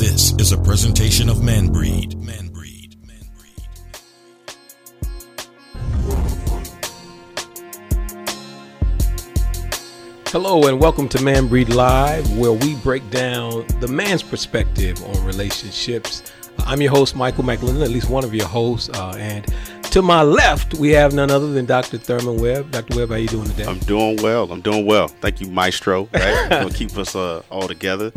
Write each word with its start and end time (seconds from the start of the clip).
This 0.00 0.32
is 0.38 0.52
a 0.52 0.56
presentation 0.56 1.28
of 1.28 1.42
Man 1.42 1.66
Breed. 1.66 2.18
Man 2.18 2.48
Breed. 2.48 2.96
Man 3.06 3.20
Breed. 3.36 3.66
Hello 10.28 10.66
and 10.66 10.80
welcome 10.80 11.06
to 11.10 11.22
Man 11.22 11.48
Breed 11.48 11.68
Live, 11.68 12.34
where 12.38 12.54
we 12.54 12.76
break 12.76 13.10
down 13.10 13.66
the 13.80 13.88
man's 13.88 14.22
perspective 14.22 15.04
on 15.04 15.22
relationships. 15.22 16.32
I'm 16.60 16.80
your 16.80 16.92
host, 16.92 17.14
Michael 17.14 17.44
McLennan, 17.44 17.82
at 17.82 17.90
least 17.90 18.08
one 18.08 18.24
of 18.24 18.32
your 18.34 18.46
hosts, 18.46 18.88
uh, 18.88 19.14
and 19.18 19.44
to 19.90 20.02
my 20.02 20.22
left, 20.22 20.74
we 20.74 20.90
have 20.90 21.12
none 21.12 21.32
other 21.32 21.52
than 21.52 21.66
Dr. 21.66 21.98
Thurman 21.98 22.40
Webb. 22.40 22.70
Dr. 22.70 22.96
Webb, 22.96 23.08
how 23.08 23.16
are 23.16 23.18
you 23.18 23.26
doing 23.26 23.48
today? 23.48 23.64
I'm 23.64 23.80
doing 23.80 24.22
well. 24.22 24.50
I'm 24.52 24.60
doing 24.60 24.86
well. 24.86 25.08
Thank 25.08 25.40
you, 25.40 25.48
Maestro. 25.48 26.08
Right? 26.20 26.48
gonna 26.48 26.70
keep 26.70 26.96
us 26.96 27.16
uh, 27.16 27.42
all 27.50 27.66
together. 27.66 28.12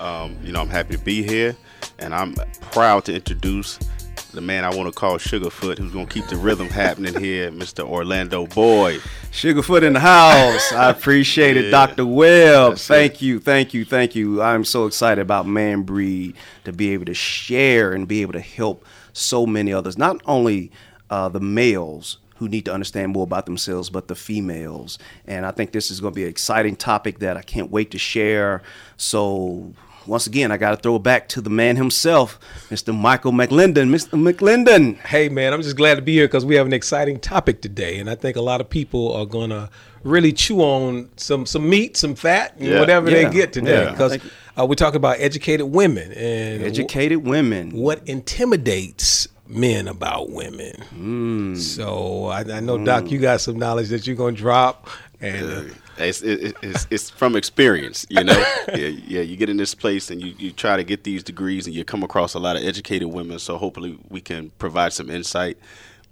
Um, 0.00 0.36
you 0.42 0.52
know, 0.52 0.60
I'm 0.60 0.68
happy 0.68 0.96
to 0.96 1.02
be 1.02 1.22
here, 1.22 1.54
and 2.00 2.12
I'm 2.14 2.34
proud 2.72 3.04
to 3.04 3.14
introduce 3.14 3.78
the 4.32 4.40
man 4.40 4.64
I 4.64 4.74
want 4.74 4.92
to 4.92 4.92
call 4.92 5.16
Sugarfoot, 5.18 5.78
who's 5.78 5.92
gonna 5.92 6.06
keep 6.06 6.26
the 6.26 6.36
rhythm 6.36 6.68
happening 6.68 7.18
here, 7.20 7.50
Mr. 7.52 7.86
Orlando 7.86 8.46
Boyd. 8.48 9.00
Sugarfoot 9.30 9.82
in 9.82 9.92
the 9.92 10.00
house. 10.00 10.72
I 10.72 10.90
appreciate 10.90 11.56
it, 11.56 11.70
Dr. 11.70 12.04
Webb. 12.04 12.72
That's 12.72 12.86
thank 12.86 13.14
it. 13.14 13.22
you, 13.22 13.38
thank 13.38 13.74
you, 13.74 13.84
thank 13.84 14.16
you. 14.16 14.42
I'm 14.42 14.64
so 14.64 14.86
excited 14.86 15.20
about 15.20 15.46
Man 15.46 15.82
Breed 15.82 16.34
to 16.64 16.72
be 16.72 16.92
able 16.94 17.04
to 17.04 17.14
share 17.14 17.92
and 17.92 18.08
be 18.08 18.22
able 18.22 18.32
to 18.32 18.40
help 18.40 18.84
so 19.12 19.46
many 19.46 19.72
others, 19.72 19.98
not 19.98 20.20
only 20.24 20.72
uh, 21.12 21.28
the 21.28 21.40
males 21.40 22.18
who 22.36 22.48
need 22.48 22.64
to 22.64 22.72
understand 22.72 23.12
more 23.12 23.22
about 23.24 23.44
themselves, 23.46 23.90
but 23.90 24.08
the 24.08 24.14
females. 24.16 24.98
And 25.26 25.44
I 25.46 25.52
think 25.52 25.70
this 25.72 25.90
is 25.92 26.00
going 26.00 26.12
to 26.14 26.16
be 26.16 26.24
an 26.24 26.30
exciting 26.30 26.74
topic 26.74 27.18
that 27.20 27.36
I 27.36 27.42
can't 27.42 27.70
wait 27.70 27.90
to 27.92 27.98
share. 27.98 28.62
So. 28.96 29.72
Once 30.04 30.26
again, 30.26 30.50
I 30.50 30.56
got 30.56 30.70
to 30.72 30.76
throw 30.78 30.96
it 30.96 31.04
back 31.04 31.28
to 31.28 31.40
the 31.40 31.48
man 31.48 31.76
himself, 31.76 32.40
Mr. 32.70 32.92
Michael 32.92 33.30
McLendon. 33.30 33.86
Mr. 33.88 34.20
McLendon. 34.20 34.96
Hey, 34.98 35.28
man, 35.28 35.52
I'm 35.52 35.62
just 35.62 35.76
glad 35.76 35.94
to 35.94 36.02
be 36.02 36.12
here 36.14 36.26
because 36.26 36.44
we 36.44 36.56
have 36.56 36.66
an 36.66 36.72
exciting 36.72 37.20
topic 37.20 37.62
today, 37.62 38.00
and 38.00 38.10
I 38.10 38.16
think 38.16 38.36
a 38.36 38.40
lot 38.40 38.60
of 38.60 38.68
people 38.68 39.12
are 39.12 39.24
gonna 39.26 39.70
really 40.02 40.32
chew 40.32 40.60
on 40.60 41.08
some 41.16 41.46
some 41.46 41.70
meat, 41.70 41.96
some 41.96 42.16
fat, 42.16 42.56
and 42.58 42.66
Yeah. 42.70 42.80
whatever 42.80 43.08
Yeah. 43.12 43.28
they 43.28 43.32
get 43.32 43.52
today. 43.52 43.86
Because 43.92 44.10
Thank 44.10 44.24
you. 44.24 44.30
uh, 44.58 44.66
we're 44.66 44.74
talking 44.74 44.96
about 44.96 45.20
educated 45.20 45.66
women 45.66 46.10
and 46.14 46.64
Educated 46.64 47.24
women. 47.24 47.70
what 47.70 48.02
intimidates 48.08 49.28
men 49.52 49.88
about 49.88 50.30
women. 50.30 50.80
Hmm. 50.90 51.54
So 51.56 52.26
I, 52.26 52.40
I 52.40 52.60
know, 52.60 52.82
Doc, 52.84 53.10
you 53.10 53.18
got 53.18 53.40
some 53.40 53.58
knowledge 53.58 53.88
that 53.90 54.06
you're 54.06 54.16
gonna 54.16 54.36
drop, 54.36 54.88
and 55.20 55.70
uh, 55.70 55.74
It's, 55.98 56.22
it, 56.22 56.56
it's, 56.62 56.86
it's 56.90 57.10
from 57.10 57.36
experience, 57.36 58.06
you 58.08 58.24
know. 58.24 58.32
yeah, 58.68 58.86
yeah. 58.86 59.20
You 59.20 59.36
get 59.36 59.48
in 59.50 59.56
this 59.58 59.74
place 59.74 60.10
and 60.10 60.20
you, 60.22 60.34
you 60.38 60.50
try 60.52 60.76
to 60.76 60.84
get 60.84 61.04
these 61.04 61.22
degrees, 61.22 61.66
and 61.66 61.76
you 61.76 61.84
come 61.84 62.02
across 62.02 62.34
a 62.34 62.38
lot 62.38 62.56
of 62.56 62.62
educated 62.64 63.08
women. 63.08 63.38
So 63.38 63.58
hopefully 63.58 63.98
we 64.08 64.20
can 64.20 64.50
provide 64.58 64.92
some 64.92 65.10
insight. 65.10 65.58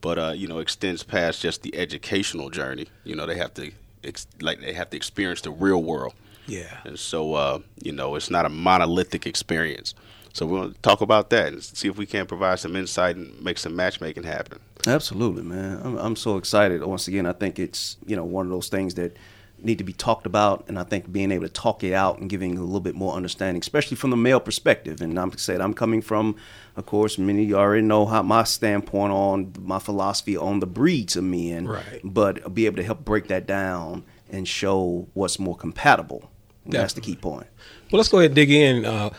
But 0.00 0.18
uh, 0.18 0.32
you 0.36 0.46
know, 0.46 0.58
extends 0.58 1.02
past 1.02 1.40
just 1.42 1.62
the 1.62 1.74
educational 1.76 2.50
journey. 2.50 2.86
You 3.04 3.16
know, 3.16 3.26
they 3.26 3.36
have 3.36 3.52
to 3.54 3.72
ex- 4.04 4.26
like 4.40 4.60
they 4.60 4.72
have 4.74 4.90
to 4.90 4.96
experience 4.96 5.40
the 5.40 5.50
real 5.50 5.82
world. 5.82 6.14
yeah, 6.46 6.78
And 6.84 6.98
so, 6.98 7.34
uh, 7.34 7.58
you 7.82 7.92
know, 7.92 8.14
it's 8.16 8.30
not 8.30 8.44
a 8.46 8.48
monolithic 8.48 9.26
experience. 9.26 9.94
So 10.32 10.46
we're 10.46 10.60
going 10.60 10.72
to 10.74 10.80
talk 10.80 11.00
about 11.00 11.30
that 11.30 11.52
and 11.52 11.62
see 11.62 11.88
if 11.88 11.96
we 11.98 12.06
can 12.06 12.26
provide 12.26 12.58
some 12.60 12.76
insight 12.76 13.16
and 13.16 13.40
make 13.42 13.58
some 13.58 13.74
matchmaking 13.74 14.22
happen. 14.22 14.60
Absolutely, 14.86 15.42
man. 15.42 15.80
I'm, 15.84 15.96
I'm 15.98 16.16
so 16.16 16.36
excited. 16.36 16.82
Once 16.84 17.08
again, 17.08 17.26
I 17.26 17.32
think 17.32 17.58
it's 17.58 17.96
you 18.06 18.16
know 18.16 18.24
one 18.24 18.46
of 18.46 18.50
those 18.50 18.68
things 18.68 18.94
that 18.94 19.16
need 19.62 19.78
to 19.78 19.84
be 19.84 19.92
talked 19.92 20.24
about, 20.24 20.64
and 20.68 20.78
I 20.78 20.84
think 20.84 21.12
being 21.12 21.30
able 21.32 21.46
to 21.46 21.52
talk 21.52 21.84
it 21.84 21.92
out 21.92 22.18
and 22.18 22.30
giving 22.30 22.56
a 22.56 22.62
little 22.62 22.80
bit 22.80 22.94
more 22.94 23.14
understanding, 23.14 23.60
especially 23.60 23.96
from 23.96 24.10
the 24.10 24.16
male 24.16 24.40
perspective. 24.40 25.00
And 25.02 25.18
I'm 25.18 25.36
said 25.36 25.60
I'm 25.60 25.74
coming 25.74 26.00
from, 26.00 26.36
of 26.76 26.86
course, 26.86 27.18
many 27.18 27.42
of 27.42 27.48
you 27.48 27.56
already 27.58 27.82
know 27.82 28.06
how 28.06 28.22
my 28.22 28.44
standpoint 28.44 29.12
on 29.12 29.52
my 29.60 29.78
philosophy 29.78 30.36
on 30.36 30.60
the 30.60 30.66
breeds 30.66 31.16
of 31.16 31.24
men, 31.24 31.68
Right. 31.68 32.00
But 32.02 32.54
be 32.54 32.66
able 32.66 32.76
to 32.76 32.84
help 32.84 33.04
break 33.04 33.28
that 33.28 33.46
down 33.46 34.04
and 34.30 34.46
show 34.46 35.08
what's 35.14 35.38
more 35.38 35.56
compatible. 35.56 36.30
That's 36.66 36.92
the 36.94 37.00
key 37.00 37.16
point. 37.16 37.48
Well, 37.90 37.98
let's 37.98 38.08
go 38.08 38.18
ahead 38.18 38.30
and 38.30 38.36
dig 38.36 38.50
in. 38.50 38.84
Uh, 38.84 39.10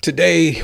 today, 0.00 0.62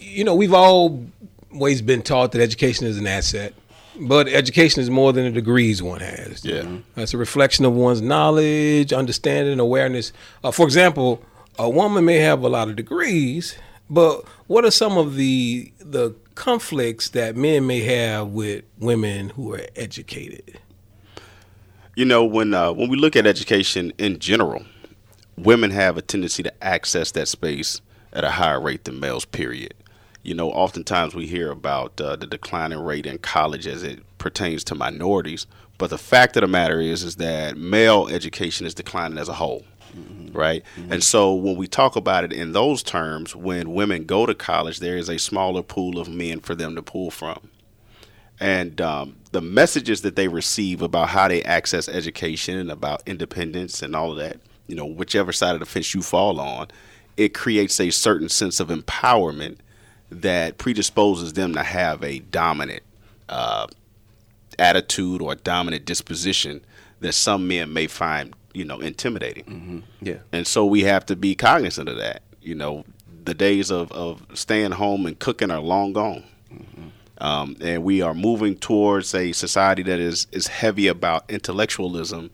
you 0.00 0.24
know, 0.24 0.34
we've 0.34 0.54
always 0.54 1.82
been 1.82 2.02
taught 2.02 2.32
that 2.32 2.40
education 2.40 2.86
is 2.86 2.98
an 2.98 3.06
asset, 3.06 3.54
but 4.00 4.28
education 4.28 4.80
is 4.82 4.90
more 4.90 5.12
than 5.12 5.24
the 5.24 5.30
degrees 5.30 5.82
one 5.82 6.00
has. 6.00 6.44
Yeah. 6.44 6.78
It's 6.96 7.14
a 7.14 7.18
reflection 7.18 7.64
of 7.64 7.74
one's 7.74 8.00
knowledge, 8.00 8.92
understanding, 8.92 9.58
awareness. 9.58 10.12
Uh, 10.42 10.50
for 10.50 10.64
example, 10.64 11.22
a 11.58 11.68
woman 11.68 12.04
may 12.04 12.18
have 12.18 12.42
a 12.42 12.48
lot 12.48 12.68
of 12.68 12.76
degrees, 12.76 13.56
but 13.88 14.26
what 14.46 14.64
are 14.64 14.70
some 14.70 14.96
of 14.96 15.16
the 15.16 15.72
the 15.80 16.14
conflicts 16.34 17.10
that 17.10 17.36
men 17.36 17.66
may 17.66 17.80
have 17.80 18.28
with 18.28 18.64
women 18.78 19.30
who 19.30 19.52
are 19.54 19.66
educated? 19.76 20.58
You 21.96 22.04
know, 22.04 22.24
when 22.24 22.54
uh, 22.54 22.72
when 22.72 22.88
we 22.88 22.96
look 22.96 23.16
at 23.16 23.26
education 23.26 23.92
in 23.98 24.20
general, 24.20 24.64
women 25.36 25.70
have 25.72 25.98
a 25.98 26.02
tendency 26.02 26.42
to 26.44 26.64
access 26.64 27.10
that 27.12 27.28
space 27.28 27.80
at 28.12 28.24
a 28.24 28.30
higher 28.30 28.60
rate 28.60 28.84
than 28.84 29.00
males. 29.00 29.24
Period. 29.24 29.74
You 30.22 30.34
know, 30.34 30.50
oftentimes 30.50 31.14
we 31.14 31.26
hear 31.26 31.50
about 31.50 32.00
uh, 32.00 32.16
the 32.16 32.26
declining 32.26 32.80
rate 32.80 33.06
in 33.06 33.18
college 33.18 33.66
as 33.66 33.82
it 33.82 34.00
pertains 34.18 34.62
to 34.64 34.74
minorities, 34.74 35.46
but 35.78 35.88
the 35.88 35.98
fact 35.98 36.36
of 36.36 36.42
the 36.42 36.46
matter 36.46 36.80
is, 36.80 37.02
is 37.02 37.16
that 37.16 37.56
male 37.56 38.06
education 38.08 38.66
is 38.66 38.74
declining 38.74 39.18
as 39.18 39.28
a 39.28 39.34
whole. 39.34 39.64
Right. 40.32 40.62
And 40.88 41.02
so 41.02 41.34
when 41.34 41.56
we 41.56 41.66
talk 41.66 41.96
about 41.96 42.22
it 42.22 42.32
in 42.32 42.52
those 42.52 42.82
terms, 42.82 43.34
when 43.34 43.72
women 43.72 44.04
go 44.04 44.24
to 44.24 44.34
college, 44.34 44.78
there 44.78 44.96
is 44.96 45.08
a 45.08 45.18
smaller 45.18 45.62
pool 45.62 45.98
of 45.98 46.08
men 46.08 46.38
for 46.38 46.54
them 46.54 46.76
to 46.76 46.82
pull 46.82 47.10
from 47.10 47.50
and 48.40 48.80
um, 48.80 49.16
the 49.32 49.42
messages 49.42 50.00
that 50.00 50.16
they 50.16 50.26
receive 50.26 50.80
about 50.80 51.10
how 51.10 51.28
they 51.28 51.42
access 51.42 51.88
education 51.88 52.56
and 52.56 52.70
about 52.70 53.02
independence 53.06 53.82
and 53.82 53.94
all 53.94 54.10
of 54.10 54.16
that, 54.16 54.38
you 54.66 54.74
know, 54.74 54.86
whichever 54.86 55.30
side 55.30 55.52
of 55.52 55.60
the 55.60 55.66
fence 55.66 55.94
you 55.94 56.00
fall 56.00 56.40
on, 56.40 56.68
it 57.20 57.34
creates 57.34 57.78
a 57.78 57.90
certain 57.90 58.30
sense 58.30 58.60
of 58.60 58.68
empowerment 58.68 59.58
that 60.10 60.56
predisposes 60.56 61.34
them 61.34 61.52
to 61.52 61.62
have 61.62 62.02
a 62.02 62.20
dominant 62.20 62.82
uh, 63.28 63.66
attitude 64.58 65.20
or 65.20 65.34
dominant 65.34 65.84
disposition 65.84 66.62
that 67.00 67.12
some 67.12 67.46
men 67.46 67.74
may 67.74 67.86
find, 67.86 68.32
you 68.54 68.64
know, 68.64 68.80
intimidating. 68.80 69.84
Yeah. 70.00 70.20
And 70.32 70.46
so 70.46 70.64
we 70.64 70.80
have 70.84 71.04
to 71.06 71.14
be 71.14 71.34
cognizant 71.34 71.90
of 71.90 71.98
that. 71.98 72.22
You 72.40 72.54
know, 72.54 72.86
the 73.22 73.34
days 73.34 73.70
of, 73.70 73.92
of 73.92 74.26
staying 74.32 74.72
home 74.72 75.04
and 75.04 75.18
cooking 75.18 75.50
are 75.50 75.60
long 75.60 75.92
gone. 75.92 76.24
Um, 77.18 77.54
and 77.60 77.84
we 77.84 78.00
are 78.00 78.14
moving 78.14 78.56
towards 78.56 79.14
a 79.14 79.32
society 79.32 79.82
that 79.82 80.00
is, 80.00 80.26
is 80.32 80.46
heavy 80.46 80.86
about 80.86 81.30
intellectualism 81.30 82.30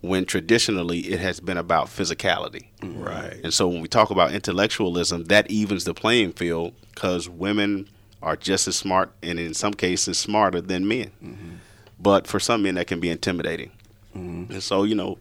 when 0.00 0.24
traditionally 0.24 1.00
it 1.00 1.20
has 1.20 1.40
been 1.40 1.58
about 1.58 1.86
physicality. 1.86 2.66
Right. 2.82 3.38
And 3.44 3.52
so 3.52 3.68
when 3.68 3.82
we 3.82 3.88
talk 3.88 4.10
about 4.10 4.32
intellectualism, 4.32 5.24
that 5.24 5.50
evens 5.50 5.84
the 5.84 5.94
playing 5.94 6.32
field 6.32 6.74
because 6.94 7.28
women 7.28 7.88
are 8.22 8.36
just 8.36 8.68
as 8.68 8.76
smart 8.76 9.12
and 9.22 9.38
in 9.38 9.54
some 9.54 9.74
cases 9.74 10.18
smarter 10.18 10.60
than 10.60 10.88
men. 10.88 11.10
Mm-hmm. 11.22 11.50
But 11.98 12.26
for 12.26 12.40
some 12.40 12.62
men, 12.62 12.76
that 12.76 12.86
can 12.86 13.00
be 13.00 13.10
intimidating. 13.10 13.70
Mm-hmm. 14.16 14.52
And 14.52 14.62
so, 14.62 14.84
you 14.84 14.94
know, 14.94 15.18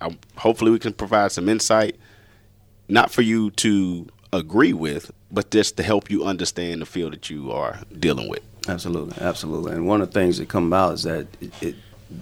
I, 0.00 0.16
hopefully 0.36 0.70
we 0.70 0.78
can 0.78 0.92
provide 0.92 1.32
some 1.32 1.48
insight, 1.48 1.96
not 2.88 3.10
for 3.10 3.22
you 3.22 3.50
to 3.52 4.06
agree 4.32 4.72
with, 4.74 5.10
but 5.30 5.50
just 5.50 5.76
to 5.78 5.82
help 5.82 6.10
you 6.10 6.24
understand 6.24 6.82
the 6.82 6.86
field 6.86 7.12
that 7.12 7.30
you 7.30 7.50
are 7.52 7.80
dealing 7.98 8.28
with. 8.28 8.42
Absolutely, 8.68 9.16
absolutely. 9.20 9.72
And 9.72 9.86
one 9.86 10.00
of 10.00 10.12
the 10.12 10.20
things 10.20 10.38
that 10.38 10.48
come 10.48 10.72
out 10.72 10.94
is 10.94 11.02
that 11.04 11.26
it, 11.40 11.62
it 11.62 11.74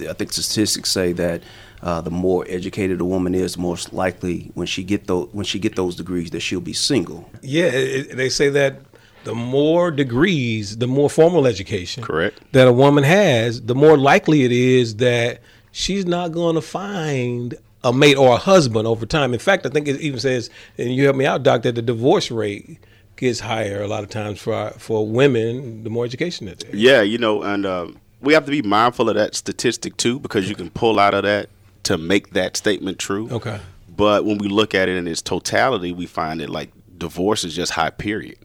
I 0.09 0.13
think 0.13 0.33
statistics 0.33 0.91
say 0.91 1.13
that 1.13 1.43
uh, 1.83 2.01
the 2.01 2.11
more 2.11 2.45
educated 2.49 3.01
a 3.01 3.05
woman 3.05 3.35
is, 3.35 3.55
the 3.55 3.61
more 3.61 3.77
likely 3.91 4.51
when 4.55 4.67
she 4.67 4.83
get 4.85 5.07
those 5.07 5.29
when 5.33 5.45
she 5.45 5.59
get 5.59 5.75
those 5.77 5.97
degrees 5.97 6.31
that 6.31 6.41
she'll 6.41 6.61
be 6.61 6.73
single. 6.73 7.29
Yeah, 7.43 7.65
it, 7.65 8.11
it- 8.11 8.17
they 8.17 8.29
say 8.29 8.49
that 8.51 8.81
the 9.25 9.35
more 9.35 9.91
degrees, 9.91 10.79
the 10.79 10.87
more 10.87 11.09
formal 11.09 11.47
education 11.47 12.03
Correct. 12.03 12.41
that 12.53 12.67
a 12.67 12.73
woman 12.73 13.05
has, 13.05 13.63
the 13.63 13.75
more 13.75 13.97
likely 13.97 14.43
it 14.45 14.51
is 14.53 14.97
that 14.97 15.41
she's 15.71 16.05
not 16.07 16.33
going 16.33 16.55
to 16.57 16.61
find 16.61 17.55
a 17.85 17.93
mate 17.93 18.17
or 18.17 18.35
a 18.35 18.37
husband 18.37 18.87
over 18.87 19.07
time. 19.07 19.33
In 19.33 19.39
fact, 19.41 19.65
I 19.67 19.69
think 19.69 19.87
it 19.89 20.01
even 20.01 20.19
says, 20.21 20.51
and 20.79 20.93
you 20.95 21.05
help 21.05 21.17
me 21.17 21.25
out, 21.27 21.43
Doc, 21.45 21.63
that 21.63 21.75
the 21.77 21.83
divorce 21.83 22.31
rate 22.33 22.79
gets 23.17 23.39
higher 23.41 23.81
a 23.83 23.87
lot 23.89 24.03
of 24.03 24.11
times 24.11 24.41
for 24.41 24.71
for 24.79 25.07
women 25.07 25.85
the 25.85 25.91
more 25.91 26.05
education 26.05 26.47
that 26.47 26.59
they 26.61 26.67
have. 26.69 26.75
Yeah, 26.77 27.03
you 27.03 27.19
know, 27.19 27.43
and 27.43 27.65
um, 27.67 27.99
we 28.21 28.33
have 28.35 28.45
to 28.47 28.51
be 28.51 28.63
mindful 28.63 29.09
of 29.09 29.15
that 29.17 29.35
statistic 29.37 29.97
too, 29.97 30.19
because 30.19 30.49
you 30.49 30.55
can 30.57 30.71
pull 30.71 30.99
out 30.99 31.15
of 31.15 31.23
that 31.25 31.49
to 31.85 31.99
make 31.99 32.33
that 32.33 32.57
statement 32.57 32.99
true. 32.99 33.29
Okay. 33.31 33.61
But 33.95 34.25
when 34.25 34.39
we 34.39 34.49
look 34.49 34.75
at 34.75 34.89
it 34.89 34.97
in 34.97 35.07
its 35.07 35.23
totality, 35.23 35.93
we 35.93 36.07
find 36.07 36.41
that 36.41 36.51
like 36.51 36.73
divorce 36.97 37.45
is 37.45 37.55
just 37.55 37.73
high, 37.73 37.91
period. 37.91 38.39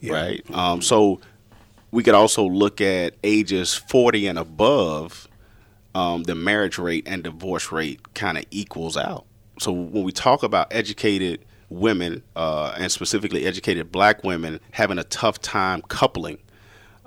Yeah. 0.00 0.12
Right. 0.14 0.50
Um, 0.54 0.80
so 0.80 1.20
we 1.90 2.02
could 2.02 2.14
also 2.14 2.44
look 2.44 2.80
at 2.80 3.14
ages 3.24 3.74
40 3.74 4.28
and 4.28 4.38
above, 4.38 5.28
um, 5.94 6.22
the 6.22 6.34
marriage 6.34 6.78
rate 6.78 7.04
and 7.06 7.24
divorce 7.24 7.72
rate 7.72 8.14
kind 8.14 8.38
of 8.38 8.44
equals 8.50 8.96
out. 8.96 9.26
So 9.58 9.72
when 9.72 10.04
we 10.04 10.12
talk 10.12 10.42
about 10.42 10.68
educated 10.70 11.44
women, 11.70 12.22
uh, 12.36 12.74
and 12.78 12.90
specifically 12.90 13.44
educated 13.44 13.92
black 13.92 14.24
women, 14.24 14.60
having 14.70 14.98
a 14.98 15.04
tough 15.04 15.40
time 15.40 15.82
coupling. 15.82 16.38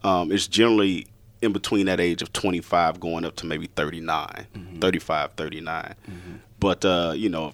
Um, 0.04 0.32
it's 0.32 0.48
generally 0.48 1.08
in 1.42 1.54
between 1.54 1.88
that 1.88 2.00
age 2.00 2.22
of 2.22 2.32
25 2.34 3.00
going 3.00 3.26
up 3.26 3.36
to 3.38 3.46
maybe 3.46 3.68
39, 3.68 4.48
35, 4.80 5.32
39. 5.34 5.96
But, 6.60 6.86
uh, 6.86 7.14
you 7.16 7.30
know, 7.30 7.54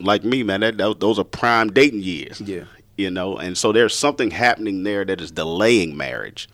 like 0.00 0.24
me, 0.24 0.42
man, 0.42 0.60
that, 0.60 0.78
that, 0.78 1.00
those 1.00 1.18
are 1.18 1.24
prime 1.24 1.72
dating 1.72 2.02
years. 2.02 2.40
Yeah. 2.40 2.64
You 2.96 3.10
know, 3.10 3.36
and 3.36 3.58
so 3.58 3.72
there's 3.72 3.94
something 3.94 4.30
happening 4.30 4.82
there 4.82 5.04
that 5.04 5.20
is 5.20 5.30
delaying 5.30 5.96
marriage. 5.96 6.48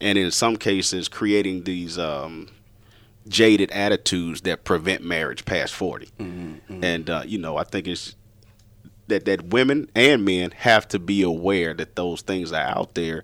And 0.00 0.18
in 0.18 0.32
some 0.32 0.56
cases, 0.56 1.06
creating 1.08 1.62
these 1.64 1.98
um, 1.98 2.48
jaded 3.28 3.70
attitudes 3.70 4.40
that 4.42 4.64
prevent 4.64 5.04
marriage 5.04 5.44
past 5.44 5.72
40. 5.74 6.08
And, 6.82 7.08
uh, 7.08 7.22
you 7.24 7.38
know, 7.38 7.56
I 7.56 7.64
think 7.64 7.86
it's 7.86 8.16
that, 9.06 9.24
that 9.26 9.44
women 9.50 9.88
and 9.94 10.24
men 10.24 10.50
have 10.50 10.88
to 10.88 10.98
be 10.98 11.22
aware 11.22 11.74
that 11.74 11.94
those 11.94 12.22
things 12.22 12.52
are 12.52 12.66
out 12.66 12.94
there 12.94 13.22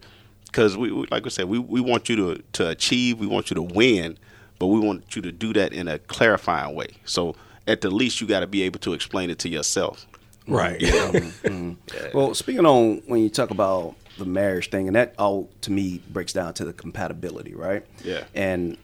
because 0.50 0.76
we, 0.76 0.91
we 0.93 1.06
like 1.11 1.26
I 1.26 1.29
said 1.29 1.47
we, 1.47 1.58
we 1.58 1.81
want 1.81 2.08
you 2.08 2.17
to 2.17 2.43
to 2.52 2.69
achieve 2.69 3.19
we 3.19 3.26
want 3.26 3.50
you 3.50 3.55
to 3.55 3.62
win 3.62 4.19
but 4.58 4.67
we 4.67 4.81
want 4.81 5.17
you 5.17 5.23
to 5.23 5.32
do 5.32 5.52
that 5.55 5.73
in 5.73 5.88
a 5.88 5.99
clarifying 5.99 6.75
way 6.75 6.88
so 7.05 7.37
at 7.67 7.81
the 7.81 7.91
least 7.91 8.20
you 8.20 8.26
got 8.26 8.41
to 8.41 8.47
be 8.47 8.62
able 8.62 8.81
to 8.81 8.93
explain 8.93 9.31
it 9.31 9.38
to 9.41 9.49
yourself 9.49 10.06
Right. 10.47 10.81
Mm-hmm. 10.81 11.49
Mm-hmm. 11.49 12.17
Well, 12.17 12.35
speaking 12.35 12.67
on 12.67 13.02
when 13.06 13.23
you 13.23 13.31
talk 13.31 13.50
about 13.50 13.94
the 14.19 14.25
marriage 14.25 14.70
thing, 14.70 14.88
and 14.88 14.97
that 14.97 15.14
all 15.19 15.49
to 15.62 15.73
me 15.73 16.02
breaks 16.11 16.32
down 16.32 16.55
to 16.55 16.64
the 16.64 16.73
compatibility, 16.73 17.55
right? 17.55 17.85
Yeah. 18.05 18.25
And 18.35 18.76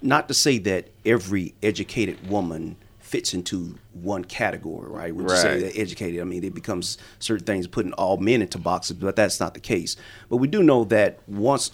not 0.00 0.28
to 0.28 0.34
say 0.34 0.58
that 0.58 0.88
every 1.04 1.54
educated 1.62 2.28
woman 2.28 2.76
fits 3.08 3.32
into 3.34 3.74
one 3.92 4.22
category, 4.24 4.88
right? 4.90 5.14
When 5.14 5.24
you 5.28 5.34
say 5.36 5.52
Right. 5.52 5.60
they're 5.62 5.82
educated, 5.82 6.20
I 6.20 6.24
mean, 6.24 6.44
it 6.44 6.54
becomes 6.54 6.98
certain 7.18 7.46
things 7.46 7.66
putting 7.66 7.92
all 7.94 8.16
men 8.18 8.42
into 8.42 8.58
boxes, 8.58 8.96
but 8.96 9.16
that's 9.16 9.40
not 9.40 9.54
the 9.54 9.60
case. 9.60 9.96
But 10.28 10.36
we 10.36 10.46
do 10.46 10.62
know 10.62 10.84
that 10.84 11.18
once 11.26 11.72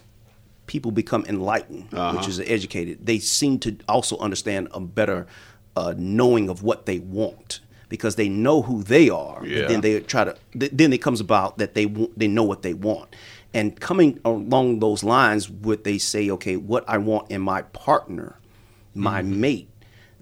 people 0.67 0.91
become 0.93 1.25
enlightened, 1.29 1.87
Uh-huh. 1.93 2.17
which 2.17 2.29
is 2.29 2.39
educated, 2.41 3.05
they 3.05 3.19
seem 3.19 3.59
to 3.61 3.77
also 3.89 4.17
understand 4.19 4.69
a 4.73 4.81
better 4.81 5.27
uh, 5.77 5.93
knowing 5.99 6.49
of 6.49 6.63
what 6.63 6.87
they 6.87 7.01
want 7.01 7.61
because 7.89 8.15
they 8.15 8.29
know 8.29 8.63
who 8.63 8.83
they 8.85 9.11
are. 9.11 9.41
but 9.41 9.49
Yeah. 9.51 9.67
Then 9.67 9.81
they 9.81 10.01
try 10.01 10.23
to. 10.25 10.37
th- 10.59 10.71
Then 10.73 10.93
it 10.93 11.03
comes 11.03 11.21
about 11.21 11.59
that 11.59 11.75
they 11.75 11.87
they 12.17 12.29
know 12.29 12.45
what 12.45 12.63
they 12.63 12.75
want, 12.75 13.09
and 13.53 13.79
coming 13.81 14.21
along 14.25 14.79
those 14.79 15.03
lines, 15.03 15.51
would 15.51 15.83
they 15.85 15.99
say, 15.99 16.31
okay, 16.31 16.57
what 16.57 16.85
I 16.89 16.97
want 16.99 17.31
in 17.31 17.41
my 17.41 17.63
partner, 17.87 18.37
my 18.95 19.21
mate. 19.23 19.69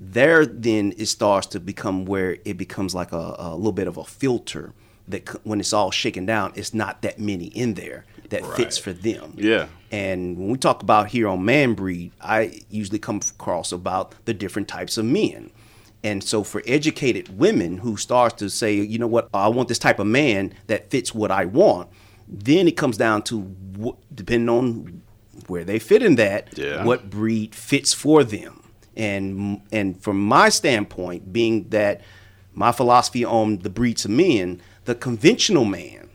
There, 0.04 0.44
then 0.44 0.94
it 0.98 1.06
starts 1.06 1.46
to 1.48 1.60
become 1.60 2.04
where 2.06 2.38
it 2.44 2.58
becomes 2.58 2.94
like 2.94 3.12
a, 3.12 3.36
a 3.38 3.54
little 3.56 3.72
bit 3.72 3.86
of 3.86 3.96
a 3.96 4.04
filter 4.04 4.72
that 5.06 5.28
c- 5.28 5.38
when 5.44 5.60
it's 5.60 5.72
all 5.72 5.90
shaken 5.92 6.26
down, 6.26 6.52
it's 6.56 6.74
not 6.74 7.02
that 7.02 7.20
many 7.20 7.46
in 7.46 7.74
there 7.74 8.04
that 8.30 8.44
fits 8.56 8.76
for 8.78 8.92
them. 8.92 9.34
Yeah. 9.36 9.66
And 9.92 10.36
when 10.38 10.48
we 10.48 10.58
talk 10.58 10.82
about 10.82 11.08
here 11.08 11.28
on 11.28 11.44
Man 11.44 11.74
Breed, 11.74 12.10
I 12.20 12.60
usually 12.68 12.98
come 12.98 13.20
across 13.38 13.70
about 13.72 14.14
the 14.24 14.34
different 14.34 14.66
types 14.68 14.96
of 14.98 15.04
men. 15.04 15.50
And 16.02 16.24
so 16.24 16.42
for 16.42 16.62
educated 16.66 17.38
women 17.38 17.78
who 17.78 17.96
starts 17.96 18.34
to 18.36 18.48
say, 18.50 18.74
you 18.74 18.98
know 18.98 19.06
what, 19.06 19.28
I 19.32 19.48
want 19.48 19.68
this 19.68 19.78
type 19.78 20.00
of 20.00 20.06
man 20.08 20.52
that 20.66 20.90
fits 20.90 21.14
what 21.14 21.30
I 21.30 21.44
want, 21.44 21.90
then 22.26 22.66
it 22.66 22.76
comes 22.76 22.96
down 22.96 23.22
to 23.24 23.40
what, 23.40 23.96
depending 24.12 24.48
on 24.48 25.02
where 25.46 25.62
they 25.64 25.78
fit 25.78 26.02
in 26.02 26.16
that, 26.16 26.58
Yeah. 26.58 26.84
what 26.84 27.08
breed 27.08 27.54
fits 27.54 27.92
for 27.94 28.24
them. 28.24 28.61
And 28.96 29.62
and 29.72 30.00
from 30.02 30.22
my 30.22 30.48
standpoint, 30.48 31.32
being 31.32 31.68
that 31.70 32.02
my 32.54 32.72
philosophy 32.72 33.24
on 33.24 33.58
the 33.58 33.70
breeds 33.70 34.04
of 34.04 34.10
men, 34.10 34.60
the 34.84 34.94
conventional 34.94 35.64
man 35.64 36.10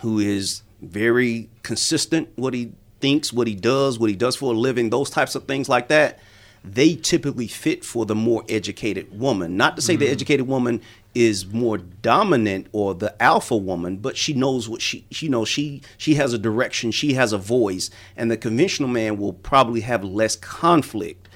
who 0.00 0.18
is 0.18 0.62
very 0.82 1.48
consistent 1.62 2.28
what 2.36 2.54
he 2.54 2.72
thinks, 3.00 3.32
what 3.32 3.46
he 3.46 3.54
does, 3.54 3.98
what 3.98 4.10
he 4.10 4.16
does 4.16 4.36
for 4.36 4.52
a 4.52 4.56
living, 4.56 4.90
those 4.90 5.10
types 5.10 5.34
of 5.34 5.44
things 5.44 5.68
like 5.68 5.88
that, 5.88 6.18
they 6.64 6.94
typically 6.94 7.46
fit 7.46 7.84
for 7.84 8.04
the 8.04 8.14
more 8.14 8.44
educated 8.48 9.18
woman. 9.18 9.56
Not 9.56 9.76
to 9.76 9.82
say 9.82 9.96
the 9.96 10.04
mm-hmm. 10.04 10.12
educated 10.12 10.46
woman 10.46 10.82
is 11.14 11.46
more 11.46 11.78
dominant 11.78 12.66
or 12.72 12.94
the 12.94 13.20
alpha 13.22 13.56
woman, 13.56 13.96
but 13.96 14.16
she 14.16 14.34
knows 14.34 14.68
what 14.68 14.82
she 14.82 15.04
she 15.10 15.28
knows. 15.28 15.48
She 15.48 15.82
she 15.96 16.14
has 16.14 16.32
a 16.32 16.38
direction, 16.38 16.90
she 16.90 17.14
has 17.14 17.32
a 17.32 17.38
voice, 17.38 17.90
and 18.16 18.30
the 18.30 18.36
conventional 18.36 18.88
man 18.88 19.16
will 19.16 19.32
probably 19.32 19.80
have 19.80 20.04
less 20.04 20.36
conflict 20.36 21.28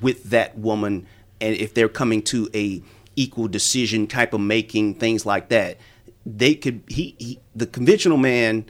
with 0.00 0.24
that 0.30 0.56
woman 0.58 1.06
and 1.40 1.54
if 1.56 1.74
they're 1.74 1.88
coming 1.88 2.22
to 2.22 2.48
a 2.54 2.82
equal 3.16 3.48
decision 3.48 4.06
type 4.06 4.32
of 4.32 4.40
making 4.40 4.94
things 4.94 5.24
like 5.26 5.48
that 5.48 5.78
they 6.26 6.54
could 6.54 6.82
he, 6.88 7.14
he 7.18 7.38
the 7.54 7.66
conventional 7.66 8.18
man 8.18 8.64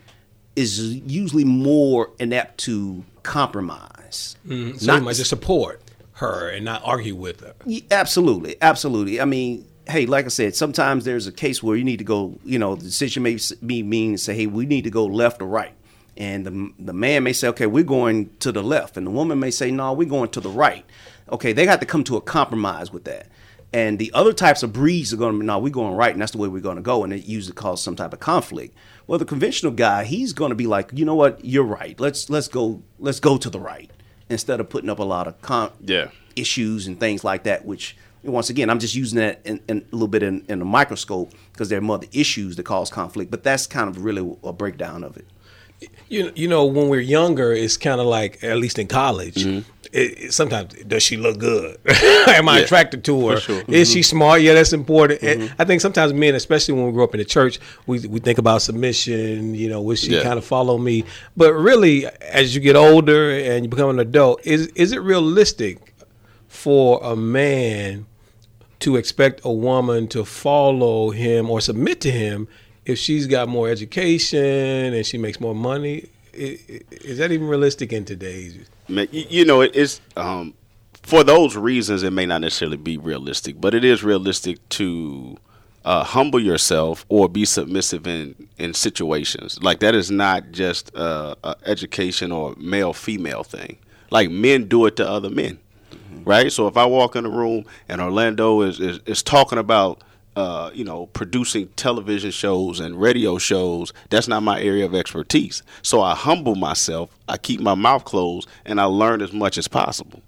is 0.56 0.94
usually 0.94 1.44
more 1.44 2.10
inept 2.18 2.58
to 2.58 3.04
compromise 3.22 4.36
Mm, 4.46 4.78
So 4.80 4.98
Not- 4.98 5.14
just 5.14 5.30
support 5.30 5.80
her 6.14 6.48
and 6.50 6.64
not 6.64 6.82
argue 6.84 7.14
with 7.16 7.40
her. 7.40 7.54
Yeah, 7.66 7.80
absolutely, 7.90 8.56
absolutely. 8.62 9.20
I 9.20 9.24
mean, 9.24 9.64
hey, 9.88 10.06
like 10.06 10.26
I 10.26 10.28
said, 10.28 10.54
sometimes 10.54 11.04
there's 11.04 11.26
a 11.26 11.32
case 11.32 11.62
where 11.62 11.74
you 11.76 11.82
need 11.82 11.96
to 11.96 12.04
go. 12.04 12.38
You 12.44 12.58
know, 12.58 12.74
the 12.76 12.84
decision 12.84 13.22
may 13.24 13.38
be 13.66 13.82
mean 13.82 14.16
say, 14.18 14.34
hey, 14.36 14.46
we 14.46 14.66
need 14.66 14.84
to 14.84 14.90
go 14.90 15.06
left 15.06 15.40
or 15.42 15.46
right, 15.46 15.72
and 16.16 16.46
the 16.46 16.70
the 16.78 16.92
man 16.92 17.22
may 17.24 17.32
say, 17.32 17.48
okay, 17.48 17.66
we're 17.66 17.82
going 17.84 18.30
to 18.40 18.52
the 18.52 18.62
left, 18.62 18.96
and 18.96 19.06
the 19.06 19.10
woman 19.10 19.40
may 19.40 19.50
say, 19.50 19.70
no, 19.70 19.92
we're 19.94 20.08
going 20.08 20.30
to 20.30 20.40
the 20.40 20.50
right. 20.50 20.84
Okay, 21.30 21.52
they 21.52 21.64
got 21.64 21.80
to 21.80 21.86
come 21.86 22.04
to 22.04 22.16
a 22.16 22.20
compromise 22.20 22.92
with 22.92 23.04
that. 23.04 23.28
And 23.72 23.98
the 23.98 24.12
other 24.14 24.32
types 24.32 24.62
of 24.62 24.72
breeds 24.72 25.12
are 25.12 25.16
going 25.16 25.32
to 25.34 25.40
be, 25.40 25.44
no, 25.46 25.58
we're 25.58 25.70
going 25.70 25.96
right, 25.96 26.12
and 26.12 26.20
that's 26.22 26.30
the 26.30 26.38
way 26.38 26.46
we're 26.46 26.60
going 26.60 26.76
to 26.76 26.82
go, 26.82 27.02
and 27.02 27.12
it 27.12 27.24
usually 27.24 27.54
causes 27.54 27.82
some 27.84 27.96
type 27.96 28.12
of 28.12 28.20
conflict. 28.20 28.72
Well, 29.08 29.18
the 29.18 29.24
conventional 29.24 29.72
guy, 29.72 30.04
he's 30.04 30.32
going 30.32 30.50
to 30.50 30.54
be 30.54 30.68
like, 30.68 30.90
you 30.94 31.04
know 31.04 31.16
what, 31.16 31.44
you're 31.44 31.64
right. 31.64 31.98
Let's 31.98 32.30
let's 32.30 32.46
go 32.46 32.82
let's 33.00 33.18
go 33.20 33.36
to 33.36 33.50
the 33.50 33.58
right 33.58 33.90
instead 34.30 34.60
of 34.60 34.68
putting 34.68 34.88
up 34.90 35.00
a 35.00 35.04
lot 35.04 35.26
of 35.26 35.40
con- 35.42 35.72
Yeah. 35.80 36.08
issues 36.36 36.86
and 36.86 37.00
things 37.00 37.24
like 37.24 37.42
that, 37.44 37.64
which 37.64 37.96
once 38.22 38.48
again, 38.48 38.70
I'm 38.70 38.78
just 38.78 38.94
using 38.94 39.18
that 39.18 39.40
in, 39.44 39.60
in 39.68 39.78
a 39.92 39.94
little 39.94 40.08
bit 40.08 40.22
in, 40.22 40.44
in 40.48 40.62
a 40.62 40.64
microscope 40.64 41.32
because 41.52 41.68
there 41.68 41.82
are 41.82 41.90
other 41.90 42.06
issues 42.12 42.56
that 42.56 42.62
cause 42.62 42.88
conflict, 42.90 43.30
but 43.30 43.42
that's 43.42 43.66
kind 43.66 43.88
of 43.88 44.02
really 44.04 44.36
a 44.44 44.52
breakdown 44.52 45.02
of 45.04 45.16
it. 45.16 45.26
You 46.08 46.32
you 46.34 46.48
know 46.48 46.64
when 46.66 46.88
we're 46.88 47.00
younger, 47.00 47.52
it's 47.52 47.76
kind 47.76 48.00
of 48.00 48.06
like 48.06 48.42
at 48.44 48.56
least 48.56 48.78
in 48.78 48.86
college. 48.86 49.34
Mm-hmm. 49.44 49.70
It, 49.92 50.18
it- 50.24 50.32
sometimes 50.34 50.74
does 50.84 51.02
she 51.02 51.16
look 51.16 51.38
good? 51.38 51.76
Am 52.28 52.48
I 52.48 52.58
Yeah, 52.58 52.64
attracted 52.64 53.04
to 53.04 53.28
her? 53.28 53.36
sure. 53.40 53.62
Is 53.68 53.90
she 53.92 54.02
smart? 54.02 54.40
Yeah, 54.42 54.54
that's 54.54 54.72
important. 54.72 55.22
And 55.22 55.42
Mm-hmm. 55.42 55.62
I 55.62 55.64
think 55.64 55.80
sometimes 55.80 56.12
men, 56.12 56.34
especially 56.34 56.74
when 56.74 56.86
we 56.86 56.92
grow 56.92 57.04
up 57.04 57.14
in 57.14 57.18
the 57.18 57.24
church, 57.24 57.58
we 57.86 58.00
we 58.06 58.18
think 58.20 58.38
about 58.38 58.62
submission. 58.62 59.54
You 59.54 59.68
know, 59.68 59.80
will 59.82 59.96
she 59.96 60.12
Yeah. 60.14 60.22
kind 60.22 60.38
of 60.38 60.44
follow 60.44 60.78
me? 60.78 61.04
But 61.36 61.52
really, 61.54 62.06
as 62.40 62.54
you 62.54 62.60
get 62.60 62.76
older 62.76 63.30
and 63.30 63.64
you 63.64 63.68
become 63.68 63.90
an 63.90 63.98
adult, 64.00 64.40
is 64.46 64.68
is 64.68 64.92
it 64.92 64.98
realistic 65.00 65.94
for 66.48 67.00
a 67.02 67.14
man 67.16 68.06
to 68.80 68.96
expect 68.96 69.40
a 69.44 69.52
woman 69.52 70.06
to 70.08 70.24
follow 70.24 71.10
him 71.10 71.50
or 71.50 71.60
submit 71.60 72.00
to 72.02 72.10
him 72.10 72.46
if 72.86 72.98
she's 72.98 73.26
got 73.26 73.48
more 73.48 73.68
education 73.68 74.94
and 74.94 75.04
she 75.06 75.18
makes 75.18 75.40
more 75.40 75.54
money? 75.54 76.08
I- 76.36 76.58
i- 76.68 76.80
Is 76.90 77.18
that 77.18 77.30
even 77.32 77.46
realistic 77.46 77.92
in 77.92 78.04
today's? 78.04 78.56
Man, 78.88 79.08
you, 79.12 79.24
you 79.30 79.44
know, 79.44 79.60
it 79.60 79.74
is 79.74 80.00
um, 80.16 80.54
for 81.02 81.22
those 81.24 81.56
reasons. 81.56 82.02
It 82.02 82.10
may 82.12 82.26
not 82.26 82.40
necessarily 82.40 82.76
be 82.76 82.98
realistic, 82.98 83.60
but 83.60 83.74
it 83.74 83.84
is 83.84 84.02
realistic 84.02 84.66
to 84.70 85.36
uh, 85.84 86.02
humble 86.04 86.40
yourself 86.40 87.04
or 87.08 87.28
be 87.28 87.44
submissive 87.44 88.06
in 88.06 88.34
in 88.58 88.74
situations 88.74 89.62
like 89.62 89.78
that. 89.80 89.94
Is 89.94 90.10
not 90.10 90.50
just 90.50 90.94
uh, 90.96 91.34
a 91.44 91.54
education 91.66 92.32
or 92.32 92.54
male 92.58 92.92
female 92.92 93.44
thing. 93.44 93.78
Like 94.10 94.30
men 94.30 94.64
do 94.68 94.86
it 94.86 94.96
to 94.96 95.08
other 95.08 95.30
men, 95.30 95.58
right? 96.24 96.52
So 96.52 96.66
if 96.68 96.76
I 96.76 96.84
walk 96.84 97.16
in 97.16 97.24
a 97.24 97.30
room 97.30 97.64
and 97.88 98.00
Orlando 98.00 98.60
is 98.62 98.80
is, 98.80 99.00
is 99.06 99.22
talking 99.22 99.58
about. 99.58 100.02
Uh, 100.36 100.70
you 100.74 100.84
know, 100.84 101.06
producing 101.06 101.68
television 101.76 102.32
shows 102.32 102.80
and 102.80 103.00
radio 103.00 103.38
shows, 103.38 103.92
that's 104.10 104.26
not 104.26 104.42
my 104.42 104.60
area 104.60 104.84
of 104.84 104.92
expertise. 104.92 105.62
So 105.82 106.00
I 106.02 106.16
humble 106.16 106.56
myself, 106.56 107.16
I 107.28 107.36
keep 107.36 107.60
my 107.60 107.76
mouth 107.76 108.04
closed, 108.04 108.48
and 108.64 108.80
I 108.80 108.84
learn 108.84 109.22
as 109.22 109.32
much 109.32 109.58
as 109.58 109.68
possible. 109.68 110.22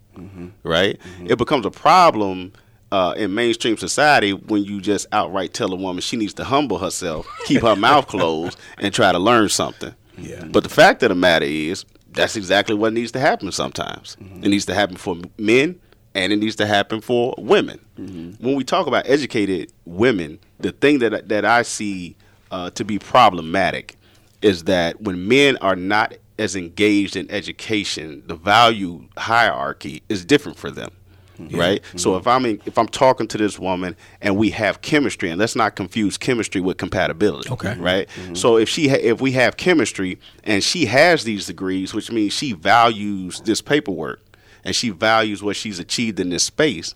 Right? 0.62 1.00
It 1.24 1.38
becomes 1.38 1.66
a 1.66 1.70
problem 1.70 2.52
uh, 2.92 3.14
in 3.16 3.34
mainstream 3.34 3.76
society 3.76 4.32
when 4.32 4.64
you 4.64 4.80
just 4.80 5.06
outright 5.12 5.52
tell 5.52 5.72
a 5.72 5.76
woman 5.76 6.00
she 6.00 6.16
needs 6.16 6.34
to 6.34 6.44
humble 6.44 6.78
herself, 6.78 7.26
keep 7.46 7.62
her 7.62 7.76
mouth 7.76 8.06
closed, 8.14 8.58
and 8.78 8.94
try 8.94 9.12
to 9.12 9.18
learn 9.18 9.48
something. 9.48 9.94
Yeah. 10.16 10.44
But 10.44 10.62
the 10.62 10.70
fact 10.70 11.02
of 11.02 11.10
the 11.10 11.14
matter 11.14 11.46
is, 11.46 11.84
that's 12.12 12.36
exactly 12.36 12.74
what 12.74 12.92
needs 12.92 13.12
to 13.12 13.20
happen 13.20 13.52
sometimes. 13.52 14.16
It 14.42 14.48
needs 14.48 14.64
to 14.66 14.74
happen 14.74 14.96
for 14.96 15.16
men 15.36 15.78
and 16.16 16.32
it 16.32 16.36
needs 16.36 16.56
to 16.56 16.66
happen 16.66 17.00
for 17.02 17.34
women. 17.36 17.78
Mm-hmm. 17.98 18.44
When 18.44 18.56
we 18.56 18.64
talk 18.64 18.86
about 18.86 19.06
educated 19.06 19.70
women, 19.84 20.38
the 20.58 20.72
thing 20.72 20.98
that 21.00 21.28
that 21.28 21.44
I 21.44 21.62
see 21.62 22.16
uh, 22.50 22.70
to 22.70 22.84
be 22.84 22.98
problematic 22.98 23.96
is 24.40 24.64
that 24.64 25.00
when 25.00 25.28
men 25.28 25.58
are 25.58 25.76
not 25.76 26.14
as 26.38 26.56
engaged 26.56 27.16
in 27.16 27.30
education, 27.30 28.22
the 28.26 28.34
value 28.34 29.06
hierarchy 29.16 30.02
is 30.08 30.24
different 30.24 30.58
for 30.58 30.70
them. 30.70 30.90
Mm-hmm. 31.38 31.58
right? 31.58 31.84
So 31.96 32.16
if 32.16 32.26
I'm 32.26 32.46
in, 32.46 32.62
if 32.64 32.78
I'm 32.78 32.88
talking 32.88 33.28
to 33.28 33.36
this 33.36 33.58
woman 33.58 33.94
and 34.22 34.38
we 34.38 34.48
have 34.50 34.80
chemistry, 34.80 35.28
and 35.28 35.38
let's 35.38 35.54
not 35.54 35.76
confuse 35.76 36.16
chemistry 36.16 36.62
with 36.62 36.78
compatibility, 36.78 37.50
Okay. 37.50 37.76
right? 37.78 38.08
Mm-hmm. 38.08 38.34
So 38.36 38.56
if 38.56 38.70
she 38.70 38.88
ha- 38.88 38.96
if 38.98 39.20
we 39.20 39.32
have 39.32 39.58
chemistry 39.58 40.18
and 40.44 40.64
she 40.64 40.86
has 40.86 41.24
these 41.24 41.46
degrees, 41.46 41.92
which 41.92 42.10
means 42.10 42.32
she 42.32 42.54
values 42.54 43.40
this 43.40 43.60
paperwork 43.60 44.22
and 44.66 44.74
she 44.74 44.90
values 44.90 45.42
what 45.42 45.54
she's 45.54 45.78
achieved 45.78 46.18
in 46.18 46.28
this 46.28 46.42
space, 46.44 46.92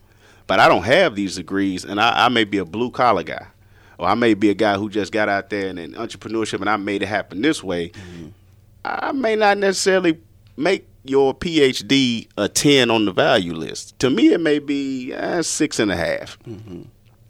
but 0.49 0.59
I 0.59 0.69
don't 0.69 0.83
have 0.83 1.15
these 1.15 1.37
degrees, 1.37 1.85
and 1.85 2.01
I, 2.01 2.27
I 2.27 2.29
may 2.29 2.43
be 2.43 2.59
a 2.59 2.65
blue 2.65 2.91
collar 2.91 3.23
guy. 3.23 3.47
Or 3.97 4.09
I 4.09 4.15
may 4.15 4.35
be 4.35 4.51
a 4.51 4.55
guy 4.55 4.77
who 4.77 4.91
just 4.91 5.13
got 5.13 5.29
out 5.29 5.51
there 5.51 5.69
and 5.69 5.79
in 5.79 5.93
entrepreneurship 5.93 6.61
and 6.61 6.71
I 6.71 6.77
made 6.77 7.03
it 7.03 7.07
happen 7.07 7.43
this 7.43 7.63
way. 7.63 7.93
I 8.85 9.13
may 9.13 9.37
not 9.37 9.59
necessarily 9.59 10.19
make 10.57 10.89
your 11.05 11.35
PhD 11.35 12.27
a 12.37 12.49
10 12.49 12.91
on 12.91 13.05
the 13.05 13.13
value 13.13 13.53
list. 13.53 13.99
To 13.99 14.09
me, 14.09 14.33
it 14.33 14.41
may 14.41 14.59
be 14.59 15.13
uh, 15.13 15.43
six 15.43 15.79
and 15.79 15.93
a 15.93 15.97
half. 15.97 16.39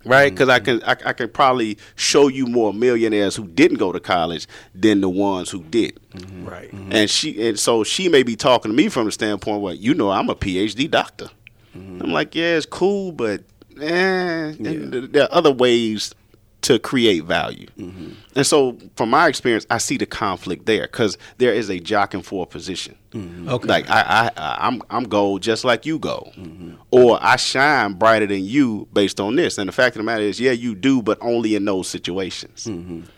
Right, 0.05 0.31
because 0.33 0.49
I 0.49 0.61
mm-hmm. 0.61 0.79
can 0.79 1.07
I, 1.07 1.11
I 1.11 1.13
can 1.13 1.29
probably 1.29 1.77
show 1.95 2.29
you 2.29 2.47
more 2.47 2.73
millionaires 2.73 3.37
who 3.37 3.47
didn't 3.47 3.77
go 3.77 3.93
to 3.93 4.01
college 4.01 4.47
than 4.75 5.03
the 5.03 5.11
ones 5.11 5.51
who 5.51 5.63
did, 5.65 6.01
mm-hmm. 6.13 6.47
Right. 6.47 6.73
Mm-hmm. 6.73 6.93
and 6.93 7.11
she 7.11 7.49
and 7.49 7.59
so 7.59 7.85
she 7.85 8.09
may 8.09 8.23
be 8.23 8.35
talking 8.35 8.71
to 8.71 8.77
me 8.77 8.89
from 8.89 9.05
the 9.05 9.13
standpoint 9.13 9.61
where 9.61 9.75
you 9.75 9.93
know 9.93 10.11
I'm 10.11 10.31
a 10.31 10.35
PhD 10.35 10.91
doctor. 10.91 11.29
I'm 11.73 12.13
like, 12.13 12.35
yeah, 12.35 12.57
it's 12.57 12.67
cool, 12.67 13.13
but 13.13 13.43
eh, 13.81 14.55
and 14.59 14.93
there 15.13 15.25
are 15.25 15.29
other 15.33 15.53
ways 15.53 16.15
to 16.63 16.79
create 16.79 17.25
value. 17.25 17.67
Mm-hmm. 17.79 18.13
And 18.37 18.47
so, 18.47 18.77
from 18.97 19.11
my 19.11 19.29
experience, 19.29 19.67
I 19.71 19.79
see 19.79 19.97
the 19.97 20.07
conflict 20.07 20.67
there 20.67 20.83
because 20.83 21.17
there 21.39 21.53
is 21.53 21.69
a 21.71 21.81
jockeying 21.81 22.23
for 22.23 22.45
a 22.45 22.47
position. 22.47 22.97
Mm-hmm. 23.13 23.49
Okay. 23.49 23.67
Like 23.67 23.91
I, 23.91 24.31
I, 24.37 24.57
I'm, 24.61 24.83
I'm 24.89 25.05
gold 25.05 25.43
just 25.43 25.65
like 25.65 25.85
you 25.85 25.99
go, 25.99 26.31
mm-hmm. 26.37 26.75
or 26.93 27.19
I 27.21 27.37
shine 27.37 27.95
brighter 27.95 28.27
than 28.27 28.45
you 28.45 28.87
based 28.93 29.19
on 29.19 29.35
this. 29.35 29.59
And 29.59 29.69
the 29.69 29.73
fact 29.73 29.97
of 29.97 30.01
the 30.01 30.05
matter 30.05 30.23
is, 30.23 30.39
yeah, 30.39 30.53
you 30.53 30.77
do, 30.77 31.03
but 31.03 31.19
only 31.21 31.57
in 31.57 31.65
those 31.65 31.89
situations 31.89 32.69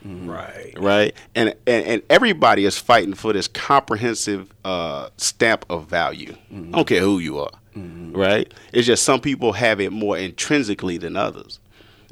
Right. 0.03 0.73
right? 0.77 1.13
And, 1.35 1.53
and 1.67 1.85
and 1.85 2.01
everybody 2.09 2.65
is 2.65 2.77
fighting 2.77 3.13
for 3.13 3.33
this 3.33 3.47
comprehensive 3.47 4.51
uh, 4.65 5.09
stamp 5.17 5.65
of 5.69 5.87
value. 5.87 6.35
I 6.51 6.55
don't 6.55 6.87
care 6.87 7.01
who 7.01 7.19
you 7.19 7.39
are, 7.39 7.51
right? 7.75 8.51
It's 8.71 8.87
just 8.87 9.03
some 9.03 9.19
people 9.21 9.53
have 9.53 9.79
it 9.79 9.91
more 9.91 10.17
intrinsically 10.17 10.97
than 10.97 11.15
others. 11.15 11.59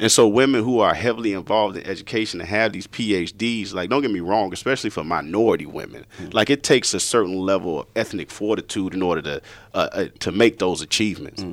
And 0.01 0.11
so 0.11 0.27
women 0.27 0.63
who 0.63 0.79
are 0.79 0.95
heavily 0.95 1.33
involved 1.33 1.77
in 1.77 1.85
education 1.85 2.41
and 2.41 2.49
have 2.49 2.73
these 2.73 2.87
PhDs, 2.87 3.71
like 3.71 3.89
don't 3.89 4.01
get 4.01 4.09
me 4.11 4.19
wrong, 4.19 4.51
especially 4.51 4.89
for 4.89 5.03
minority 5.03 5.67
women, 5.67 6.05
like 6.33 6.49
it 6.49 6.63
takes 6.63 6.93
a 6.95 6.99
certain 6.99 7.37
level 7.37 7.81
of 7.81 7.87
ethnic 7.95 8.31
fortitude 8.31 8.95
in 8.95 9.03
order 9.03 9.21
to 9.21 9.41
uh, 9.75 9.89
uh, 9.93 10.05
to 10.19 10.31
make 10.31 10.57
those 10.57 10.81
achievements. 10.81 11.43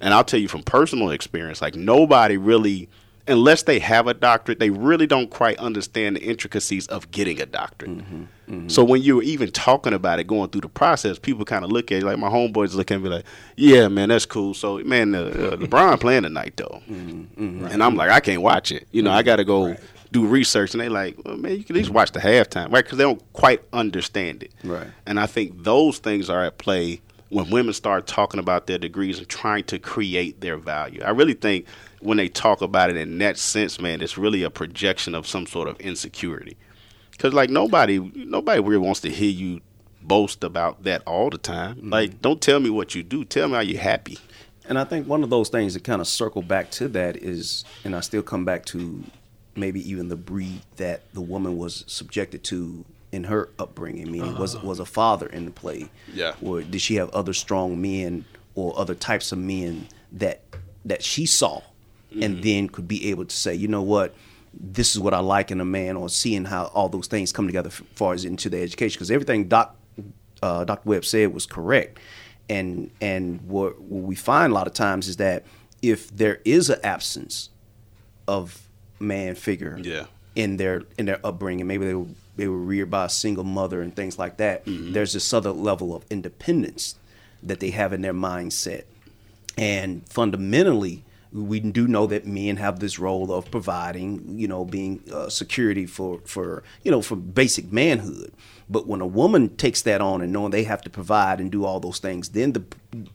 And 0.00 0.14
I'll 0.14 0.24
tell 0.24 0.40
you 0.40 0.48
from 0.48 0.62
personal 0.62 1.10
experience, 1.10 1.60
like 1.60 1.76
nobody 1.76 2.38
really 2.38 2.88
unless 3.28 3.62
they 3.62 3.78
have 3.78 4.06
a 4.06 4.14
doctorate, 4.14 4.58
they 4.58 4.70
really 4.70 5.06
don't 5.06 5.30
quite 5.30 5.58
understand 5.58 6.16
the 6.16 6.22
intricacies 6.22 6.86
of 6.88 7.10
getting 7.10 7.40
a 7.40 7.46
doctorate. 7.46 7.98
Mm-hmm, 7.98 8.22
mm-hmm. 8.22 8.68
So 8.68 8.82
when 8.82 9.02
you're 9.02 9.22
even 9.22 9.50
talking 9.50 9.92
about 9.92 10.18
it, 10.18 10.26
going 10.26 10.50
through 10.50 10.62
the 10.62 10.68
process, 10.68 11.18
people 11.18 11.44
kind 11.44 11.64
of 11.64 11.70
look 11.70 11.92
at 11.92 11.98
it 11.98 12.04
like 12.04 12.18
my 12.18 12.28
homeboys 12.28 12.74
look 12.74 12.90
at 12.90 13.00
me 13.00 13.08
like, 13.08 13.24
"Yeah, 13.56 13.88
man, 13.88 14.08
that's 14.08 14.26
cool." 14.26 14.54
So 14.54 14.78
man, 14.78 15.14
uh, 15.14 15.20
uh, 15.20 15.56
LeBron 15.56 16.00
playing 16.00 16.22
tonight 16.22 16.54
though, 16.56 16.82
mm-hmm, 16.90 17.66
and 17.66 17.82
I'm 17.82 17.94
like, 17.94 18.10
I 18.10 18.20
can't 18.20 18.42
watch 18.42 18.72
it. 18.72 18.88
You 18.90 19.02
know, 19.02 19.12
I 19.12 19.22
got 19.22 19.36
to 19.36 19.44
go 19.44 19.76
do 20.10 20.26
research, 20.26 20.74
and 20.74 20.80
they 20.80 20.88
like, 20.88 21.16
well, 21.24 21.36
man, 21.36 21.52
you 21.52 21.64
can 21.64 21.76
at 21.76 21.80
least 21.80 21.90
watch 21.90 22.12
the 22.12 22.20
halftime, 22.20 22.72
right? 22.72 22.84
Because 22.84 22.98
they 22.98 23.04
don't 23.04 23.22
quite 23.34 23.62
understand 23.72 24.42
it. 24.42 24.52
Right. 24.64 24.86
And 25.06 25.20
I 25.20 25.26
think 25.26 25.64
those 25.64 25.98
things 25.98 26.30
are 26.30 26.44
at 26.44 26.58
play 26.58 27.02
when 27.28 27.50
women 27.50 27.74
start 27.74 28.06
talking 28.06 28.40
about 28.40 28.66
their 28.66 28.78
degrees 28.78 29.18
and 29.18 29.28
trying 29.28 29.64
to 29.64 29.78
create 29.78 30.40
their 30.40 30.56
value. 30.56 31.02
I 31.02 31.10
really 31.10 31.34
think 31.34 31.66
when 32.00 32.16
they 32.16 32.28
talk 32.28 32.60
about 32.60 32.90
it 32.90 32.96
in 32.96 33.18
that 33.18 33.38
sense, 33.38 33.80
man, 33.80 34.00
it's 34.00 34.18
really 34.18 34.42
a 34.42 34.50
projection 34.50 35.14
of 35.14 35.26
some 35.26 35.46
sort 35.46 35.68
of 35.68 35.78
insecurity. 35.80 36.56
Because 37.10 37.32
like 37.32 37.50
nobody, 37.50 37.98
nobody 37.98 38.60
really 38.60 38.78
wants 38.78 39.00
to 39.00 39.10
hear 39.10 39.30
you 39.30 39.60
boast 40.02 40.44
about 40.44 40.84
that 40.84 41.02
all 41.06 41.30
the 41.30 41.38
time. 41.38 41.76
Mm-hmm. 41.76 41.90
Like, 41.90 42.22
don't 42.22 42.40
tell 42.40 42.60
me 42.60 42.70
what 42.70 42.94
you 42.94 43.02
do. 43.02 43.24
Tell 43.24 43.48
me 43.48 43.54
how 43.54 43.60
you're 43.60 43.80
happy. 43.80 44.18
And 44.68 44.78
I 44.78 44.84
think 44.84 45.08
one 45.08 45.24
of 45.24 45.30
those 45.30 45.48
things 45.48 45.74
that 45.74 45.84
kind 45.84 46.00
of 46.00 46.06
circle 46.06 46.42
back 46.42 46.70
to 46.72 46.88
that 46.88 47.16
is, 47.16 47.64
and 47.84 47.96
I 47.96 48.00
still 48.00 48.22
come 48.22 48.44
back 48.44 48.66
to 48.66 49.02
maybe 49.56 49.88
even 49.88 50.08
the 50.08 50.16
breed 50.16 50.60
that 50.76 51.12
the 51.14 51.20
woman 51.20 51.56
was 51.56 51.84
subjected 51.86 52.44
to 52.44 52.84
in 53.10 53.24
her 53.24 53.48
upbringing. 53.58 54.12
Meaning, 54.12 54.38
was 54.38 54.54
uh-huh. 54.54 54.66
was 54.66 54.78
a 54.78 54.84
father 54.84 55.26
in 55.26 55.46
the 55.46 55.50
play? 55.50 55.90
Yeah. 56.12 56.34
Or 56.42 56.62
did 56.62 56.80
she 56.80 56.96
have 56.96 57.08
other 57.10 57.32
strong 57.32 57.80
men 57.80 58.26
or 58.54 58.78
other 58.78 58.94
types 58.94 59.32
of 59.32 59.38
men 59.38 59.88
that 60.12 60.42
that 60.84 61.02
she 61.02 61.26
saw, 61.26 61.62
and 62.12 62.42
then 62.42 62.68
could 62.68 62.88
be 62.88 63.10
able 63.10 63.24
to 63.26 63.34
say, 63.36 63.54
you 63.54 63.68
know 63.68 63.82
what, 63.82 64.14
this 64.52 64.94
is 64.94 65.00
what 65.00 65.12
I 65.14 65.18
like 65.20 65.50
in 65.50 65.60
a 65.60 65.64
man, 65.64 65.96
or 65.96 66.08
seeing 66.08 66.44
how 66.46 66.64
all 66.74 66.88
those 66.88 67.06
things 67.06 67.32
come 67.32 67.46
together 67.46 67.68
as 67.68 67.74
far 67.94 68.14
as 68.14 68.24
into 68.24 68.48
the 68.48 68.60
education. 68.62 68.96
Because 68.96 69.10
everything 69.10 69.48
Doc 69.48 69.76
uh, 70.42 70.64
Dr. 70.64 70.82
Webb 70.88 71.04
said 71.04 71.34
was 71.34 71.46
correct. 71.46 71.98
And 72.48 72.90
and 73.00 73.40
what, 73.42 73.80
what 73.80 74.04
we 74.04 74.14
find 74.14 74.52
a 74.52 74.54
lot 74.54 74.66
of 74.66 74.72
times 74.72 75.06
is 75.08 75.16
that 75.18 75.44
if 75.82 76.14
there 76.16 76.40
is 76.44 76.70
an 76.70 76.78
absence 76.82 77.50
of 78.26 78.68
man 78.98 79.34
figure 79.34 79.78
Yeah. 79.82 80.06
in 80.34 80.56
their 80.56 80.84
in 80.96 81.06
their 81.06 81.20
upbringing, 81.24 81.66
maybe 81.66 81.86
they 81.86 81.94
were, 81.94 82.06
they 82.36 82.48
were 82.48 82.56
reared 82.56 82.90
by 82.90 83.04
a 83.04 83.08
single 83.10 83.44
mother 83.44 83.82
and 83.82 83.94
things 83.94 84.18
like 84.18 84.38
that. 84.38 84.62
There's 84.66 85.12
this 85.12 85.32
other 85.34 85.50
level 85.52 85.94
of 85.94 86.04
independence 86.10 86.94
that 87.42 87.60
they 87.60 87.70
have 87.70 87.92
in 87.92 88.00
their 88.02 88.14
mindset, 88.14 88.84
and 89.58 90.08
fundamentally. 90.08 91.04
We 91.32 91.60
do 91.60 91.86
know 91.86 92.06
that 92.06 92.26
men 92.26 92.56
have 92.56 92.80
this 92.80 92.98
role 92.98 93.32
of 93.32 93.50
providing, 93.50 94.38
you 94.38 94.48
know, 94.48 94.64
being 94.64 95.02
uh, 95.12 95.28
security 95.28 95.84
for, 95.84 96.20
for, 96.24 96.62
you 96.82 96.90
know, 96.90 97.02
for 97.02 97.16
basic 97.16 97.70
manhood. 97.70 98.32
But 98.70 98.86
when 98.86 99.00
a 99.00 99.06
woman 99.06 99.56
takes 99.56 99.82
that 99.82 100.00
on 100.00 100.20
and 100.22 100.32
knowing 100.32 100.50
they 100.50 100.64
have 100.64 100.82
to 100.82 100.90
provide 100.90 101.40
and 101.40 101.50
do 101.50 101.64
all 101.64 101.80
those 101.80 101.98
things, 101.98 102.30
then 102.30 102.52
the 102.52 102.64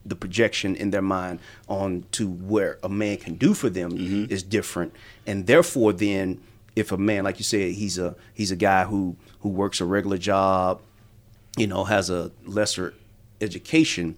the 0.06 0.14
projection 0.16 0.76
in 0.76 0.90
their 0.90 1.02
mind 1.02 1.40
on 1.68 2.04
to 2.12 2.28
where 2.28 2.78
a 2.82 2.88
man 2.88 3.16
can 3.16 3.34
do 3.34 3.54
for 3.54 3.68
them 3.68 3.92
is 4.30 4.42
different, 4.42 4.92
and 5.26 5.46
therefore, 5.46 5.92
then 5.92 6.40
if 6.76 6.92
a 6.92 6.96
man, 6.96 7.24
like 7.24 7.38
you 7.38 7.44
said, 7.44 7.72
he's 7.72 7.98
a 7.98 8.16
he's 8.32 8.50
a 8.50 8.56
guy 8.56 8.84
who 8.84 9.16
who 9.40 9.48
works 9.48 9.80
a 9.80 9.84
regular 9.84 10.18
job, 10.18 10.80
you 11.56 11.66
know, 11.66 11.84
has 11.84 12.10
a 12.10 12.30
lesser 12.46 12.94
education, 13.40 14.16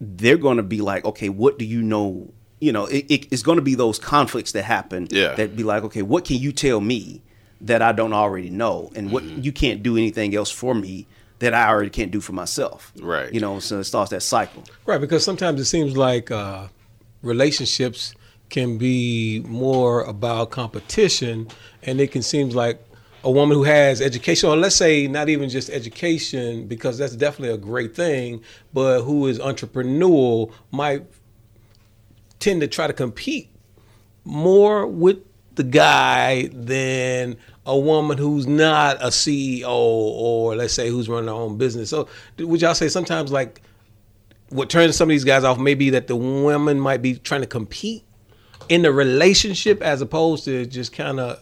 they're 0.00 0.36
going 0.36 0.56
to 0.56 0.62
be 0.62 0.80
like, 0.80 1.04
okay, 1.04 1.28
what 1.28 1.58
do 1.58 1.64
you 1.64 1.82
know? 1.82 2.32
You 2.62 2.72
know, 2.72 2.86
it, 2.86 3.04
it, 3.08 3.32
it's 3.32 3.42
going 3.42 3.56
to 3.56 3.62
be 3.62 3.74
those 3.74 3.98
conflicts 3.98 4.52
that 4.52 4.62
happen. 4.62 5.08
Yeah. 5.10 5.34
That 5.34 5.56
be 5.56 5.64
like, 5.64 5.82
okay, 5.84 6.02
what 6.02 6.24
can 6.24 6.36
you 6.36 6.52
tell 6.52 6.80
me 6.80 7.22
that 7.60 7.80
I 7.80 7.92
don't 7.92 8.12
already 8.12 8.50
know, 8.50 8.90
and 8.96 9.12
what 9.12 9.24
you 9.24 9.52
can't 9.52 9.82
do 9.82 9.96
anything 9.96 10.34
else 10.34 10.50
for 10.50 10.74
me 10.74 11.06
that 11.38 11.54
I 11.54 11.68
already 11.68 11.90
can't 11.90 12.10
do 12.10 12.20
for 12.20 12.32
myself. 12.32 12.92
Right. 13.00 13.32
You 13.32 13.40
know, 13.40 13.58
so 13.60 13.80
it 13.80 13.84
starts 13.84 14.10
that 14.10 14.22
cycle. 14.22 14.64
Right, 14.86 15.00
because 15.00 15.24
sometimes 15.24 15.60
it 15.60 15.64
seems 15.64 15.96
like 15.96 16.30
uh, 16.30 16.68
relationships 17.22 18.14
can 18.48 18.78
be 18.78 19.44
more 19.46 20.02
about 20.02 20.50
competition, 20.50 21.48
and 21.82 22.00
it 22.00 22.12
can 22.12 22.22
seem 22.22 22.50
like 22.50 22.84
a 23.24 23.30
woman 23.30 23.56
who 23.56 23.64
has 23.64 24.00
education, 24.00 24.50
or 24.50 24.56
let's 24.56 24.76
say 24.76 25.06
not 25.06 25.28
even 25.28 25.48
just 25.48 25.70
education, 25.70 26.66
because 26.66 26.98
that's 26.98 27.16
definitely 27.16 27.54
a 27.54 27.58
great 27.58 27.94
thing, 27.94 28.42
but 28.72 29.02
who 29.02 29.26
is 29.26 29.38
entrepreneurial 29.38 30.52
might 30.70 31.04
tend 32.42 32.60
to 32.60 32.66
try 32.66 32.86
to 32.86 32.92
compete 32.92 33.48
more 34.24 34.86
with 34.86 35.18
the 35.54 35.62
guy 35.62 36.48
than 36.52 37.36
a 37.64 37.78
woman 37.78 38.18
who's 38.18 38.46
not 38.46 38.96
a 39.00 39.08
CEO 39.08 39.68
or 39.68 40.56
let's 40.56 40.74
say 40.74 40.88
who's 40.88 41.08
running 41.08 41.28
her 41.28 41.34
own 41.34 41.56
business. 41.56 41.90
So 41.90 42.08
would 42.38 42.60
y'all 42.60 42.74
say 42.74 42.88
sometimes 42.88 43.30
like 43.30 43.62
what 44.48 44.68
turns 44.70 44.96
some 44.96 45.08
of 45.08 45.10
these 45.10 45.24
guys 45.24 45.44
off 45.44 45.58
may 45.58 45.74
be 45.74 45.90
that 45.90 46.08
the 46.08 46.16
women 46.16 46.80
might 46.80 47.00
be 47.00 47.14
trying 47.14 47.42
to 47.42 47.46
compete 47.46 48.02
in 48.68 48.82
the 48.82 48.92
relationship 48.92 49.80
as 49.80 50.00
opposed 50.00 50.44
to 50.44 50.66
just 50.66 50.92
kind 50.92 51.20
of 51.20 51.38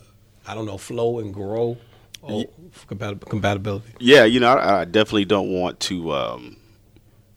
I 0.46 0.54
don't 0.54 0.66
know 0.66 0.78
flow 0.78 1.18
and 1.18 1.32
grow 1.32 1.78
or 2.22 2.44
compat- 2.88 3.26
compatibility. 3.28 3.94
Yeah, 3.98 4.24
you 4.24 4.40
know, 4.40 4.48
I, 4.48 4.80
I 4.80 4.84
definitely 4.84 5.24
don't 5.24 5.50
want 5.50 5.80
to 5.80 6.12
um, 6.12 6.56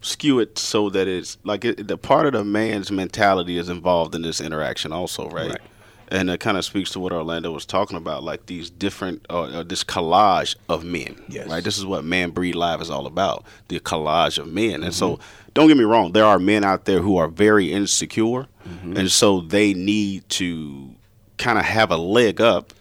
skew 0.04 0.38
it 0.38 0.58
so 0.58 0.90
that 0.90 1.08
it's 1.08 1.38
like 1.44 1.64
it, 1.64 1.88
the 1.88 1.96
part 1.96 2.26
of 2.26 2.32
the 2.34 2.44
man's 2.44 2.90
mentality 2.92 3.56
is 3.58 3.68
involved 3.68 4.14
in 4.14 4.22
this 4.22 4.40
interaction 4.40 4.92
also, 4.92 5.28
right? 5.30 5.50
Right. 5.50 5.60
And 6.08 6.28
it 6.28 6.38
kind 6.38 6.58
of 6.58 6.64
speaks 6.66 6.90
to 6.90 7.00
what 7.00 7.12
Orlando 7.12 7.50
was 7.50 7.64
talking 7.64 7.96
about, 7.96 8.22
like 8.22 8.44
these 8.46 8.68
different, 8.68 9.24
uh, 9.30 9.42
uh, 9.44 9.62
this 9.62 9.82
collage 9.82 10.54
of 10.68 10.84
men, 10.84 11.16
Yes. 11.28 11.48
right? 11.48 11.64
This 11.64 11.78
is 11.78 11.86
what 11.86 12.04
Man 12.04 12.30
Breed 12.30 12.54
Live 12.54 12.82
is 12.82 12.90
all 12.90 13.06
about, 13.06 13.44
the 13.68 13.80
collage 13.80 14.36
of 14.38 14.46
men. 14.46 14.82
And 14.84 14.92
so, 14.94 15.18
don't 15.54 15.66
get 15.68 15.78
me 15.78 15.84
wrong, 15.84 16.12
there 16.12 16.26
are 16.26 16.38
men 16.38 16.62
out 16.62 16.84
there 16.84 17.00
who 17.00 17.16
are 17.16 17.26
very 17.28 17.72
insecure, 17.72 18.46
and 18.82 19.10
so 19.10 19.40
they 19.40 19.72
need 19.72 20.28
to 20.30 20.90
kind 21.38 21.58
of 21.58 21.64
have 21.64 21.90
a 21.90 21.96
leg 21.96 22.40
up 22.40 22.74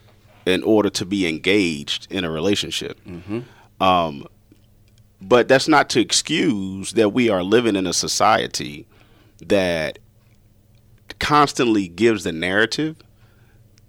in 0.46 0.62
order 0.63 0.89
to 0.89 1.06
be 1.06 1.25
engaged 1.27 2.08
in 2.12 2.25
a 2.25 2.30
relationship. 2.30 3.00
Um, 3.80 4.27
but 5.24 5.48
that's 5.48 5.68
not 5.68 5.89
to 5.92 6.00
excuse 6.00 6.94
that 6.94 7.10
we 7.10 7.30
are 7.30 7.44
living 7.44 7.75
in 7.75 7.88
a 7.88 7.94
society 7.94 8.86
that 9.48 10.00
constantly 11.20 11.88
gives 11.88 12.24
the 12.24 12.32
narrative 12.32 12.98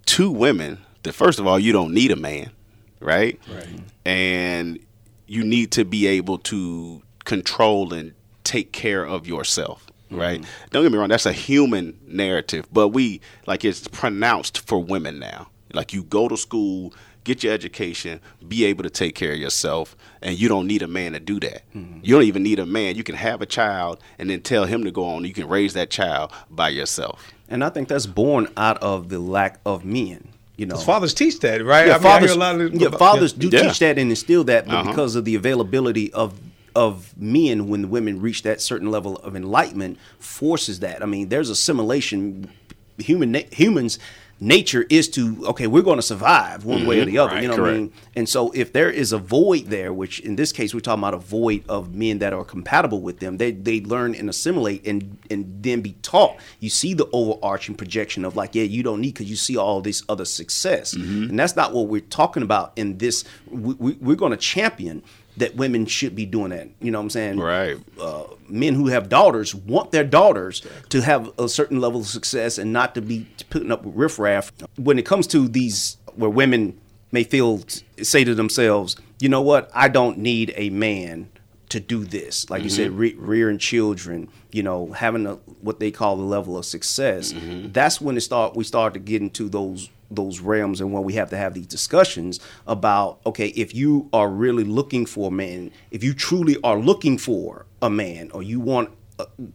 to 0.05 0.31
women 0.31 0.79
that 1.03 1.13
first 1.13 1.39
of 1.39 1.47
all 1.47 1.59
you 1.59 1.71
don't 1.71 1.93
need 1.93 2.11
a 2.11 2.15
man, 2.15 2.51
right? 2.99 3.39
Right. 3.53 3.67
And 4.05 4.79
you 5.27 5.43
need 5.43 5.71
to 5.73 5.85
be 5.85 6.07
able 6.07 6.37
to 6.39 7.01
control 7.23 7.93
and 7.93 8.13
take 8.43 8.71
care 8.71 9.05
of 9.05 9.27
yourself, 9.27 9.85
mm-hmm. 10.05 10.19
right? 10.19 10.45
Don't 10.71 10.83
get 10.83 10.91
me 10.91 10.97
wrong, 10.97 11.09
that's 11.09 11.25
a 11.25 11.33
human 11.33 11.99
narrative, 12.07 12.65
but 12.71 12.89
we 12.89 13.21
like 13.47 13.65
it's 13.65 13.87
pronounced 13.87 14.67
for 14.67 14.81
women 14.81 15.19
now. 15.19 15.47
Like 15.73 15.93
you 15.93 16.03
go 16.03 16.27
to 16.27 16.37
school, 16.37 16.93
get 17.25 17.43
your 17.43 17.51
education, 17.53 18.21
be 18.47 18.63
able 18.63 18.83
to 18.83 18.89
take 18.89 19.15
care 19.15 19.33
of 19.33 19.37
yourself, 19.37 19.97
and 20.21 20.39
you 20.39 20.47
don't 20.47 20.65
need 20.67 20.81
a 20.81 20.87
man 20.87 21.11
to 21.11 21.19
do 21.19 21.39
that. 21.41 21.63
You 21.73 22.15
don't 22.15 22.23
even 22.23 22.43
need 22.43 22.59
a 22.59 22.65
man. 22.65 22.95
You 22.95 23.03
can 23.03 23.15
have 23.15 23.41
a 23.41 23.45
child 23.45 23.99
and 24.17 24.29
then 24.29 24.39
tell 24.41 24.63
him 24.63 24.85
to 24.85 24.91
go 24.91 25.03
on. 25.03 25.25
You 25.25 25.33
can 25.33 25.49
raise 25.49 25.73
that 25.73 25.89
child 25.89 26.31
by 26.49 26.69
yourself. 26.69 27.33
And 27.49 27.63
I 27.63 27.69
think 27.69 27.89
that's 27.89 28.05
born 28.05 28.47
out 28.55 28.77
of 28.77 29.09
the 29.09 29.19
lack 29.19 29.59
of 29.65 29.83
men. 29.83 30.29
You 30.57 30.67
know, 30.67 30.77
Fathers 30.77 31.13
teach 31.13 31.41
that, 31.41 31.65
right? 31.65 31.87
yeah, 31.87 31.95
I 31.95 31.97
mean, 31.97 32.05
I 32.07 32.19
hear 32.19 32.27
fathers, 32.29 32.31
a 32.31 32.39
lot 32.39 32.61
of- 32.61 32.73
yeah, 32.75 32.89
fathers 32.91 33.33
do 33.33 33.49
Yeah. 33.51 33.63
teach 33.63 33.79
that 33.79 33.97
and 33.99 34.09
instill 34.09 34.45
that, 34.45 34.65
but 34.67 34.75
Uh-huh. 34.75 34.89
because 34.91 35.15
of 35.17 35.25
the 35.25 35.35
availability 35.35 36.13
of 36.13 36.33
of 36.75 37.13
men 37.17 37.69
when 37.69 37.83
the 37.83 37.87
women 37.87 38.19
reach 38.21 38.41
that 38.43 38.59
certain 38.59 38.91
level 38.91 39.15
of 39.23 39.33
enlightenment 39.33 39.97
forces 40.19 40.81
that. 40.81 41.01
I 41.01 41.05
mean, 41.05 41.29
there's 41.29 41.49
assimilation. 41.49 42.49
Human 42.97 43.33
humans 43.53 43.97
nature 44.39 44.85
is 44.89 45.07
to 45.09 45.45
okay, 45.47 45.65
we're 45.67 45.81
going 45.81 45.97
to 45.97 46.01
survive 46.03 46.65
one 46.65 46.85
way 46.85 46.99
or 46.99 47.05
the 47.05 47.17
other. 47.17 47.35
Right, 47.35 47.43
you 47.43 47.47
know 47.47 47.57
what 47.57 47.69
I 47.69 47.73
mean? 47.77 47.93
And 48.15 48.27
so 48.27 48.51
if 48.51 48.73
there 48.73 48.89
is 48.89 49.13
a 49.13 49.17
void 49.17 49.67
there, 49.67 49.93
which 49.93 50.19
in 50.19 50.35
this 50.35 50.51
case 50.51 50.73
we're 50.73 50.81
talking 50.81 51.01
about 51.01 51.13
a 51.13 51.17
void 51.17 51.63
of 51.69 51.95
men 51.95 52.19
that 52.19 52.33
are 52.33 52.43
compatible 52.43 53.01
with 53.01 53.19
them, 53.19 53.37
they 53.37 53.51
they 53.51 53.79
learn 53.81 54.13
and 54.13 54.29
assimilate 54.29 54.85
and 54.85 55.17
and 55.31 55.63
then 55.63 55.81
be 55.81 55.93
taught. 56.01 56.35
You 56.59 56.69
see 56.69 56.93
the 56.93 57.07
overarching 57.13 57.75
projection 57.75 58.25
of 58.25 58.35
like, 58.35 58.55
yeah, 58.55 58.63
you 58.63 58.83
don't 58.83 58.99
need 59.01 59.13
because 59.13 59.29
you 59.29 59.35
see 59.37 59.55
all 59.57 59.81
this 59.81 60.03
other 60.09 60.25
success, 60.25 60.93
Mm-hmm. 60.93 61.29
and 61.29 61.39
that's 61.39 61.55
not 61.55 61.73
what 61.73 61.87
we're 61.87 62.01
talking 62.01 62.43
about 62.43 62.73
in 62.75 62.97
this. 62.97 63.23
We, 63.49 63.73
we, 63.75 63.93
we're 63.93 64.15
going 64.15 64.31
to 64.31 64.37
champion 64.37 65.01
that 65.37 65.55
women 65.55 65.85
should 65.85 66.15
be 66.15 66.25
doing 66.25 66.49
that. 66.51 66.69
You 66.79 66.91
know 66.91 66.99
what 66.99 67.03
I'm 67.05 67.09
saying? 67.09 67.39
Right. 67.39 67.77
uh, 67.99 68.23
men 68.47 68.75
who 68.75 68.87
have 68.87 69.09
daughters 69.09 69.53
want 69.55 69.91
their 69.91 70.03
daughters 70.03 70.61
to 70.89 71.01
have 71.01 71.31
a 71.39 71.49
certain 71.49 71.81
level 71.81 72.01
of 72.01 72.07
success 72.07 72.57
and 72.57 72.71
not 72.71 72.93
to 72.95 73.01
be 73.01 73.27
putting 73.49 73.71
up 73.71 73.83
with 73.83 73.95
riffraff. 73.95 74.51
When 74.77 74.99
it 74.99 75.05
comes 75.05 75.27
to 75.27 75.47
these, 75.47 75.97
where 76.15 76.29
women 76.29 76.79
may 77.11 77.23
feel 77.23 77.63
say 78.01 78.23
to 78.23 78.35
themselves, 78.35 78.95
you 79.19 79.29
know 79.29 79.41
what, 79.41 79.69
I 79.73 79.87
don't 79.87 80.17
need 80.19 80.53
a 80.55 80.69
man 80.69 81.29
to 81.69 81.79
do 81.79 82.05
this. 82.05 82.49
Like 82.49 82.63
you 82.63 82.69
said, 82.69 82.91
re- 82.91 83.15
rearing 83.17 83.57
children, 83.57 84.29
you 84.51 84.61
know, 84.63 84.91
having 84.91 85.25
a, 85.25 85.33
what 85.61 85.79
they 85.79 85.89
call 85.91 86.15
the 86.15 86.23
level 86.23 86.57
of 86.57 86.65
success. 86.65 87.33
That's 87.73 87.99
when 87.99 88.15
it 88.15 88.21
start. 88.21 88.55
We 88.55 88.63
start 88.63 88.93
to 88.93 88.99
get 88.99 89.21
into 89.21 89.49
those 89.49 89.89
those 90.11 90.39
realms 90.39 90.81
and 90.81 90.93
when 90.93 91.03
we 91.03 91.13
have 91.13 91.29
to 91.29 91.37
have 91.37 91.53
these 91.53 91.67
discussions 91.67 92.39
about 92.67 93.19
okay 93.25 93.47
if 93.47 93.73
you 93.73 94.09
are 94.13 94.29
really 94.29 94.63
looking 94.63 95.05
for 95.05 95.29
a 95.29 95.31
man 95.31 95.71
if 95.91 96.03
you 96.03 96.13
truly 96.13 96.57
are 96.63 96.77
looking 96.77 97.17
for 97.17 97.65
a 97.81 97.89
man 97.89 98.29
or 98.31 98.43
you 98.43 98.59
want 98.59 98.89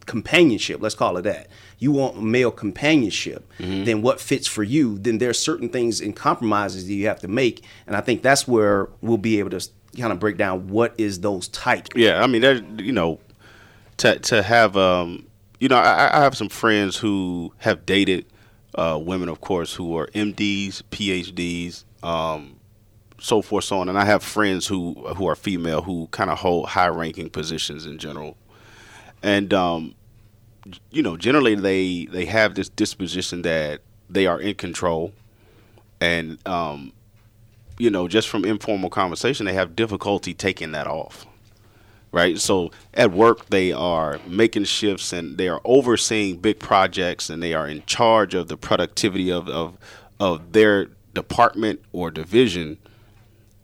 companionship 0.07 0.81
let's 0.81 0.95
call 0.95 1.17
it 1.19 1.23
that 1.23 1.47
you 1.79 1.93
want 1.93 2.21
male 2.23 2.51
companionship 2.51 3.47
then 3.59 4.01
what 4.03 4.19
fits 4.21 4.47
for 4.47 4.63
you 4.63 4.99
then 4.99 5.19
there's 5.19 5.39
certain 5.39 5.69
things 5.69 6.01
and 6.01 6.17
compromises 6.17 6.87
that 6.87 6.95
you 6.95 7.07
have 7.07 7.21
to 7.21 7.29
make. 7.29 7.63
And 7.87 7.95
i 7.95 8.01
think 8.01 8.23
that's 8.23 8.49
where 8.49 8.89
we'll 9.03 9.19
be 9.19 9.39
able 9.39 9.51
to 9.51 9.69
kind 9.99 10.13
of 10.13 10.19
break 10.19 10.37
down 10.37 10.69
what 10.69 10.95
is 10.99 11.21
those 11.21 11.49
types 11.49 11.91
Yeah, 11.95 12.23
I 12.23 12.27
mean, 12.27 12.41
there, 12.43 12.63
you 12.79 12.93
know, 12.93 13.21
to 13.99 14.19
to 14.19 14.43
have, 14.43 14.77
um, 14.77 15.27
you 15.59 15.69
know, 15.69 15.77
I, 15.77 16.19
I 16.19 16.23
have 16.23 16.37
some 16.37 16.49
friends 16.49 16.97
who 16.97 17.53
have 17.59 17.85
dated 17.85 18.25
uh, 18.75 18.99
women, 19.01 19.29
of 19.29 19.41
course, 19.41 19.75
who 19.75 19.97
are 19.97 20.07
MDs, 20.09 20.83
PhDs, 20.91 21.85
um, 22.03 22.57
so 23.19 23.43
forth, 23.43 23.65
so 23.65 23.81
on, 23.81 23.89
and 23.89 23.99
I 23.99 24.05
have 24.05 24.23
friends 24.23 24.67
who 24.67 24.95
who 25.17 25.27
are 25.27 25.35
female 25.35 25.83
who 25.83 26.09
kind 26.11 26.31
of 26.31 26.39
hold 26.39 26.69
high 26.69 26.89
ranking 26.89 27.29
positions 27.31 27.87
in 27.87 27.99
general, 27.99 28.37
and 29.23 29.53
um, 29.53 29.95
you 30.91 31.03
know, 31.03 31.17
generally 31.17 31.55
they 31.55 32.07
they 32.07 32.25
have 32.25 32.55
this 32.55 32.69
disposition 32.69 33.43
that 33.43 33.81
they 34.09 34.27
are 34.27 34.41
in 34.41 34.55
control, 34.55 35.13
and 36.01 36.39
um, 36.47 36.93
you 37.79 37.91
know, 37.91 38.09
just 38.09 38.29
from 38.29 38.45
informal 38.45 38.91
conversation, 38.91 39.47
they 39.47 39.53
have 39.53 39.77
difficulty 39.77 40.33
taking 40.33 40.73
that 40.73 40.87
off 40.87 41.27
right? 42.13 42.39
So 42.39 42.71
at 42.95 43.13
work, 43.13 43.47
they 43.47 43.73
are 43.73 44.21
making 44.27 44.65
shifts 44.65 45.13
and 45.13 45.39
they 45.39 45.49
are 45.49 45.61
overseeing 45.65 46.39
big 46.39 46.59
projects 46.59 47.31
and 47.31 47.43
they 47.43 47.55
are 47.55 47.69
in 47.69 47.85
charge 47.87 48.35
of 48.35 48.49
the 48.49 48.57
productivity 48.57 49.31
of, 49.31 49.49
of, 49.49 49.79
of 50.19 50.53
their 50.53 50.87
department 51.15 51.81
or 51.93 52.11
division. 52.11 52.79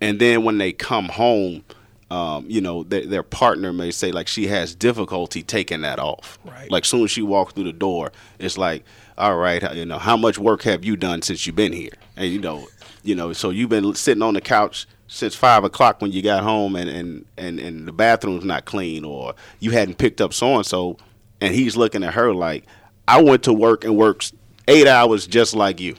And 0.01 0.21
then 0.21 0.45
when 0.45 0.59
they 0.59 0.73
come 0.73 1.07
home, 1.07 1.65
um, 2.11 2.47
you 2.49 2.61
know, 2.61 2.85
their, 2.85 3.05
their 3.05 3.23
partner 3.25 3.73
may 3.73 3.91
say 3.91 4.13
like 4.13 4.29
she 4.29 4.47
has 4.47 4.75
difficulty 4.75 5.43
taking 5.43 5.81
that 5.81 5.99
off. 5.99 6.39
Right. 6.45 6.71
Like 6.71 6.85
soon 6.85 7.05
as 7.05 7.11
she 7.11 7.23
walks 7.23 7.53
through 7.55 7.65
the 7.65 7.73
door, 7.73 8.13
it's 8.39 8.57
like, 8.57 8.85
all 9.19 9.37
right, 9.37 9.75
you 9.75 9.87
know, 9.87 9.99
how 9.99 10.17
much 10.17 10.39
work 10.39 10.63
have 10.63 10.85
you 10.85 10.97
done 10.97 11.23
since 11.23 11.47
you've 11.47 11.57
been 11.57 11.73
here? 11.73 11.93
And 12.17 12.31
you 12.31 12.39
know, 12.39 12.69
you 13.03 13.15
know, 13.15 13.33
so 13.33 13.51
you've 13.51 13.71
been 13.71 13.95
sitting 13.95 14.23
on 14.23 14.35
the 14.35 14.41
couch 14.41 14.87
since 15.09 15.35
five 15.35 15.65
o'clock 15.65 16.01
when 16.01 16.13
you 16.13 16.23
got 16.23 16.43
home, 16.43 16.77
and 16.77 16.89
and 16.89 17.25
and, 17.37 17.59
and 17.59 17.89
the 17.89 17.93
bathroom's 17.93 18.45
not 18.45 18.65
clean, 18.65 19.05
or 19.05 19.35
you 19.61 19.71
hadn't 19.71 19.99
picked 19.99 20.21
up 20.21 20.33
so 20.33 20.57
and 20.57 20.67
so, 20.67 20.97
and 21.41 21.55
he's 21.55 21.77
looking 21.77 22.03
at 22.03 22.15
her 22.15 22.35
like, 22.35 22.65
I 23.07 23.23
went 23.23 23.45
to 23.45 23.53
work 23.53 23.85
and 23.85 23.97
worked 23.97 24.33
eight 24.69 24.87
hours 24.87 25.27
just 25.27 25.55
like 25.55 25.81
you. 25.81 25.97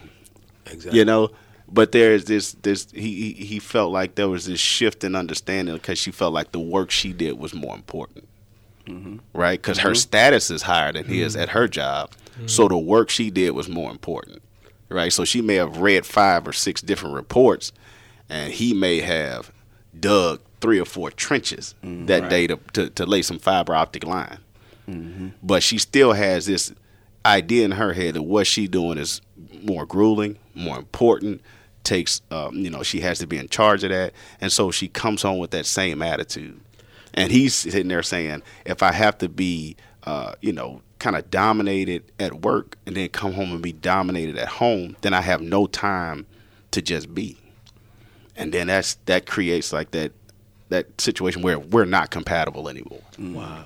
Exactly. 0.66 1.00
you 1.00 1.06
know? 1.06 1.32
But 1.70 1.92
there's 1.92 2.26
this 2.26 2.54
this 2.62 2.88
he 2.92 3.34
he 3.34 3.46
he 3.46 3.60
felt 3.60 3.92
like 3.92 4.16
there 4.16 4.30
was 4.30 4.46
this 4.46 4.60
shift 4.60 5.04
in 5.04 5.16
understanding 5.16 5.76
because 5.76 5.98
she 5.98 6.12
felt 6.12 6.34
like 6.34 6.54
the 6.54 6.60
work 6.60 6.92
she 6.92 7.12
did 7.12 7.38
was 7.38 7.54
more 7.54 7.76
important. 7.76 8.28
Mm-hmm. 8.86 9.18
Right? 9.34 9.62
Because 9.62 9.80
her 9.80 9.90
mm-hmm. 9.90 9.96
status 9.96 10.50
is 10.50 10.62
higher 10.62 10.94
than 10.94 11.04
his 11.04 11.34
mm-hmm. 11.34 11.44
at 11.44 11.50
her 11.50 11.68
job. 11.68 12.12
So 12.46 12.68
the 12.68 12.78
work 12.78 13.10
she 13.10 13.32
did 13.32 13.52
was 13.52 13.68
more 13.68 13.90
important. 13.90 14.44
Right? 14.90 15.12
So 15.12 15.26
she 15.26 15.42
may 15.42 15.56
have 15.56 15.80
read 15.80 16.06
five 16.06 16.48
or 16.48 16.54
six 16.54 16.82
different 16.82 17.16
reports 17.16 17.74
and 18.30 18.52
he 18.54 18.74
may 18.74 19.00
have 19.02 19.52
dug 20.00 20.42
three 20.62 20.80
or 20.80 20.86
four 20.86 21.12
trenches 21.12 21.76
that 21.82 22.30
day 22.30 22.48
to, 22.48 22.58
to, 22.74 22.90
to 22.92 23.06
lay 23.06 23.22
some 23.22 23.40
fiber 23.40 23.74
optic 23.76 24.04
line 24.06 24.40
but 25.44 25.62
she 25.64 25.78
still 25.78 26.14
has 26.14 26.46
this 26.46 26.74
idea 27.26 27.66
in 27.66 27.72
her 27.72 27.92
head 27.94 28.14
that 28.16 28.24
what 28.24 28.48
she's 28.48 28.70
doing 28.70 28.98
is 28.98 29.20
more 29.62 29.86
grueling, 29.86 30.38
more 30.56 30.78
important. 30.78 31.42
Takes, 31.84 32.22
um, 32.32 32.56
you 32.56 32.70
know, 32.70 32.84
she 32.84 33.00
has 33.02 33.20
to 33.20 33.28
be 33.28 33.38
in 33.38 33.48
charge 33.50 33.84
of 33.84 33.92
that, 33.92 34.14
and 34.42 34.52
so 34.52 34.72
she 34.72 34.88
comes 34.88 35.22
home 35.22 35.40
with 35.40 35.52
that 35.52 35.66
same 35.66 36.02
attitude. 36.02 36.60
And 37.14 37.32
he's 37.32 37.54
sitting 37.54 37.88
there 37.88 38.04
saying, 38.04 38.44
if 38.66 38.82
I 38.84 38.92
have 38.92 39.18
to 39.20 39.30
be, 39.30 39.76
uh, 40.04 40.36
you 40.42 40.52
know, 40.54 40.82
kind 41.00 41.16
of 41.16 41.30
dominated 41.32 42.04
at 42.20 42.42
work 42.42 42.78
and 42.86 42.96
then 42.96 43.10
come 43.10 43.34
home 43.34 43.52
and 43.52 43.62
be 43.62 43.72
dominated 43.74 44.38
at 44.38 44.48
home, 44.48 44.96
then 45.02 45.14
I 45.14 45.22
have 45.22 45.42
no 45.42 45.66
time 45.68 46.26
to 46.72 46.82
just 46.82 47.14
be. 47.14 47.38
And 48.38 48.54
then 48.54 48.68
that's 48.68 48.96
that 49.06 49.26
creates 49.26 49.74
like 49.74 49.92
that 49.92 50.12
that 50.70 51.00
situation 51.00 51.42
where 51.42 51.60
we're 51.60 51.86
not 51.86 52.12
compatible 52.12 52.70
anymore. 52.70 53.02
Wow. 53.18 53.66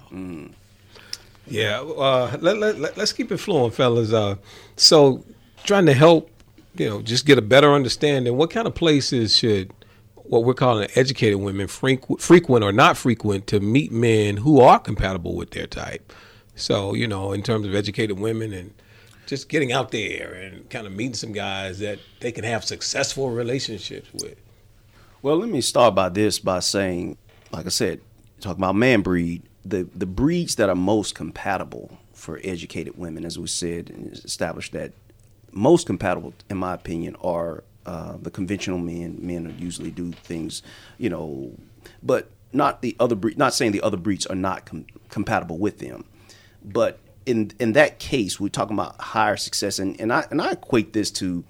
Yeah. 1.47 1.81
Uh, 1.81 2.38
let, 2.39 2.57
let, 2.57 2.79
let, 2.79 2.97
us 2.97 3.12
keep 3.12 3.31
it 3.31 3.38
flowing, 3.38 3.71
fellas. 3.71 4.13
Uh, 4.13 4.36
so, 4.75 5.25
trying 5.63 5.86
to 5.88 5.93
help, 5.93 6.29
you 6.75 6.88
know, 6.88 7.01
just 7.01 7.25
get 7.25 7.38
a 7.38 7.41
better 7.41 7.73
understanding. 7.73 8.38
What 8.38 8.51
kind 8.51 8.67
of 8.67 8.75
places 8.75 9.36
should 9.36 9.71
what 10.15 10.45
we're 10.45 10.53
calling 10.53 10.88
educated 10.95 11.39
women 11.39 11.67
frequent, 11.67 12.21
frequent 12.21 12.63
or 12.63 12.71
not 12.71 12.95
frequent 12.95 13.47
to 13.47 13.60
meet 13.60 13.91
men 13.91 14.38
who 14.38 14.62
are 14.62 14.79
compatible 14.79 15.36
with 15.36 15.51
their 15.51 15.67
type? 15.67 16.13
So, 16.55 16.93
you 16.93 17.07
know, 17.07 17.34
in 17.34 17.41
terms 17.43 17.65
of 17.65 17.75
educated 17.75 18.19
women 18.19 18.53
and 18.53 18.73
just 19.25 19.49
getting 19.49 19.71
out 19.71 19.91
there 19.91 20.34
and 20.34 20.69
kind 20.69 20.86
of 20.86 20.93
meeting 20.93 21.13
some 21.13 21.31
guys 21.31 21.79
that 21.79 21.99
they 22.19 22.31
can 22.31 22.43
have 22.43 22.63
successful 22.63 23.29
relationships 23.29 24.10
with. 24.13 24.36
Well, 25.23 25.38
let 25.38 25.49
me 25.49 25.62
start 25.62 25.93
by 25.93 26.10
this 26.10 26.39
by 26.39 26.62
saying, 26.62 27.15
like 27.51 27.67
I 27.67 27.69
said, 27.69 28.01
talk 28.39 28.57
about 28.57 28.75
man 28.75 29.01
breed, 29.01 29.43
the, 29.63 29.88
the 29.93 30.07
breeds 30.07 30.55
that 30.55 30.67
are 30.67 30.75
most 30.75 31.13
compatible 31.13 31.99
for 32.12 32.39
educated 32.43 32.97
women, 32.97 33.23
as 33.23 33.38
we 33.38 33.45
said 33.45 33.91
and 33.91 34.12
established 34.13 34.73
that 34.73 34.93
most 35.51 35.86
compatible, 35.86 36.34
in 36.49 36.57
my 36.57 36.73
opinion, 36.73 37.15
are 37.23 37.63
uh, 37.86 38.17
the 38.19 38.31
conventional 38.31 38.79
men. 38.79 39.19
Men 39.21 39.55
usually 39.60 39.91
do 39.91 40.12
things, 40.12 40.63
you 40.97 41.10
know, 41.10 41.51
but 42.01 42.31
not 42.51 42.81
the 42.81 42.95
other 42.99 43.15
breed. 43.15 43.38
Not 43.38 43.53
saying 43.53 43.73
the 43.73 43.81
other 43.81 43.97
breeds 43.97 44.25
are 44.25 44.36
not 44.36 44.65
com- 44.65 44.88
compatible 45.10 45.60
with 45.60 45.77
them, 45.77 46.03
but 46.63 46.99
in 47.27 47.51
in 47.60 47.73
that 47.73 47.99
case, 47.99 48.39
we're 48.39 48.49
talking 48.49 48.75
about 48.75 48.99
higher 48.99 49.38
success, 49.38 49.77
and, 49.77 49.99
and 49.99 50.12
I 50.12 50.25
and 50.31 50.41
I 50.41 50.51
equate 50.51 50.93
this 50.93 51.12
to 51.12 51.43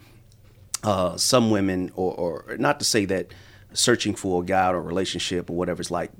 uh, 0.83 1.15
some 1.17 1.51
women, 1.51 1.91
or, 1.95 2.13
or 2.47 2.57
not 2.57 2.79
to 2.79 2.85
say 2.85 3.05
that 3.05 3.27
searching 3.73 4.15
for 4.15 4.41
a 4.41 4.45
guy 4.45 4.69
or 4.69 4.77
a 4.77 4.81
relationship 4.81 5.49
or 5.49 5.55
whatever 5.55 5.81
it's 5.81 5.91
like 5.91 6.11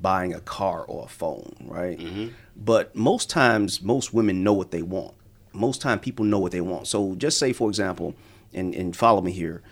buying 0.00 0.34
a 0.34 0.40
car 0.40 0.84
or 0.84 1.04
a 1.04 1.08
phone, 1.08 1.54
right? 1.60 1.98
Mm-hmm. 1.98 2.28
But 2.56 2.94
most 2.94 3.30
times, 3.30 3.82
most 3.82 4.12
women 4.12 4.42
know 4.42 4.52
what 4.52 4.70
they 4.70 4.82
want. 4.82 5.14
most 5.52 5.80
time 5.80 5.98
people 5.98 6.24
know 6.24 6.38
what 6.38 6.52
they 6.52 6.60
want. 6.60 6.86
So 6.86 7.14
just 7.16 7.38
say, 7.38 7.52
for 7.52 7.68
example, 7.68 8.14
and, 8.52 8.74
and 8.74 8.96
follow 8.96 9.20
me 9.20 9.32
here, 9.32 9.62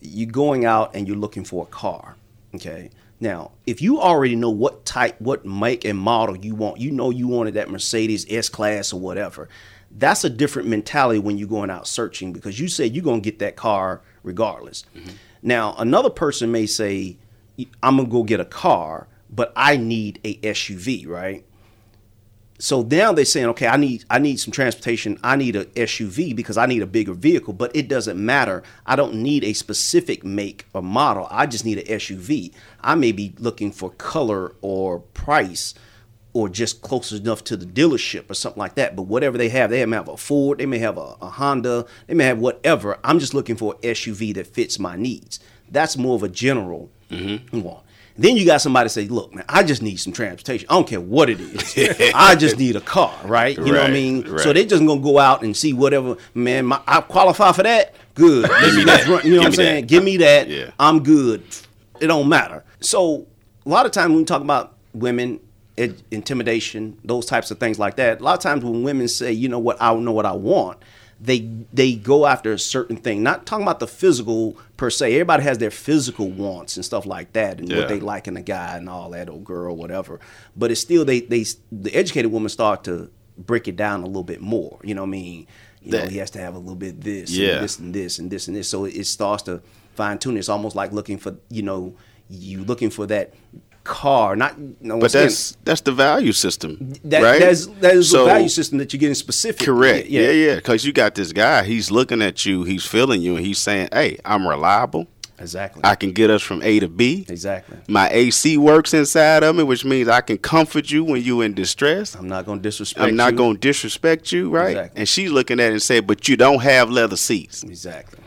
you're 0.00 0.30
going 0.30 0.64
out 0.64 0.94
and 0.94 1.06
you're 1.06 1.16
looking 1.16 1.44
for 1.44 1.64
a 1.64 1.66
car. 1.66 2.16
Okay. 2.54 2.90
Now, 3.20 3.52
if 3.66 3.82
you 3.82 4.00
already 4.00 4.34
know 4.34 4.50
what 4.50 4.84
type, 4.86 5.20
what 5.20 5.44
make 5.44 5.84
and 5.84 5.98
model 5.98 6.36
you 6.36 6.54
want, 6.54 6.80
you 6.80 6.90
know 6.90 7.10
you 7.10 7.28
wanted 7.28 7.54
that 7.54 7.70
Mercedes 7.70 8.26
S 8.30 8.48
Class 8.48 8.92
or 8.92 9.00
whatever. 9.00 9.48
That's 9.90 10.24
a 10.24 10.30
different 10.30 10.68
mentality 10.68 11.18
when 11.18 11.36
you're 11.36 11.48
going 11.48 11.68
out 11.70 11.86
searching 11.86 12.32
because 12.32 12.58
you 12.58 12.68
say 12.68 12.86
you're 12.86 13.04
going 13.04 13.20
to 13.20 13.24
get 13.24 13.40
that 13.40 13.56
car 13.56 14.00
regardless. 14.22 14.84
Mm-hmm. 14.96 15.10
Now, 15.42 15.74
another 15.78 16.10
person 16.10 16.52
may 16.52 16.66
say, 16.66 17.16
I'm 17.82 17.96
going 17.96 18.08
to 18.08 18.12
go 18.12 18.22
get 18.22 18.40
a 18.40 18.44
car, 18.44 19.08
but 19.30 19.52
I 19.56 19.76
need 19.76 20.20
a 20.24 20.36
SUV, 20.36 21.06
right? 21.06 21.44
so 22.60 22.82
now 22.82 23.12
they're 23.12 23.24
saying, 23.24 23.46
okay, 23.46 23.66
I 23.66 23.76
need 23.76 24.04
I 24.10 24.18
need 24.18 24.38
some 24.38 24.52
transportation. 24.52 25.18
I 25.24 25.36
need 25.36 25.56
a 25.56 25.64
SUV 25.64 26.36
because 26.36 26.58
I 26.58 26.66
need 26.66 26.82
a 26.82 26.86
bigger 26.86 27.14
vehicle, 27.14 27.54
but 27.54 27.74
it 27.74 27.88
doesn't 27.88 28.22
matter. 28.22 28.62
I 28.86 28.96
don't 28.96 29.14
need 29.14 29.44
a 29.44 29.54
specific 29.54 30.24
make 30.24 30.66
or 30.74 30.82
model. 30.82 31.26
I 31.30 31.46
just 31.46 31.64
need 31.64 31.78
an 31.78 31.86
SUV. 31.86 32.52
I 32.82 32.94
may 32.94 33.12
be 33.12 33.34
looking 33.38 33.72
for 33.72 33.90
color 33.90 34.54
or 34.60 35.00
price 35.00 35.74
or 36.32 36.48
just 36.48 36.82
close 36.82 37.12
enough 37.12 37.42
to 37.44 37.56
the 37.56 37.66
dealership 37.66 38.30
or 38.30 38.34
something 38.34 38.60
like 38.60 38.74
that. 38.76 38.94
But 38.96 39.02
whatever 39.02 39.36
they 39.36 39.48
have, 39.48 39.70
they 39.70 39.84
may 39.86 39.96
have 39.96 40.08
a 40.08 40.16
Ford, 40.16 40.58
they 40.58 40.66
may 40.66 40.78
have 40.78 40.96
a, 40.96 41.16
a 41.20 41.30
Honda, 41.30 41.86
they 42.06 42.14
may 42.14 42.24
have 42.24 42.38
whatever. 42.38 42.98
I'm 43.02 43.18
just 43.18 43.34
looking 43.34 43.56
for 43.56 43.74
an 43.74 43.80
SUV 43.90 44.34
that 44.34 44.46
fits 44.46 44.78
my 44.78 44.96
needs. 44.96 45.40
That's 45.70 45.96
more 45.96 46.16
of 46.16 46.22
a 46.22 46.28
general 46.28 46.90
mm-hmm. 47.10 47.60
want. 47.60 47.84
Then 48.16 48.36
you 48.36 48.44
got 48.44 48.60
somebody 48.60 48.90
say, 48.90 49.06
"Look, 49.06 49.34
man, 49.34 49.46
I 49.48 49.62
just 49.62 49.80
need 49.82 49.96
some 49.96 50.12
transportation. 50.12 50.68
I 50.68 50.74
don't 50.74 50.86
care 50.86 51.00
what 51.00 51.30
it 51.30 51.40
is. 51.40 52.12
I 52.14 52.34
just 52.34 52.58
need 52.58 52.76
a 52.76 52.80
car, 52.80 53.14
right? 53.24 53.56
You 53.56 53.64
know 53.64 53.72
what 53.72 53.80
I 53.80 53.84
Right, 53.84 53.92
mean? 53.92 54.38
So 54.38 54.52
they're 54.52 54.64
just 54.64 54.84
gonna 54.84 55.00
go 55.00 55.18
out 55.18 55.42
and 55.42 55.56
see 55.56 55.72
whatever. 55.72 56.16
Man, 56.34 56.66
my, 56.66 56.80
I 56.86 57.00
qualify 57.00 57.52
for 57.52 57.62
that. 57.62 57.94
Good. 58.14 58.50
Give 58.60 58.74
me 58.74 58.84
that. 58.84 59.24
You 59.24 59.30
know 59.30 59.38
what 59.38 59.46
I'm 59.46 59.52
saying? 59.52 59.82
that. 59.82 59.86
Give 59.86 60.04
me 60.04 60.18
that. 60.18 60.48
Yeah. 60.48 60.70
I'm 60.78 61.02
good. 61.02 61.42
It 62.00 62.08
don't 62.08 62.28
matter. 62.28 62.62
So 62.80 63.26
a 63.64 63.68
lot 63.68 63.86
of 63.86 63.92
times 63.92 64.10
when 64.10 64.18
we 64.18 64.24
talk 64.24 64.42
about 64.42 64.76
women, 64.92 65.40
intimidation, 66.10 66.98
those 67.04 67.26
types 67.26 67.50
of 67.50 67.58
things 67.58 67.78
like 67.78 67.96
that. 67.96 68.20
A 68.20 68.24
lot 68.24 68.34
of 68.34 68.40
times 68.42 68.64
when 68.64 68.82
women 68.82 69.08
say, 69.08 69.32
"You 69.32 69.48
know 69.48 69.58
what? 69.58 69.80
I 69.80 69.92
don't 69.92 70.04
know 70.04 70.12
what 70.12 70.26
I 70.26 70.32
want." 70.32 70.78
They 71.22 71.48
they 71.72 71.94
go 71.94 72.26
after 72.26 72.52
a 72.52 72.58
certain 72.58 72.96
thing. 72.96 73.22
Not 73.22 73.44
talking 73.46 73.64
about 73.64 73.78
the 73.80 73.86
physical 73.86 74.56
per 74.78 74.88
se. 74.90 75.12
Everybody 75.12 75.42
has 75.42 75.58
their 75.58 75.70
physical 75.70 76.30
wants 76.30 76.76
and 76.76 76.84
stuff 76.84 77.04
like 77.04 77.32
that, 77.34 77.58
and 77.60 77.68
Yeah. 77.70 77.78
what 77.78 77.88
they 77.88 78.00
like 78.00 78.26
in 78.26 78.36
a 78.36 78.42
guy 78.42 78.76
and 78.78 78.88
all 78.88 79.10
that, 79.10 79.28
or 79.28 79.38
girl, 79.38 79.76
whatever. 79.76 80.18
But 80.56 80.70
it's 80.70 80.80
still 80.80 81.04
they 81.04 81.20
they 81.20 81.44
the 81.70 81.94
educated 81.94 82.32
women 82.32 82.48
start 82.48 82.84
to 82.84 83.10
break 83.36 83.68
it 83.68 83.76
down 83.76 84.02
a 84.02 84.06
little 84.06 84.24
bit 84.24 84.40
more. 84.40 84.78
You 84.82 84.94
know 84.94 85.02
what 85.02 85.08
I 85.08 85.10
mean? 85.10 85.46
You 85.82 85.92
know, 85.92 86.06
he 86.06 86.18
has 86.18 86.30
to 86.32 86.38
have 86.38 86.54
a 86.54 86.58
little 86.58 86.74
bit 86.74 87.00
this, 87.02 87.30
Yeah. 87.30 87.54
and 87.56 87.64
this 87.64 87.78
and 87.78 87.94
this 87.94 88.18
and 88.18 88.30
this 88.30 88.48
and 88.48 88.56
this. 88.56 88.68
So 88.68 88.84
it 88.86 89.04
starts 89.06 89.42
to 89.44 89.60
fine 89.94 90.18
tune. 90.18 90.36
It's 90.38 90.48
almost 90.48 90.74
like 90.76 90.92
looking 90.92 91.18
for 91.18 91.36
you 91.50 91.62
know 91.62 91.94
you 92.30 92.64
looking 92.64 92.88
for 92.90 93.06
that 93.06 93.34
car, 93.84 94.36
not 94.36 94.56
no. 94.80 94.98
But 94.98 95.12
that's 95.12 95.56
that's 95.64 95.80
the 95.82 95.92
value 95.92 96.32
system, 96.32 96.92
that, 97.04 97.22
right? 97.22 97.40
That's 97.40 97.66
that 97.66 97.94
is 97.94 98.10
So- 98.10 98.24
the 98.24 98.32
value 98.32 98.48
system 98.48 98.78
that 98.78 98.92
you're 98.92 98.98
getting 99.00 99.14
specific. 99.14 99.64
Correct. 99.66 100.08
Yeah, 100.08 100.30
yeah. 100.30 100.54
Because 100.56 100.84
you 100.84 100.92
got 100.92 101.14
this 101.14 101.32
guy. 101.32 101.64
He's 101.64 101.90
looking 101.90 102.22
at 102.22 102.44
you. 102.46 102.64
He's 102.64 102.84
feeling 102.84 103.20
you, 103.22 103.36
and 103.36 103.44
he's 103.44 103.58
saying, 103.58 103.88
"Hey, 103.92 104.18
I'm 104.24 104.46
reliable. 104.46 105.06
Exactly. 105.38 105.80
I 105.84 105.94
can 105.94 106.12
get 106.12 106.28
us 106.28 106.42
from 106.42 106.60
A 106.62 106.80
to 106.80 106.88
B. 106.88 107.24
exactly. 107.26 107.78
My 107.88 108.10
AC 108.10 108.58
works 108.58 108.92
inside 108.92 109.42
of 109.42 109.56
me, 109.56 109.62
which 109.62 109.86
means 109.86 110.06
I 110.06 110.20
can 110.20 110.36
comfort 110.36 110.90
you 110.90 111.02
when 111.02 111.22
you're 111.22 111.42
in 111.42 111.54
distress. 111.54 112.14
I'm 112.14 112.28
not 112.28 112.44
going 112.44 112.58
to 112.58 112.62
disrespect. 112.62 113.08
I'm 113.08 113.16
not 113.16 113.32
you. 113.32 113.38
going 113.38 113.54
to 113.54 113.58
disrespect 113.60 114.32
you, 114.32 114.50
right? 114.50 114.68
Exactly. 114.76 115.00
And 115.00 115.08
she's 115.08 115.30
looking 115.32 115.58
at 115.58 115.70
it 115.70 115.72
and 115.72 115.82
say, 115.82 116.00
"But 116.00 116.28
you 116.28 116.36
don't 116.36 116.60
have 116.60 116.90
leather 116.90 117.16
seats, 117.16 117.62
Exactly. 117.62 118.19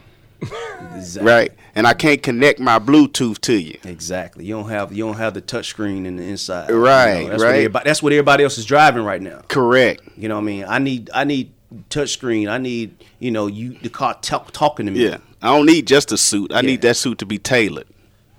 Exactly. 0.96 1.32
right? 1.32 1.52
And 1.76 1.88
I 1.88 1.94
can't 1.94 2.22
connect 2.22 2.60
my 2.60 2.80
Bluetooth 2.80 3.40
to 3.42 3.54
you." 3.54 3.78
Exactly. 3.84 4.46
You 4.46 4.56
don't 4.56 4.70
have 4.70 4.94
you 4.94 5.04
don't 5.06 5.18
have 5.18 5.34
the 5.34 5.42
touch 5.42 5.68
screen 5.68 6.06
in 6.06 6.18
the 6.18 6.24
inside. 6.24 6.70
Right, 6.72 7.28
that's 7.28 7.42
right. 7.42 7.50
What 7.50 7.56
everybody, 7.56 7.84
that's 7.90 8.04
what 8.04 8.14
everybody 8.14 8.44
else 8.44 8.58
is 8.58 8.66
driving 8.66 9.04
right 9.04 9.22
now. 9.22 9.42
Correct. 9.48 10.02
You 10.18 10.28
know 10.30 10.36
what 10.36 10.42
I 10.42 10.46
mean? 10.46 10.66
I 10.68 10.80
need 10.80 11.10
I 11.14 11.24
need 11.24 11.52
touch 11.90 12.12
screen. 12.12 12.48
I 12.50 12.58
need 12.58 12.96
you 13.20 13.32
know 13.32 13.48
you 13.48 13.78
the 13.82 13.90
car 13.90 14.16
talk, 14.22 14.52
talking 14.52 14.86
to 14.86 14.92
me. 14.92 15.06
Yeah. 15.06 15.18
I 15.42 15.48
don't 15.48 15.66
need 15.66 15.88
just 15.88 16.12
a 16.12 16.18
suit. 16.18 16.52
I 16.54 16.58
Yeah. 16.58 16.62
need 16.62 16.82
that 16.84 16.96
suit 16.96 17.18
to 17.20 17.26
be 17.26 17.38
tailored. 17.38 17.88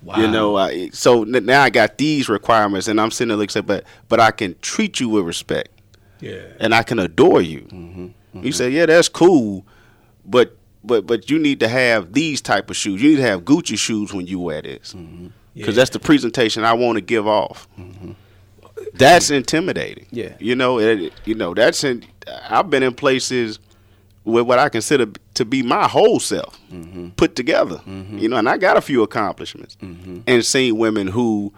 Wow. 0.02 0.16
You 0.18 0.28
know, 0.28 0.56
I, 0.56 0.90
so 0.90 1.22
n- 1.22 1.46
now 1.46 1.62
I 1.62 1.70
got 1.70 1.96
these 1.96 2.28
requirements, 2.28 2.88
and 2.88 3.00
I'm 3.00 3.10
sitting 3.10 3.28
there 3.28 3.38
looking, 3.38 3.62
but 3.62 3.84
but 4.08 4.20
I 4.20 4.30
can 4.30 4.54
treat 4.60 5.00
you 5.00 5.08
with 5.08 5.24
respect, 5.24 5.68
Yeah. 6.20 6.42
and 6.60 6.74
I 6.74 6.82
can 6.82 6.98
adore 6.98 7.40
you. 7.40 7.60
Mm-hmm. 7.62 8.44
You 8.44 8.52
say, 8.52 8.68
yeah, 8.70 8.84
that's 8.86 9.08
cool, 9.08 9.64
but 10.26 10.56
but 10.84 11.06
but 11.06 11.30
you 11.30 11.38
need 11.38 11.60
to 11.60 11.68
have 11.68 12.12
these 12.12 12.40
type 12.40 12.70
of 12.70 12.76
shoes. 12.76 13.02
You 13.02 13.10
need 13.10 13.16
to 13.16 13.22
have 13.22 13.42
Gucci 13.42 13.78
shoes 13.78 14.12
when 14.12 14.26
you 14.26 14.38
wear 14.38 14.62
this, 14.62 14.94
mm-hmm. 14.94 15.28
because 15.54 15.74
Yeah. 15.74 15.80
that's 15.80 15.90
the 15.90 15.98
presentation 15.98 16.64
I 16.64 16.74
want 16.74 16.96
to 16.96 17.00
give 17.00 17.26
off. 17.26 17.66
Mm-hmm. 17.78 18.12
That's 18.94 19.30
intimidating. 19.30 20.06
Yeah. 20.10 20.34
you 20.38 20.54
know, 20.54 20.78
it, 20.78 21.12
you 21.24 21.34
know 21.34 21.54
that's 21.54 21.82
in. 21.84 22.04
I've 22.48 22.70
been 22.70 22.82
in 22.82 22.94
places 22.94 23.58
with 24.24 24.46
what 24.46 24.58
I 24.58 24.68
consider 24.68 25.06
to 25.34 25.44
be 25.44 25.62
my 25.62 25.86
whole 25.88 26.18
self 26.20 26.58
mm-hmm. 26.72 27.10
put 27.10 27.36
together. 27.36 27.80
You 27.86 28.28
know, 28.28 28.36
and 28.36 28.48
I 28.48 28.56
got 28.56 28.76
a 28.76 28.80
few 28.80 29.02
accomplishments, 29.02 29.76
and 29.80 30.44
seen 30.44 30.76
women 30.78 31.08
who, 31.08 31.52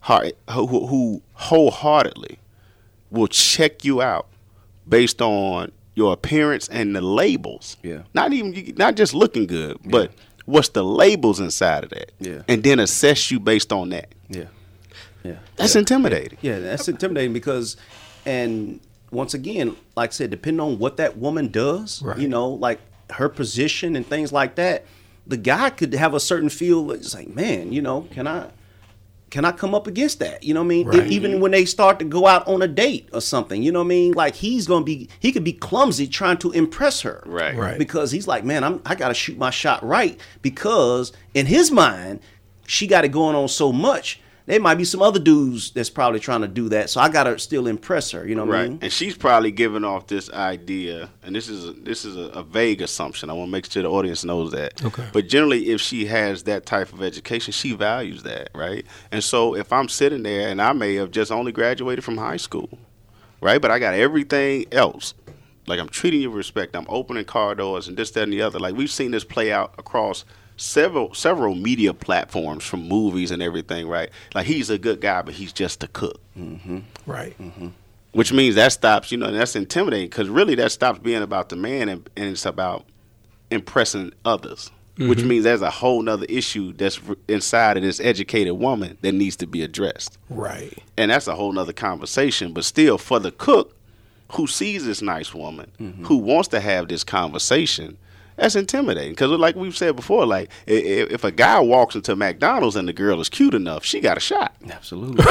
heart, 0.00 0.32
who, 0.50 0.66
who 0.66 0.86
who 0.86 1.22
wholeheartedly 1.34 2.38
will 3.10 3.28
check 3.28 3.84
you 3.84 4.00
out 4.02 4.26
based 4.88 5.20
on 5.22 5.72
your 5.96 6.12
appearance 6.12 6.68
and 6.68 6.94
the 6.94 7.00
labels. 7.00 7.76
Yeah. 7.82 8.02
not 8.14 8.32
even 8.32 8.74
not 8.76 8.94
just 8.94 9.12
looking 9.14 9.46
good, 9.48 9.78
but 9.84 10.12
what's 10.44 10.68
the 10.68 10.84
labels 10.84 11.40
inside 11.40 11.82
of 11.82 11.90
that? 11.90 12.12
Yeah. 12.20 12.42
and 12.46 12.62
then 12.62 12.78
assess 12.78 13.30
you 13.32 13.40
based 13.40 13.72
on 13.72 13.88
that. 13.88 14.14
Yeah. 14.28 14.44
Yeah. 15.24 15.38
That's 15.56 15.74
intimidating. 15.74 16.38
Yeah, 16.40 16.60
that's 16.60 16.86
intimidating 16.86 17.32
because, 17.32 17.76
and 18.24 18.78
once 19.10 19.34
again, 19.34 19.74
like 19.96 20.10
I 20.10 20.12
said, 20.12 20.30
depending 20.30 20.60
on 20.60 20.78
what 20.78 20.98
that 20.98 21.16
woman 21.18 21.48
does, 21.48 22.00
Right. 22.00 22.16
you 22.18 22.28
know, 22.28 22.48
like 22.50 22.78
her 23.10 23.28
position 23.28 23.96
and 23.96 24.06
things 24.06 24.32
like 24.32 24.54
that, 24.54 24.84
the 25.26 25.36
guy 25.36 25.70
could 25.70 25.92
have 25.94 26.14
a 26.14 26.20
certain 26.20 26.48
feel. 26.48 26.92
It's 26.92 27.12
like, 27.14 27.28
man, 27.34 27.72
you 27.72 27.82
know, 27.82 28.02
can 28.12 28.28
I, 28.28 28.50
can 29.36 29.44
I 29.44 29.52
come 29.52 29.74
up 29.74 29.86
against 29.86 30.20
that? 30.20 30.42
You 30.42 30.54
know 30.54 30.60
what 30.60 30.64
I 30.64 30.68
mean? 30.68 30.86
Right. 30.88 31.06
Even 31.08 31.40
when 31.40 31.50
they 31.50 31.66
start 31.66 31.98
to 31.98 32.06
go 32.06 32.26
out 32.26 32.48
on 32.48 32.62
a 32.62 32.66
date 32.66 33.10
or 33.12 33.20
something, 33.20 33.62
you 33.62 33.70
know 33.70 33.80
what 33.80 33.84
I 33.84 33.88
mean? 33.88 34.12
Like 34.14 34.34
he's 34.34 34.66
gonna 34.66 34.82
be, 34.82 35.10
he 35.20 35.30
could 35.30 35.44
be 35.44 35.52
clumsy 35.52 36.06
trying 36.06 36.38
to 36.38 36.52
impress 36.52 37.02
her, 37.02 37.22
Right. 37.26 37.54
Right. 37.54 37.78
Because 37.78 38.10
he's 38.10 38.26
like, 38.26 38.44
man, 38.44 38.64
I'm, 38.64 38.80
I 38.86 38.94
got 38.94 39.08
to 39.08 39.14
shoot 39.14 39.36
my 39.36 39.50
shot 39.50 39.84
right 39.84 40.18
because 40.40 41.12
in 41.34 41.44
his 41.44 41.70
mind, 41.70 42.20
she 42.66 42.86
got 42.86 43.04
it 43.04 43.08
going 43.08 43.36
on 43.36 43.48
so 43.48 43.74
much. 43.74 44.22
There 44.46 44.60
might 44.60 44.76
be 44.76 44.84
some 44.84 45.02
other 45.02 45.18
dudes 45.18 45.72
that's 45.72 45.90
probably 45.90 46.20
trying 46.20 46.42
to 46.42 46.48
do 46.48 46.68
that, 46.68 46.88
so 46.88 47.00
I 47.00 47.08
gotta 47.08 47.36
still 47.38 47.66
impress 47.66 48.12
her. 48.12 48.26
You 48.26 48.36
know 48.36 48.44
what 48.44 48.54
I 48.54 48.60
Right, 48.60 48.70
mean? 48.70 48.78
and 48.80 48.92
she's 48.92 49.16
probably 49.16 49.50
giving 49.50 49.82
off 49.82 50.06
this 50.06 50.30
idea, 50.30 51.10
and 51.24 51.34
this 51.34 51.48
is 51.48 51.68
a, 51.68 51.72
this 51.72 52.04
is 52.04 52.16
a, 52.16 52.28
a 52.30 52.42
vague 52.44 52.80
assumption. 52.80 53.28
I 53.28 53.32
want 53.32 53.48
to 53.48 53.52
make 53.52 53.68
sure 53.68 53.82
the 53.82 53.90
audience 53.90 54.24
knows 54.24 54.52
that. 54.52 54.84
Okay. 54.84 55.04
But 55.12 55.26
generally, 55.26 55.70
if 55.70 55.80
she 55.80 56.06
has 56.06 56.44
that 56.44 56.64
type 56.64 56.92
of 56.92 57.02
education, 57.02 57.52
she 57.52 57.72
values 57.72 58.22
that, 58.22 58.50
right? 58.54 58.86
And 59.10 59.24
so, 59.24 59.56
if 59.56 59.72
I'm 59.72 59.88
sitting 59.88 60.22
there 60.22 60.48
and 60.48 60.62
I 60.62 60.72
may 60.72 60.94
have 60.94 61.10
just 61.10 61.32
only 61.32 61.50
graduated 61.50 62.04
from 62.04 62.16
high 62.16 62.36
school, 62.36 62.68
right, 63.40 63.60
but 63.60 63.72
I 63.72 63.80
got 63.80 63.94
everything 63.94 64.66
else, 64.70 65.14
like 65.66 65.80
I'm 65.80 65.88
treating 65.88 66.20
you 66.20 66.30
with 66.30 66.36
respect, 66.36 66.76
I'm 66.76 66.86
opening 66.88 67.24
car 67.24 67.56
doors, 67.56 67.88
and 67.88 67.96
this, 67.96 68.12
that, 68.12 68.22
and 68.22 68.32
the 68.32 68.42
other. 68.42 68.60
Like 68.60 68.76
we've 68.76 68.92
seen 68.92 69.10
this 69.10 69.24
play 69.24 69.50
out 69.50 69.74
across 69.76 70.24
several 70.56 71.14
several 71.14 71.54
media 71.54 71.94
platforms, 71.94 72.64
from 72.64 72.88
movies 72.88 73.30
and 73.30 73.42
everything, 73.42 73.88
right? 73.88 74.10
Like 74.34 74.46
he's 74.46 74.70
a 74.70 74.78
good 74.78 75.00
guy, 75.00 75.22
but 75.22 75.34
he's 75.34 75.52
just 75.52 75.82
a 75.82 75.88
cook. 75.88 76.20
Mm-hmm. 76.38 76.78
Right. 77.06 77.36
Mm-hmm. 77.38 77.68
which 78.12 78.32
means 78.32 78.54
that 78.54 78.72
stops 78.72 79.10
you 79.12 79.18
know 79.18 79.26
and 79.26 79.36
that's 79.36 79.56
intimidating 79.56 80.08
because 80.08 80.28
really 80.28 80.54
that 80.56 80.72
stops 80.72 80.98
being 80.98 81.22
about 81.22 81.48
the 81.48 81.56
man 81.56 81.88
and, 81.88 82.08
and 82.16 82.26
it's 82.30 82.46
about 82.46 82.84
impressing 83.50 84.12
others. 84.24 84.70
Which 84.98 85.18
mm-hmm. 85.18 85.28
means 85.28 85.44
there's 85.44 85.60
a 85.60 85.68
whole 85.70 86.00
nother 86.00 86.24
issue 86.26 86.72
that's 86.72 86.98
inside 87.28 87.76
of 87.76 87.82
this 87.82 88.00
educated 88.00 88.54
woman 88.54 88.96
that 89.02 89.12
needs 89.12 89.36
to 89.36 89.46
be 89.46 89.60
addressed. 89.62 90.16
Right. 90.30 90.72
and 90.96 91.10
that's 91.10 91.26
a 91.26 91.34
whole 91.34 91.52
nother 91.52 91.74
conversation 91.74 92.54
but 92.54 92.64
still 92.64 92.96
for 92.96 93.18
the 93.18 93.30
cook 93.30 93.76
who 94.32 94.46
sees 94.46 94.86
this 94.86 95.02
nice 95.02 95.34
woman 95.34 95.70
who 96.04 96.16
wants 96.16 96.48
to 96.48 96.60
have 96.60 96.88
this 96.88 97.04
conversation 97.04 97.96
that's 98.36 98.54
intimidating 98.56 99.12
because 99.12 99.30
like 99.30 99.56
we've 99.56 99.76
said 99.76 99.96
before 99.96 100.26
like 100.26 100.50
i- 100.68 100.72
i- 100.72 101.08
if 101.10 101.24
a 101.24 101.30
guy 101.32 101.58
walks 101.60 101.94
into 101.94 102.14
mcdonald's 102.16 102.76
and 102.76 102.86
the 102.88 102.92
girl 102.92 103.20
is 103.20 103.28
cute 103.28 103.54
enough 103.54 103.84
she 103.84 104.00
got 104.00 104.16
a 104.16 104.20
shot 104.20 104.54
Absolutely, 104.70 105.24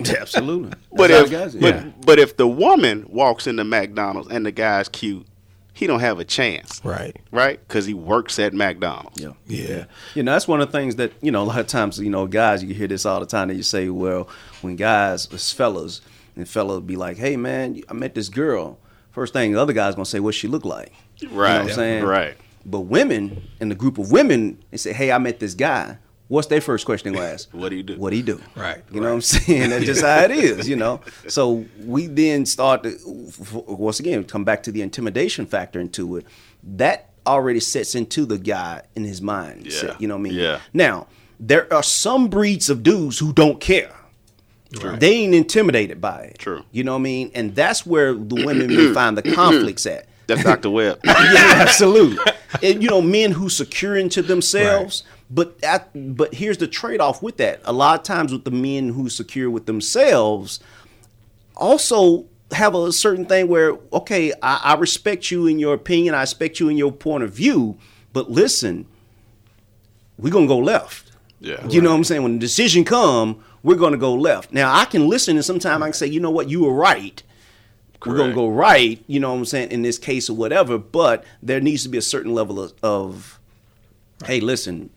absolutely. 0.18 0.72
but 0.92 1.10
if 1.10 1.18
how 1.18 1.24
it 1.24 1.30
goes. 1.30 1.54
but, 1.56 1.74
Yeah. 1.74 1.84
but 2.04 2.18
if 2.18 2.36
the 2.36 2.46
woman 2.48 3.06
walks 3.08 3.46
into 3.46 3.64
McDonald's 3.64 4.28
and 4.30 4.44
the 4.46 4.52
guy's 4.52 4.88
cute, 4.88 5.26
he 5.72 5.86
don't 5.88 6.00
have 6.00 6.20
a 6.20 6.24
chance, 6.24 6.80
Right. 6.84 7.16
right? 7.32 7.58
Because 7.66 7.86
he 7.86 7.94
works 7.94 8.38
at 8.38 8.52
McDonald's. 8.54 9.20
yeah. 9.20 9.32
Yeah. 9.46 9.84
You 10.14 10.22
know, 10.22 10.32
that's 10.32 10.46
one 10.46 10.60
of 10.60 10.70
the 10.70 10.78
things 10.78 10.96
that, 10.96 11.12
you 11.20 11.32
know, 11.32 11.42
a 11.42 11.44
lot 11.44 11.58
of 11.58 11.66
times, 11.66 11.98
you 11.98 12.10
know, 12.10 12.26
guys, 12.26 12.62
you 12.62 12.72
hear 12.74 12.86
this 12.86 13.04
all 13.06 13.18
the 13.20 13.26
time. 13.26 13.48
That 13.48 13.54
you 13.56 13.62
say, 13.64 13.88
well, 13.88 14.28
when 14.62 14.76
guys, 14.76 15.26
as 15.32 15.50
fellas, 15.52 16.00
and 16.36 16.48
fellas 16.48 16.82
be 16.84 16.94
like, 16.96 17.16
hey, 17.16 17.36
man, 17.36 17.80
I 17.88 17.92
met 17.94 18.14
this 18.14 18.28
girl 18.28 18.78
first 19.10 19.32
thing 19.32 19.52
the 19.52 19.60
other 19.60 19.72
guy's 19.72 19.94
gonna 19.94 20.04
say, 20.06 20.18
"What 20.18 20.34
she 20.34 20.48
look 20.48 20.64
like?" 20.64 20.92
You 21.18 21.28
know 21.28 21.34
Right. 21.36 21.60
what 21.62 21.70
I'm 21.70 21.74
saying? 21.74 22.04
Right. 22.04 22.34
But 22.66 22.80
women 22.80 23.42
in 23.60 23.68
the 23.68 23.74
group 23.74 23.98
of 23.98 24.10
women, 24.10 24.62
they 24.70 24.76
say, 24.76 24.92
"Hey, 24.92 25.12
I 25.12 25.18
met 25.18 25.40
this 25.40 25.54
guy." 25.54 25.98
What's 26.28 26.46
their 26.46 26.62
first 26.62 26.86
question 26.86 27.12
they 27.12 27.18
gonna 27.18 27.30
ask? 27.32 27.50
What 27.52 27.68
do 27.68 27.76
you 27.76 27.82
do? 27.82 27.96
What 27.96 28.10
do 28.10 28.16
you 28.16 28.22
do? 28.22 28.40
Right, 28.56 28.82
You 28.90 29.00
know 29.00 29.08
what 29.08 29.14
I'm 29.14 29.20
saying? 29.20 29.70
That's 29.70 29.84
just 29.84 30.00
how 30.02 30.24
it 30.24 30.30
is. 30.32 30.66
You 30.68 30.76
know. 30.76 31.00
So 31.28 31.66
we 31.84 32.06
then 32.06 32.46
start 32.46 32.82
to 32.84 32.96
once 33.66 34.00
again 34.00 34.24
come 34.24 34.42
back 34.42 34.62
to 34.64 34.72
the 34.72 34.80
intimidation 34.80 35.44
factor 35.44 35.78
into 35.80 36.16
it. 36.16 36.26
That 36.62 37.10
already 37.26 37.60
sets 37.60 37.94
into 37.94 38.24
the 38.24 38.38
guy 38.38 38.82
in 38.96 39.04
his 39.04 39.20
mind. 39.20 39.66
Yeah. 39.66 39.96
You 39.98 40.08
know 40.08 40.14
what 40.14 40.20
I 40.20 40.22
mean? 40.22 40.34
Yeah. 40.34 40.60
Now 40.72 41.08
there 41.38 41.72
are 41.72 41.82
some 41.82 42.28
breeds 42.28 42.70
of 42.70 42.82
dudes 42.82 43.18
who 43.18 43.32
don't 43.32 43.60
care. 43.60 43.94
Right. 44.82 44.98
They 44.98 45.12
ain't 45.12 45.34
intimidated 45.34 46.00
by 46.00 46.22
it. 46.22 46.38
True. 46.38 46.64
You 46.72 46.84
know 46.84 46.92
what 46.92 46.98
I 47.00 47.02
mean? 47.02 47.30
And 47.34 47.54
that's 47.54 47.84
where 47.86 48.12
the 48.14 48.44
women 48.44 48.68
may 48.68 48.92
find 48.94 49.16
the 49.16 49.22
conflicts 49.22 49.86
at. 49.86 50.08
That's 50.26 50.42
Dr. 50.44 50.70
Webb. 50.70 51.00
yeah, 51.04 51.14
absolutely. 51.56 52.18
And 52.62 52.82
you 52.82 52.88
know, 52.88 53.02
men 53.02 53.32
who 53.32 53.48
secure 53.48 53.96
into 53.96 54.22
themselves. 54.22 55.04
But 55.30 55.56
at, 55.64 55.90
but 56.16 56.34
here's 56.34 56.58
the 56.58 56.68
trade 56.68 57.00
off 57.00 57.22
with 57.22 57.38
that. 57.38 57.60
A 57.64 57.72
lot 57.72 57.98
of 57.98 58.04
times 58.04 58.30
with 58.30 58.44
the 58.44 58.50
men 58.50 58.90
who 58.90 59.08
secure 59.08 59.50
with 59.50 59.66
themselves, 59.66 60.60
also 61.56 62.26
have 62.52 62.74
a 62.74 62.92
certain 62.92 63.26
thing 63.26 63.48
where 63.48 63.76
okay, 63.92 64.32
I, 64.42 64.60
I 64.62 64.74
respect 64.74 65.30
you 65.30 65.46
in 65.46 65.58
your 65.58 65.74
opinion, 65.74 66.14
I 66.14 66.20
respect 66.20 66.60
you 66.60 66.68
in 66.68 66.76
your 66.76 66.92
point 66.92 67.24
of 67.24 67.32
view, 67.32 67.78
but 68.12 68.30
listen, 68.30 68.86
we're 70.18 70.32
gonna 70.32 70.46
go 70.46 70.58
left. 70.58 71.12
Yeah. 71.40 71.66
You 71.68 71.80
know 71.80 71.90
what 71.90 71.96
I'm 71.96 72.04
saying? 72.04 72.22
When 72.22 72.34
the 72.34 72.38
decision 72.38 72.84
come, 72.84 73.42
we're 73.62 73.76
gonna 73.76 73.96
go 73.96 74.14
left. 74.14 74.52
Now 74.52 74.74
I 74.74 74.84
can 74.84 75.08
listen 75.08 75.36
and 75.36 75.44
sometimes 75.44 75.82
I 75.82 75.86
can 75.86 75.92
say, 75.94 76.06
you 76.06 76.20
know 76.20 76.30
what, 76.30 76.48
you 76.48 76.62
were 76.64 76.72
right. 76.72 77.22
We're 78.06 78.16
gonna 78.16 78.34
go 78.34 78.48
right, 78.48 79.02
you 79.06 79.20
know 79.20 79.32
what 79.32 79.38
I'm 79.38 79.44
saying, 79.44 79.70
in 79.70 79.82
this 79.82 79.98
case 79.98 80.28
or 80.28 80.36
whatever, 80.36 80.78
but 80.78 81.24
there 81.42 81.60
needs 81.60 81.82
to 81.84 81.88
be 81.88 81.98
a 81.98 82.02
certain 82.02 82.34
level 82.34 82.60
of, 82.60 82.72
of 82.82 83.40
hey, 84.26 84.40
listen, 84.40 84.90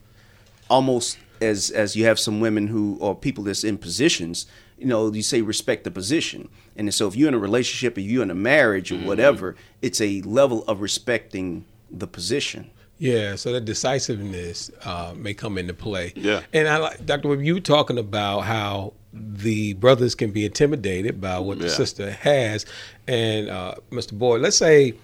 almost 0.68 1.18
as 1.40 1.70
as 1.70 1.94
you 1.96 2.04
have 2.04 2.18
some 2.18 2.40
women 2.40 2.66
who 2.68 2.96
or 3.00 3.14
people 3.14 3.44
that's 3.44 3.64
in 3.64 3.78
positions, 3.78 4.46
you 4.76 4.86
know, 4.86 5.12
you 5.12 5.22
say 5.22 5.40
respect 5.40 5.84
the 5.84 5.90
position. 5.90 6.48
And 6.76 6.92
so 6.92 7.08
if 7.08 7.16
you're 7.16 7.28
in 7.28 7.34
a 7.34 7.38
relationship 7.38 7.96
or 7.96 8.00
you're 8.00 8.22
in 8.22 8.30
a 8.30 8.34
marriage 8.34 8.92
or 8.92 8.96
Mm-hmm. 8.96 9.06
whatever, 9.06 9.56
it's 9.82 10.00
a 10.00 10.20
level 10.22 10.64
of 10.64 10.80
respecting 10.80 11.64
the 11.90 12.06
position. 12.06 12.70
Yeah, 12.98 13.36
so 13.36 13.52
that 13.52 13.64
decisiveness 13.64 14.70
uh, 14.84 15.14
may 15.16 15.32
come 15.34 15.56
into 15.58 15.72
play. 15.74 16.12
Yeah. 16.16 16.40
and 16.52 16.66
I 16.68 16.78
like 16.78 17.06
Dr. 17.06 17.28
Webb. 17.28 17.42
You 17.42 17.54
were 17.54 17.60
talking 17.60 17.96
about 17.98 18.40
how 18.40 18.94
the 19.12 19.74
brothers 19.74 20.14
can 20.14 20.32
be 20.32 20.44
intimidated 20.44 21.20
by 21.20 21.38
what 21.38 21.58
the 21.60 21.70
sister 21.70 22.10
has, 22.10 22.66
and 23.06 23.48
uh, 23.48 23.74
Mr. 23.90 24.12
Boyd. 24.18 24.40
Let's 24.42 24.56
say 24.56 24.94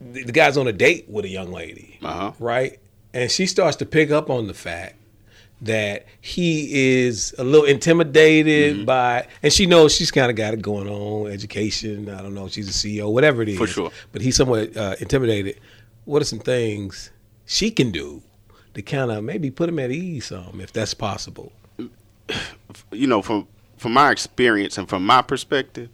the, 0.00 0.24
the 0.24 0.32
guy's 0.32 0.56
on 0.56 0.66
a 0.68 0.72
date 0.72 1.08
with 1.08 1.24
a 1.24 1.28
young 1.28 1.52
lady, 1.52 1.98
Uh-huh. 2.02 2.32
right? 2.38 2.78
And 3.12 3.30
she 3.30 3.46
starts 3.46 3.76
to 3.78 3.86
pick 3.86 4.10
up 4.10 4.30
on 4.30 4.46
the 4.46 4.54
fact 4.54 4.96
that 5.60 6.06
he 6.20 6.98
is 7.02 7.34
a 7.38 7.44
little 7.44 7.66
intimidated 7.66 8.76
Mm-hmm. 8.76 8.84
by, 8.84 9.26
and 9.42 9.52
she 9.52 9.66
knows 9.66 9.94
she's 9.94 10.10
kind 10.10 10.30
of 10.30 10.36
got 10.36 10.54
it 10.54 10.62
going 10.62 10.88
on, 10.88 11.30
education. 11.30 12.08
I 12.08 12.22
don't 12.22 12.34
know, 12.34 12.48
she's 12.48 12.68
a 12.68 12.72
CEO, 12.72 13.12
whatever 13.12 13.42
it 13.42 13.48
is. 13.50 13.58
For 13.58 13.66
sure. 13.66 13.90
But 14.12 14.22
he's 14.22 14.36
somewhat 14.36 14.76
uh, 14.76 14.96
intimidated. 15.00 15.60
What 16.04 16.22
are 16.22 16.26
some 16.26 16.40
things 16.40 17.10
she 17.46 17.70
can 17.70 17.90
do 17.90 18.22
to 18.74 18.82
kind 18.82 19.10
of 19.10 19.22
maybe 19.22 19.50
put 19.50 19.68
him 19.68 19.78
at 19.78 19.90
ease 19.90 20.26
some, 20.26 20.60
if 20.60 20.72
that's 20.72 20.94
possible? 20.94 21.52
You 22.90 23.06
know, 23.06 23.22
from 23.22 23.46
from 23.76 23.92
my 23.92 24.10
experience 24.10 24.78
and 24.78 24.88
from 24.88 25.04
my 25.04 25.22
perspective, 25.22 25.90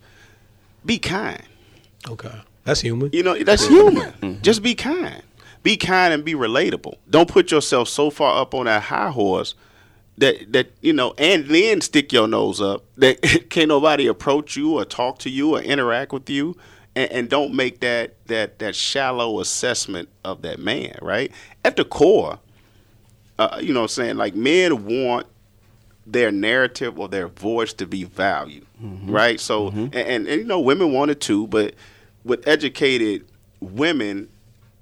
be 0.84 0.98
kind. 0.98 1.42
Okay, 2.08 2.42
that's 2.64 2.80
human. 2.80 3.10
You 3.12 3.22
know, 3.22 3.42
that's 3.42 3.66
human. 3.66 4.12
Mm-hmm. 4.12 4.42
Just 4.42 4.62
be 4.62 4.74
kind. 4.74 5.22
Be 5.62 5.76
kind 5.76 6.14
and 6.14 6.24
be 6.24 6.34
relatable. 6.34 6.96
Don't 7.10 7.28
put 7.28 7.50
yourself 7.50 7.88
so 7.88 8.10
far 8.10 8.40
up 8.40 8.54
on 8.54 8.66
that 8.66 8.84
high 8.84 9.10
horse 9.10 9.54
that 10.18 10.52
that 10.52 10.70
you 10.80 10.92
know, 10.92 11.14
and 11.18 11.46
then 11.46 11.80
stick 11.80 12.12
your 12.12 12.28
nose 12.28 12.60
up 12.60 12.84
that 12.96 13.20
can't 13.50 13.68
nobody 13.68 14.06
approach 14.06 14.56
you 14.56 14.78
or 14.78 14.84
talk 14.84 15.18
to 15.20 15.30
you 15.30 15.56
or 15.56 15.60
interact 15.60 16.12
with 16.12 16.28
you, 16.28 16.56
and, 16.98 17.12
and 17.12 17.30
don't 17.30 17.54
make 17.54 17.80
that 17.80 18.14
that 18.26 18.58
that 18.58 18.74
shallow 18.74 19.40
assessment 19.40 20.08
of 20.24 20.42
that 20.42 20.58
man. 20.58 20.98
Right 21.00 21.32
at 21.64 21.76
the 21.76 21.84
core, 21.84 22.38
uh, 23.38 23.58
you 23.62 23.72
know, 23.72 23.80
what 23.80 23.84
I'm 23.84 23.88
saying 23.88 24.16
like 24.16 24.34
men 24.34 24.84
want 24.84 25.26
their 26.06 26.32
narrative 26.32 26.98
or 26.98 27.08
their 27.08 27.28
voice 27.28 27.72
to 27.74 27.86
be 27.86 28.04
valued, 28.04 28.66
mm-hmm. 28.82 29.10
right? 29.10 29.38
So, 29.38 29.70
mm-hmm. 29.70 29.78
and, 29.78 29.94
and, 29.94 30.28
and 30.28 30.40
you 30.40 30.44
know, 30.44 30.58
women 30.58 30.92
want 30.92 31.10
it 31.10 31.20
too, 31.20 31.46
but 31.46 31.74
with 32.24 32.48
educated 32.48 33.26
women, 33.60 34.28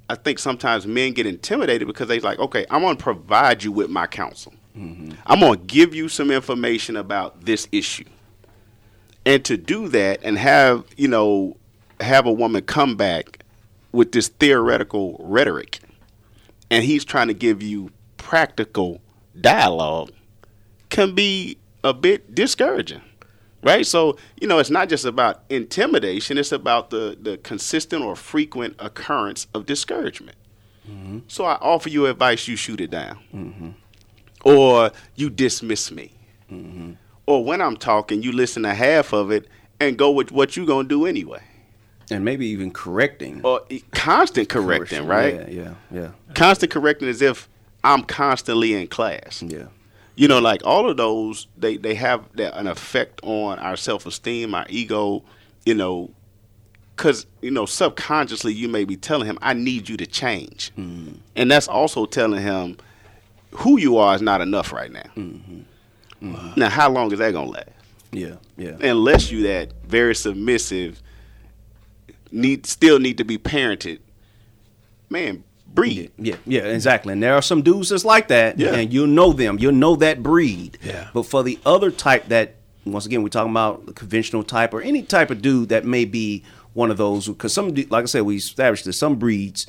I 0.09 0.15
think 0.15 0.39
sometimes 0.39 0.87
men 0.87 1.13
get 1.13 1.27
intimidated 1.27 1.89
because 1.89 2.07
they're 2.07 2.21
like, 2.21 2.39
okay, 2.39 2.65
I'm 2.71 2.81
going 2.83 2.97
to 2.97 3.03
provide 3.03 3.65
you 3.65 3.73
with 3.73 3.91
my 3.91 4.07
counsel. 4.07 4.55
Mm-hmm. 4.79 5.15
I'm 5.27 5.41
going 5.41 5.59
to 5.59 5.65
give 5.67 5.97
you 5.97 6.09
some 6.09 6.31
information 6.31 6.97
about 6.97 7.45
this 7.45 7.67
issue. 7.73 8.05
And 9.25 9.45
to 9.47 9.57
do 9.57 9.89
that 9.89 10.21
and 10.23 10.39
have, 10.39 10.85
you 10.97 11.09
know, 11.09 11.57
have 12.01 12.27
a 12.27 12.33
woman 12.33 12.63
come 12.63 12.97
back 12.97 13.41
with 13.93 14.13
this 14.13 14.29
theoretical 14.29 15.17
rhetoric 15.21 15.81
and 16.71 16.85
he's 16.85 17.05
trying 17.05 17.29
to 17.29 17.35
give 17.35 17.63
you 17.63 17.91
practical 18.17 19.01
dialogue 19.41 20.11
can 20.89 21.15
be 21.15 21.59
a 21.85 21.95
bit 21.95 22.35
discouraging. 22.35 23.03
Right? 23.63 23.87
So, 23.87 24.17
you 24.41 24.47
know, 24.47 24.59
it's 24.59 24.71
not 24.71 24.89
just 24.89 25.05
about 25.05 25.43
intimidation, 25.49 26.39
it's 26.39 26.53
about 26.53 26.91
the, 26.91 27.19
the 27.21 27.37
consistent 27.39 28.05
or 28.05 28.15
frequent 28.15 28.77
occurrence 28.79 29.49
of 29.55 29.67
discouragement. 29.67 30.37
Mm-hmm. 30.89 31.21
So 31.27 31.45
I 31.45 31.55
offer 31.55 31.89
you 31.89 32.07
advice, 32.07 32.47
you 32.47 32.55
shoot 32.55 32.81
it 32.81 32.91
down. 32.91 33.19
Mm-hmm. 33.35 33.71
Or 34.45 34.93
you 35.17 35.31
dismiss 35.31 35.91
me. 35.91 36.13
Mm-hmm. 36.53 36.93
Or 37.27 37.45
when 37.45 37.61
I'm 37.61 37.77
talking, 37.77 38.23
you 38.23 38.31
listen 38.31 38.63
to 38.63 38.73
half 38.73 39.13
of 39.13 39.33
it 39.33 39.49
and 39.81 39.99
go 39.99 40.13
with 40.13 40.31
what 40.31 40.57
you're 40.57 40.67
going 40.67 40.87
to 40.87 40.89
do 40.89 41.07
anyway. 41.07 41.43
And 42.11 42.25
maybe 42.25 42.47
even 42.47 42.71
correcting. 42.71 43.41
Or 43.43 43.63
constant 43.93 44.49
correcting, 44.49 45.07
right? 45.07 45.35
Yeah, 45.35 45.49
yeah, 45.49 45.75
yeah. 45.91 46.11
Constant 46.35 46.71
correcting 46.71 47.09
as 47.09 47.21
if 47.21 47.49
I'm 47.83 48.03
constantly 48.03 48.75
in 48.75 48.87
class. 48.87 49.43
Yeah. 49.43 49.67
you 50.17 50.27
know 50.27 50.41
like 50.41 50.63
all 50.65 50.91
of 50.91 50.97
those 50.97 51.47
they 51.57 51.77
they 51.77 51.95
have 51.95 52.25
that, 52.35 52.59
an 52.59 52.67
effect 52.67 53.21
on 53.23 53.59
our 53.59 53.77
self-esteem 53.77 54.55
our 54.55 54.67
ego 54.69 55.23
you 55.65 55.75
know 55.75 56.11
because 56.97 57.27
you 57.43 57.51
know 57.51 57.67
subconsciously 57.67 58.53
you 58.53 58.69
may 58.69 58.85
be 58.85 58.97
telling 58.97 59.27
him 59.27 59.39
i 59.43 59.53
need 59.53 59.89
you 59.89 59.97
to 59.97 60.07
change 60.07 60.73
mm-hmm. 60.77 61.13
and 61.37 61.51
that's 61.51 61.69
also 61.69 62.07
telling 62.07 62.43
him 62.43 62.77
who 63.53 63.79
you 63.79 63.97
are 63.99 64.15
is 64.15 64.23
not 64.23 64.41
enough 64.41 64.73
right 64.73 64.91
now 64.91 65.11
mm-hmm. 65.15 65.61
Mm-hmm. 66.23 66.59
now 66.59 66.71
how 66.71 66.91
long 66.91 67.13
is 67.13 67.19
that 67.19 67.33
gonna 67.33 67.51
last 67.51 67.69
Yeah, 68.11 68.37
yeah. 68.57 68.77
unless 68.81 69.31
you 69.31 69.43
that 69.43 69.73
very 69.85 70.15
submissive 70.15 71.03
need 72.33 72.67
still 72.67 72.99
need 72.99 73.19
to 73.19 73.25
be 73.25 73.39
parented 73.39 73.99
man 75.11 75.43
breed 75.73 76.11
Yeah, 76.17 76.37
yeah, 76.47 76.63
exactly. 76.63 77.13
And 77.13 77.23
there 77.23 77.35
are 77.35 77.43
some 77.43 77.61
dudes 77.63 77.91
that's 77.91 78.05
like 78.05 78.29
that, 78.29 78.59
Yeah. 78.59 78.75
and 78.75 78.93
you'll 78.93 79.09
know 79.09 79.33
them. 79.33 79.59
You'll 79.59 79.73
know 79.73 79.95
that 79.97 80.23
breed. 80.23 80.79
Yeah. 80.83 81.09
But 81.13 81.25
for 81.25 81.43
the 81.43 81.59
other 81.67 81.91
type 81.91 82.29
that, 82.29 82.55
once 82.87 83.05
again, 83.05 83.23
we're 83.23 83.29
talking 83.29 83.51
about 83.51 83.85
the 83.85 83.93
conventional 83.93 84.43
type 84.43 84.73
or 84.73 84.81
any 84.81 85.03
type 85.03 85.31
of 85.31 85.43
dude 85.43 85.69
that 85.69 85.85
may 85.85 86.05
be 86.07 86.45
one 86.73 86.91
of 86.91 86.97
those, 86.97 87.27
because 87.27 87.53
some, 87.53 87.75
like 87.91 88.05
I 88.05 88.07
said, 88.07 88.23
we 88.23 88.37
established 88.37 88.85
that 88.87 88.93
some 88.95 89.17
breeds 89.17 89.67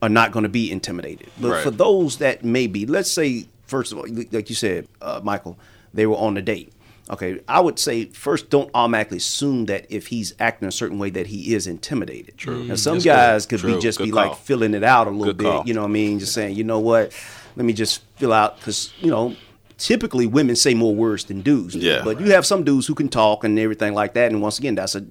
are 0.00 0.08
not 0.10 0.30
going 0.32 0.44
to 0.44 0.48
be 0.48 0.70
intimidated. 0.70 1.28
But 1.40 1.50
Right. 1.50 1.62
for 1.64 1.70
those 1.72 2.18
that 2.18 2.44
may 2.44 2.66
be, 2.68 2.86
let's 2.86 3.10
say, 3.10 3.46
first 3.66 3.90
of 3.90 3.98
all, 3.98 4.06
like 4.30 4.48
you 4.50 4.54
said, 4.54 4.86
uh, 5.02 5.20
Michael, 5.24 5.58
they 5.92 6.06
were 6.06 6.16
on 6.16 6.36
a 6.36 6.42
date. 6.42 6.72
Okay, 7.10 7.40
I 7.48 7.60
would 7.60 7.78
say 7.78 8.04
first, 8.06 8.50
don't 8.50 8.70
automatically 8.74 9.16
assume 9.16 9.64
that 9.66 9.86
if 9.88 10.08
he's 10.08 10.34
acting 10.38 10.68
a 10.68 10.72
certain 10.72 10.98
way 10.98 11.08
that 11.10 11.28
he 11.28 11.54
is 11.54 11.66
intimidated. 11.66 12.36
True. 12.36 12.64
Now, 12.64 12.74
some 12.74 12.94
That's 12.96 13.04
good. 13.04 13.10
guys 13.10 13.46
could 13.46 13.60
True. 13.60 13.74
be 13.76 13.80
just 13.80 13.96
Good 13.98 14.04
be 14.04 14.10
call. 14.10 14.28
like 14.28 14.36
filling 14.38 14.74
it 14.74 14.84
out 14.84 15.06
a 15.06 15.10
little 15.10 15.26
Good 15.32 15.38
bit. 15.38 15.44
call. 15.44 15.62
You 15.66 15.72
know 15.74 15.80
what 15.82 15.88
I 15.88 15.92
mean? 15.92 16.18
Just 16.18 16.34
saying, 16.34 16.56
you 16.56 16.64
know 16.64 16.80
what? 16.80 17.12
Let 17.56 17.64
me 17.64 17.72
just 17.72 18.02
fill 18.16 18.32
out 18.32 18.58
because 18.58 18.92
you 19.00 19.10
know 19.10 19.34
typically 19.78 20.26
women 20.26 20.54
say 20.54 20.74
more 20.74 20.94
words 20.94 21.24
than 21.24 21.40
dudes. 21.40 21.74
Yeah. 21.76 22.02
But 22.04 22.20
you 22.20 22.32
have 22.32 22.44
some 22.44 22.62
dudes 22.62 22.86
who 22.86 22.94
can 22.94 23.08
talk 23.08 23.42
and 23.42 23.58
everything 23.58 23.94
like 23.94 24.12
that. 24.14 24.30
And 24.30 24.42
once 24.42 24.58
again, 24.58 24.74
that's 24.74 24.94
a 24.94 25.06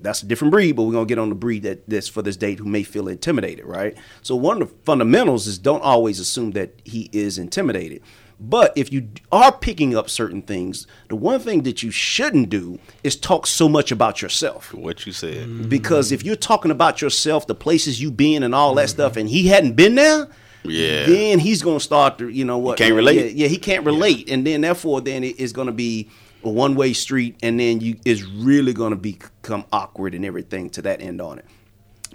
that's 0.00 0.22
a 0.22 0.26
different 0.26 0.50
breed. 0.50 0.72
But 0.72 0.84
we're 0.84 0.92
gonna 0.92 1.06
get 1.06 1.18
on 1.18 1.28
the 1.28 1.34
breed 1.34 1.62
that 1.64 1.88
that's 1.88 2.08
for 2.08 2.22
this 2.22 2.36
date 2.36 2.58
who 2.58 2.64
may 2.64 2.82
feel 2.82 3.08
intimidated, 3.08 3.64
right? 3.64 3.96
So 4.22 4.34
one 4.34 4.62
of 4.62 4.68
the 4.70 4.74
fundamentals 4.84 5.46
is 5.46 5.58
don't 5.58 5.82
always 5.82 6.18
assume 6.20 6.52
that 6.52 6.72
he 6.84 7.08
is 7.12 7.38
intimidated. 7.38 8.02
But 8.40 8.72
if 8.76 8.92
you 8.92 9.08
are 9.32 9.50
picking 9.50 9.96
up 9.96 10.08
certain 10.08 10.42
things, 10.42 10.86
the 11.08 11.16
one 11.16 11.40
thing 11.40 11.62
that 11.62 11.82
you 11.82 11.90
shouldn't 11.90 12.50
do 12.50 12.78
is 13.02 13.16
talk 13.16 13.48
so 13.48 13.68
much 13.68 13.90
about 13.90 14.22
yourself 14.22 14.72
what 14.72 15.06
you 15.06 15.12
said 15.12 15.48
mm-hmm. 15.48 15.68
because 15.68 16.12
if 16.12 16.22
you're 16.22 16.36
talking 16.36 16.70
about 16.70 17.02
yourself, 17.02 17.46
the 17.48 17.54
places 17.54 18.00
you've 18.00 18.16
been, 18.16 18.44
and 18.44 18.54
all 18.54 18.74
that 18.76 18.90
stuff, 18.90 19.16
and 19.16 19.28
he 19.28 19.48
hadn't 19.48 19.72
been 19.72 19.96
there, 19.96 20.28
Yeah. 20.62 21.06
then 21.06 21.40
he's 21.40 21.62
gonna 21.62 21.80
start 21.80 22.18
to, 22.18 22.28
you 22.28 22.44
know 22.44 22.58
what? 22.58 22.78
can't 22.78 22.94
relate. 22.94 23.16
Yeah, 23.16 23.44
yeah, 23.44 23.48
he 23.48 23.56
can't 23.56 23.84
relate, 23.84 24.30
and 24.30 24.46
then 24.46 24.60
therefore, 24.60 25.00
then 25.00 25.24
it 25.24 25.40
is 25.40 25.52
gonna 25.52 25.72
be 25.72 26.08
a 26.44 26.50
one 26.50 26.74
way 26.74 26.92
street, 26.92 27.36
and 27.42 27.58
then 27.58 27.80
you 27.80 27.96
it's 28.04 28.22
really 28.22 28.72
going 28.72 28.90
to 28.90 28.96
become 28.96 29.64
awkward 29.72 30.14
and 30.14 30.24
everything 30.24 30.70
to 30.70 30.82
that 30.82 31.02
end 31.02 31.20
on 31.20 31.38
it. 31.38 31.44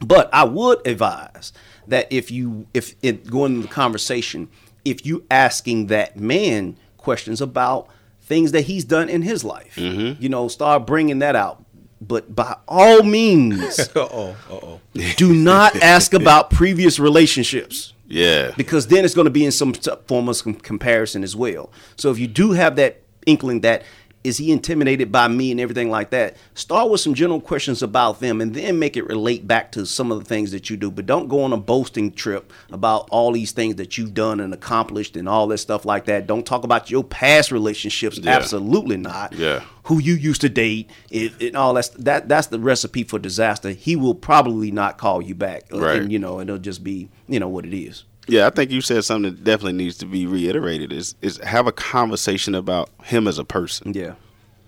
But 0.01 0.29
I 0.33 0.43
would 0.43 0.85
advise 0.87 1.53
that 1.87 2.11
if 2.11 2.31
you 2.31 2.67
if 2.73 2.95
it 3.01 3.29
going 3.29 3.55
into 3.55 3.67
the 3.67 3.73
conversation, 3.73 4.49
if 4.85 5.05
you 5.05 5.25
asking 5.31 5.87
that 5.87 6.17
man 6.17 6.77
questions 6.97 7.41
about 7.41 7.87
things 8.21 8.51
that 8.53 8.61
he's 8.61 8.85
done 8.85 9.09
in 9.09 9.21
his 9.21 9.43
life, 9.43 9.77
you 9.77 10.29
know, 10.29 10.47
start 10.47 10.85
bringing 10.87 11.19
that 11.19 11.35
out. 11.35 11.63
But 12.01 12.35
by 12.35 12.57
all 12.67 13.01
means, 13.03 13.79
Uh 13.95 14.07
oh. 14.11 14.35
Uh 14.49 14.53
oh. 14.55 14.81
do 15.15 15.33
not 15.33 15.75
ask 15.77 16.13
about 16.21 16.49
previous 16.49 16.99
relationships 16.99 17.93
Yeah. 18.07 18.51
because 18.57 18.87
then 18.87 19.05
it's 19.05 19.13
going 19.13 19.25
to 19.25 19.31
be 19.31 19.45
in 19.45 19.51
some 19.51 19.73
form 19.73 20.27
of 20.27 20.43
comparison 20.63 21.23
as 21.23 21.33
well. 21.35 21.71
So 21.95 22.11
if 22.11 22.19
you 22.19 22.27
do 22.27 22.51
have 22.51 22.75
that 22.75 23.01
inkling 23.25 23.61
that 23.61 23.83
is 24.23 24.37
he 24.37 24.51
intimidated 24.51 25.11
by 25.11 25.27
me 25.27 25.51
and 25.51 25.59
everything 25.59 25.89
like 25.89 26.09
that, 26.11 26.37
start 26.53 26.89
with 26.89 27.01
some 27.01 27.13
general 27.13 27.41
questions 27.41 27.83
about 27.83 28.19
them 28.19 28.39
and 28.39 28.53
then 28.53 28.79
make 28.79 28.95
it 28.95 29.05
relate 29.07 29.47
back 29.47 29.71
to 29.73 29.85
some 29.85 30.11
of 30.11 30.19
the 30.19 30.25
things 30.25 30.51
that 30.51 30.69
you 30.69 30.77
do. 30.77 30.89
But 30.89 31.05
don't 31.05 31.27
go 31.27 31.43
on 31.43 31.51
a 31.51 31.57
boasting 31.57 32.11
trip 32.11 32.51
about 32.71 33.07
all 33.11 33.33
these 33.33 33.51
things 33.51 33.75
that 33.75 33.97
you've 33.97 34.13
done 34.13 34.39
and 34.39 34.53
accomplished 34.53 35.17
and 35.17 35.27
all 35.27 35.47
this 35.47 35.61
stuff 35.61 35.85
like 35.85 36.05
that. 36.05 36.25
Don't 36.27 36.45
talk 36.45 36.63
about 36.63 36.89
your 36.89 37.03
past 37.03 37.51
relationships. 37.51 38.17
Yeah. 38.17 38.31
Absolutely 38.31 38.97
not. 38.97 39.33
Yeah. 39.33 39.63
Who 39.87 39.99
you 39.99 40.13
used 40.13 40.41
to 40.41 40.49
date 40.49 40.89
it, 41.09 41.33
and 41.41 41.57
all 41.57 41.73
that's 41.73 41.89
that 41.89 42.29
that's 42.29 42.47
the 42.47 42.59
recipe 42.59 43.03
for 43.03 43.19
disaster. 43.19 43.71
He 43.71 43.97
will 43.97 44.15
probably 44.15 44.71
not 44.71 44.97
call 44.97 45.21
you 45.21 45.35
back. 45.35 45.65
Uh, 45.73 45.79
right. 45.81 46.01
And 46.01 46.11
you 46.11 46.19
know, 46.19 46.39
it'll 46.39 46.57
just 46.57 46.85
be, 46.85 47.09
you 47.27 47.37
know, 47.39 47.49
what 47.49 47.65
it 47.65 47.73
is. 47.73 48.05
Yeah, 48.27 48.47
I 48.47 48.49
think 48.49 48.71
you 48.71 48.81
said 48.81 49.03
something 49.03 49.33
that 49.33 49.43
definitely 49.43 49.73
needs 49.73 49.97
to 49.97 50.05
be 50.05 50.25
reiterated 50.25 50.93
is 50.93 51.15
is 51.21 51.37
have 51.39 51.67
a 51.67 51.71
conversation 51.71 52.55
about 52.55 52.89
him 53.03 53.27
as 53.27 53.37
a 53.37 53.43
person. 53.45 53.93
Yeah. 53.93 54.15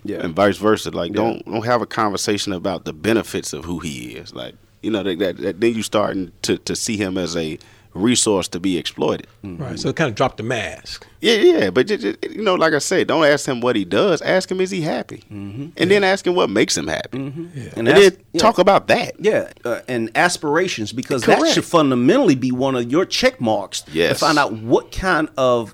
Yeah. 0.03 0.19
And 0.23 0.35
vice 0.35 0.57
versa. 0.57 0.91
Like 0.91 1.11
Yeah. 1.11 1.15
don't 1.15 1.45
don't 1.45 1.65
have 1.65 1.81
a 1.81 1.85
conversation 1.87 2.53
about 2.53 2.85
the 2.85 2.93
benefits 2.93 3.53
of 3.53 3.65
who 3.65 3.79
he 3.79 4.15
is. 4.15 4.33
Like, 4.33 4.55
you 4.81 4.91
know, 4.91 5.03
that, 5.03 5.19
that, 5.19 5.37
that 5.37 5.61
then 5.61 5.73
you 5.73 5.83
starting 5.83 6.31
to, 6.43 6.57
to 6.59 6.75
see 6.75 6.97
him 6.97 7.17
as 7.17 7.35
a 7.35 7.57
resource 7.95 8.47
to 8.49 8.59
be 8.59 8.77
exploited. 8.77 9.25
Mm-hmm. 9.43 9.63
Right. 9.63 9.79
So 9.79 9.89
it 9.89 9.95
kind 9.95 10.09
of 10.09 10.15
dropped 10.15 10.37
the 10.37 10.43
mask. 10.43 11.07
Yeah, 11.21 11.35
yeah, 11.35 11.69
but 11.71 11.87
ju- 11.87 11.97
ju- 11.97 12.15
you 12.29 12.43
know, 12.43 12.53
like 12.53 12.73
I 12.73 12.79
said, 12.79 13.07
don't 13.07 13.25
ask 13.25 13.47
him 13.47 13.61
what 13.61 13.75
he 13.75 13.85
does. 13.85 14.21
Ask 14.21 14.51
him 14.51 14.61
is 14.61 14.69
he 14.69 14.81
happy, 14.81 15.23
mm-hmm. 15.31 15.69
and 15.77 15.89
then 15.89 16.03
ask 16.03 16.27
him 16.27 16.35
what 16.35 16.49
makes 16.51 16.77
him 16.77 16.87
happy, 16.87 17.17
mm-hmm. 17.17 17.41
and, 17.57 17.77
And 17.77 17.87
then 17.87 17.95
that's- 17.95 18.17
yeah. 18.33 18.39
talk 18.39 18.59
about 18.59 18.87
that. 18.89 19.15
Yeah, 19.19 19.49
uh, 19.63 19.79
and 19.87 20.11
aspirations 20.15 20.91
because 20.91 21.23
that 21.23 21.47
should 21.47 21.65
fundamentally 21.65 22.35
be 22.35 22.51
one 22.51 22.75
of 22.75 22.91
your 22.91 23.05
check 23.05 23.41
marks 23.41 23.81
to 23.81 24.13
find 24.13 24.37
out 24.37 24.53
what 24.53 24.91
kind 24.91 25.29
of 25.37 25.73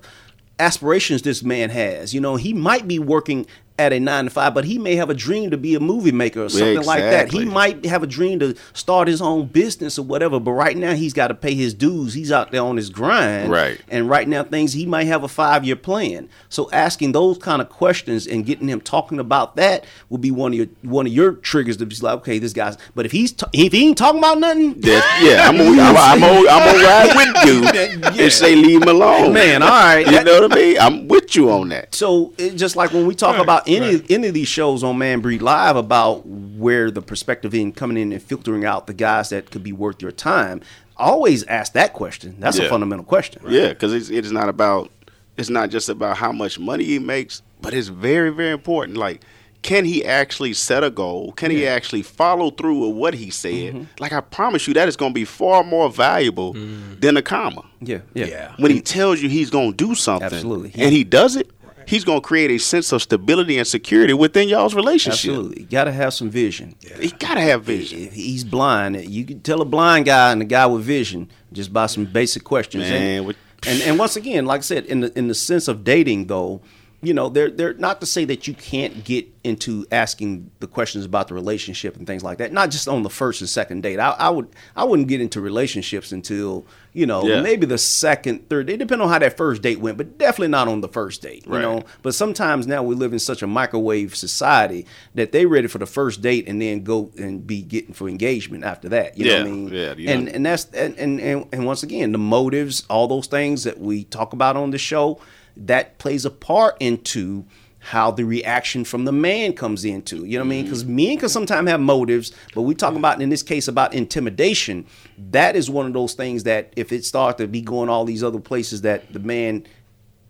aspirations 0.58 1.22
this 1.22 1.42
man 1.42 1.70
has. 1.70 2.14
You 2.14 2.20
know, 2.20 2.36
he 2.36 2.54
might 2.54 2.86
be 2.86 2.98
working 2.98 3.46
at 3.78 3.92
a 3.92 3.98
nine 4.00 4.24
to 4.24 4.30
five, 4.30 4.54
but 4.54 4.64
he 4.64 4.78
may 4.78 4.96
have 4.96 5.08
a 5.10 5.14
dream 5.14 5.50
to 5.50 5.56
be 5.56 5.74
a 5.74 5.80
movie 5.80 6.12
maker 6.12 6.44
or 6.44 6.48
something 6.48 6.84
like 6.84 7.00
that. 7.00 7.32
He 7.32 7.44
might 7.44 7.84
have 7.86 8.02
a 8.02 8.06
dream 8.06 8.38
to 8.40 8.54
start 8.74 9.08
his 9.08 9.20
own 9.22 9.46
business 9.46 9.98
or 9.98 10.02
whatever. 10.04 10.38
But 10.38 10.52
right 10.52 10.76
now, 10.76 10.94
he's 10.94 11.12
got 11.12 11.28
to 11.28 11.34
pay 11.34 11.54
his 11.54 11.72
dues. 11.74 12.14
He's 12.14 12.30
out 12.30 12.52
there 12.52 12.62
on 12.62 12.76
his 12.76 12.90
grind. 12.90 13.50
Right. 13.50 13.80
And 13.88 14.08
right 14.08 14.28
now, 14.28 14.44
things 14.44 14.72
he 14.74 14.86
might 14.86 15.04
have 15.06 15.24
a 15.24 15.28
five 15.28 15.64
year 15.64 15.76
plan. 15.76 16.28
So 16.48 16.70
asking 16.70 17.12
those 17.12 17.38
kind 17.38 17.62
of 17.62 17.68
questions 17.70 18.26
and 18.26 18.44
getting 18.44 18.68
him 18.68 18.80
talking 18.80 19.18
about 19.18 19.56
that 19.56 19.84
will 20.08 20.18
be 20.18 20.30
one 20.30 20.52
of 20.52 20.58
your 20.58 20.66
one 20.82 21.06
of 21.06 21.12
your 21.12 21.32
triggers 21.32 21.76
to 21.78 21.86
be 21.86 21.96
like, 21.96 22.18
okay, 22.18 22.38
this 22.38 22.52
guy's. 22.52 22.76
But 22.94 23.06
if 23.06 23.12
he's 23.12 23.32
t- 23.32 23.46
if 23.52 23.72
he 23.72 23.88
ain't 23.88 23.98
talking 23.98 24.18
about 24.18 24.38
nothing, 24.38 24.80
That- 24.80 25.20
yeah, 25.22 25.48
I'm 25.48 25.56
gonna, 25.56 25.82
I'm, 25.82 25.96
I'm, 25.96 26.20
gonna, 26.20 26.48
I'm 26.48 26.84
ride 26.84 27.16
with 27.16 27.46
you 27.46 27.62
Yeah. 28.12 28.22
and 28.24 28.32
say 28.32 28.54
leave 28.54 28.82
him 28.82 28.88
alone, 28.88 29.32
Man, 29.32 29.62
all 29.62 29.68
right. 29.70 30.06
You 30.06 30.22
know 30.24 30.40
what 30.42 30.52
I 30.52 30.54
mean? 30.54 30.78
I'm 30.78 31.08
with 31.08 31.34
you 31.34 31.50
on 31.50 31.70
that. 31.70 31.94
So 31.94 32.32
it's 32.38 32.54
just 32.56 32.76
like 32.76 32.92
when 32.92 33.06
we 33.06 33.14
talk 33.14 33.36
Right, 33.36 33.42
about 33.42 33.61
any 33.66 33.96
right. 33.96 34.10
any 34.10 34.28
of 34.28 34.34
these 34.34 34.48
shows 34.48 34.84
on 34.84 34.98
Man 34.98 35.20
Breed 35.20 35.42
Live 35.42 35.76
about 35.76 36.26
where 36.26 36.90
the 36.90 37.02
perspective 37.02 37.54
in 37.54 37.72
coming 37.72 37.96
in 37.96 38.12
and 38.12 38.22
filtering 38.22 38.64
out 38.64 38.86
the 38.86 38.94
guys 38.94 39.30
that 39.30 39.50
could 39.50 39.62
be 39.62 39.72
worth 39.72 40.02
your 40.02 40.12
time. 40.12 40.60
Always 40.96 41.44
ask 41.44 41.72
that 41.72 41.92
question. 41.92 42.36
That's 42.38 42.58
a 42.58 42.68
fundamental 42.68 43.04
question. 43.04 43.42
Yeah, 43.48 43.68
because 43.68 43.92
it's 43.92 44.10
it's 44.10 44.30
not 44.30 44.48
about 44.48 44.90
it's 45.36 45.50
not 45.50 45.70
just 45.70 45.88
about 45.88 46.16
how 46.16 46.32
much 46.32 46.58
money 46.58 46.84
he 46.84 46.98
makes, 46.98 47.42
but 47.60 47.74
it's 47.74 47.88
very 47.88 48.30
very 48.30 48.52
important. 48.52 48.98
Like, 48.98 49.22
can 49.62 49.84
he 49.84 50.04
actually 50.04 50.52
set 50.52 50.84
a 50.84 50.90
goal? 50.90 51.32
Can 51.32 51.50
he 51.50 51.66
actually 51.66 52.02
follow 52.02 52.50
through 52.50 52.86
with 52.86 52.96
what 52.96 53.14
he 53.14 53.30
said? 53.30 53.74
Mm-hmm. 53.74 53.84
Like 54.00 54.12
I 54.12 54.20
promise 54.20 54.66
you, 54.66 54.74
that 54.74 54.88
is 54.88 54.96
going 54.96 55.12
to 55.12 55.14
be 55.14 55.24
far 55.24 55.64
more 55.64 55.88
valuable 55.88 56.52
than 56.52 57.16
a 57.16 57.22
comma. 57.22 57.64
Yeah, 57.80 58.00
yeah. 58.14 58.26
Yeah. 58.26 58.54
When 58.58 58.70
he 58.70 58.80
tells 58.80 59.22
you 59.22 59.28
he's 59.28 59.50
going 59.50 59.72
to 59.72 59.76
do 59.76 59.94
something, 59.94 60.26
Absolutely. 60.26 60.72
and 60.74 60.92
he 60.92 61.04
does 61.04 61.36
it, 61.36 61.50
he's 61.92 62.04
going 62.04 62.22
to 62.22 62.26
create 62.26 62.50
a 62.50 62.56
sense 62.56 62.90
of 62.90 63.02
stability 63.02 63.58
and 63.58 63.66
security 63.66 64.14
within 64.14 64.48
y'all's 64.48 64.74
relationship. 64.74 65.28
Absolutely. 65.30 65.64
Got 65.64 65.84
to 65.84 65.92
have 65.92 66.14
some 66.14 66.30
vision. 66.30 66.74
He 66.98 67.10
got 67.10 67.34
to 67.34 67.42
have 67.42 67.64
vision. 67.64 67.98
If 68.00 68.14
he's 68.14 68.44
blind, 68.44 68.96
you 69.04 69.26
can 69.26 69.40
tell 69.42 69.60
a 69.60 69.66
blind 69.66 70.06
guy 70.06 70.32
and 70.32 70.40
a 70.40 70.46
guy 70.46 70.64
with 70.64 70.84
vision 70.84 71.30
just 71.52 71.70
by 71.70 71.84
some 71.86 72.06
basic 72.06 72.44
questions. 72.44 72.84
Man, 72.84 73.24
and, 73.26 73.36
and 73.66 73.82
and 73.82 73.98
once 73.98 74.16
again, 74.16 74.46
like 74.46 74.60
I 74.60 74.62
said, 74.62 74.86
in 74.86 75.00
the 75.00 75.18
in 75.18 75.28
the 75.28 75.34
sense 75.34 75.68
of 75.68 75.84
dating, 75.84 76.28
though, 76.28 76.62
you 77.04 77.12
know, 77.12 77.28
they're 77.28 77.50
they're 77.50 77.74
not 77.74 78.00
to 78.00 78.06
say 78.06 78.24
that 78.26 78.46
you 78.46 78.54
can't 78.54 79.02
get 79.04 79.26
into 79.44 79.84
asking 79.90 80.50
the 80.60 80.68
questions 80.68 81.04
about 81.04 81.26
the 81.26 81.34
relationship 81.34 81.96
and 81.96 82.06
things 82.06 82.22
like 82.22 82.38
that. 82.38 82.52
Not 82.52 82.70
just 82.70 82.86
on 82.86 83.02
the 83.02 83.10
first 83.10 83.40
and 83.40 83.50
second 83.50 83.82
date. 83.82 83.98
I, 83.98 84.10
I 84.10 84.30
would 84.30 84.48
I 84.76 84.84
wouldn't 84.84 85.08
get 85.08 85.20
into 85.20 85.40
relationships 85.40 86.12
until 86.12 86.64
you 86.92 87.06
know 87.06 87.26
Yeah. 87.26 87.40
maybe 87.42 87.66
the 87.66 87.76
second, 87.78 88.48
third. 88.48 88.70
It 88.70 88.76
depends 88.76 89.02
on 89.02 89.08
how 89.08 89.18
that 89.18 89.36
first 89.36 89.62
date 89.62 89.80
went, 89.80 89.96
but 89.98 90.16
definitely 90.16 90.48
not 90.48 90.68
on 90.68 90.80
the 90.80 90.86
first 90.88 91.22
date. 91.22 91.44
You 91.46 91.54
Right. 91.54 91.62
know, 91.62 91.82
but 92.02 92.14
sometimes 92.14 92.68
now 92.68 92.84
we 92.84 92.94
live 92.94 93.12
in 93.12 93.18
such 93.18 93.42
a 93.42 93.48
microwave 93.48 94.14
society 94.14 94.86
that 95.16 95.32
they 95.32 95.44
ready 95.44 95.66
for 95.66 95.78
the 95.78 95.86
first 95.86 96.22
date 96.22 96.46
and 96.48 96.62
then 96.62 96.84
go 96.84 97.10
and 97.18 97.44
be 97.44 97.62
getting 97.62 97.94
for 97.94 98.08
engagement 98.08 98.62
after 98.62 98.88
that. 98.90 99.18
You 99.18 99.24
know 99.24 99.32
what 99.38 99.40
I 99.40 99.44
Yeah, 99.44 99.50
mean? 99.50 99.68
yeah, 99.72 99.94
you 99.96 100.08
and 100.08 100.28
and 100.28 100.46
that's 100.46 100.66
and, 100.66 100.96
and 100.98 101.20
and 101.20 101.46
and 101.52 101.66
once 101.66 101.82
again, 101.82 102.12
the 102.12 102.18
motives, 102.18 102.84
all 102.88 103.08
those 103.08 103.26
things 103.26 103.64
that 103.64 103.80
we 103.80 104.04
talk 104.04 104.32
about 104.32 104.56
on 104.56 104.70
the 104.70 104.78
show, 104.78 105.18
that 105.56 105.98
plays 105.98 106.24
a 106.24 106.30
part 106.30 106.76
into 106.80 107.44
how 107.84 108.12
the 108.12 108.24
reaction 108.24 108.84
from 108.84 109.04
the 109.04 109.12
man 109.12 109.52
comes 109.52 109.84
into. 109.84 110.24
You 110.24 110.38
know 110.38 110.44
what 110.44 110.46
I 110.46 110.50
mean? 110.50 110.64
Because 110.64 110.84
men 110.84 111.18
can 111.18 111.28
sometimes 111.28 111.68
have 111.68 111.80
motives, 111.80 112.32
but 112.54 112.62
we 112.62 112.76
talk 112.76 112.94
about 112.94 113.20
in 113.20 113.28
this 113.28 113.42
case 113.42 113.66
about 113.66 113.92
intimidation. 113.92 114.86
That 115.30 115.56
is 115.56 115.68
one 115.68 115.86
of 115.86 115.92
those 115.92 116.14
things 116.14 116.44
that 116.44 116.72
if 116.76 116.92
it 116.92 117.04
starts 117.04 117.38
to 117.38 117.48
be 117.48 117.60
going 117.60 117.88
all 117.88 118.04
these 118.04 118.22
other 118.22 118.38
places 118.38 118.82
that 118.82 119.12
the 119.12 119.18
man 119.18 119.66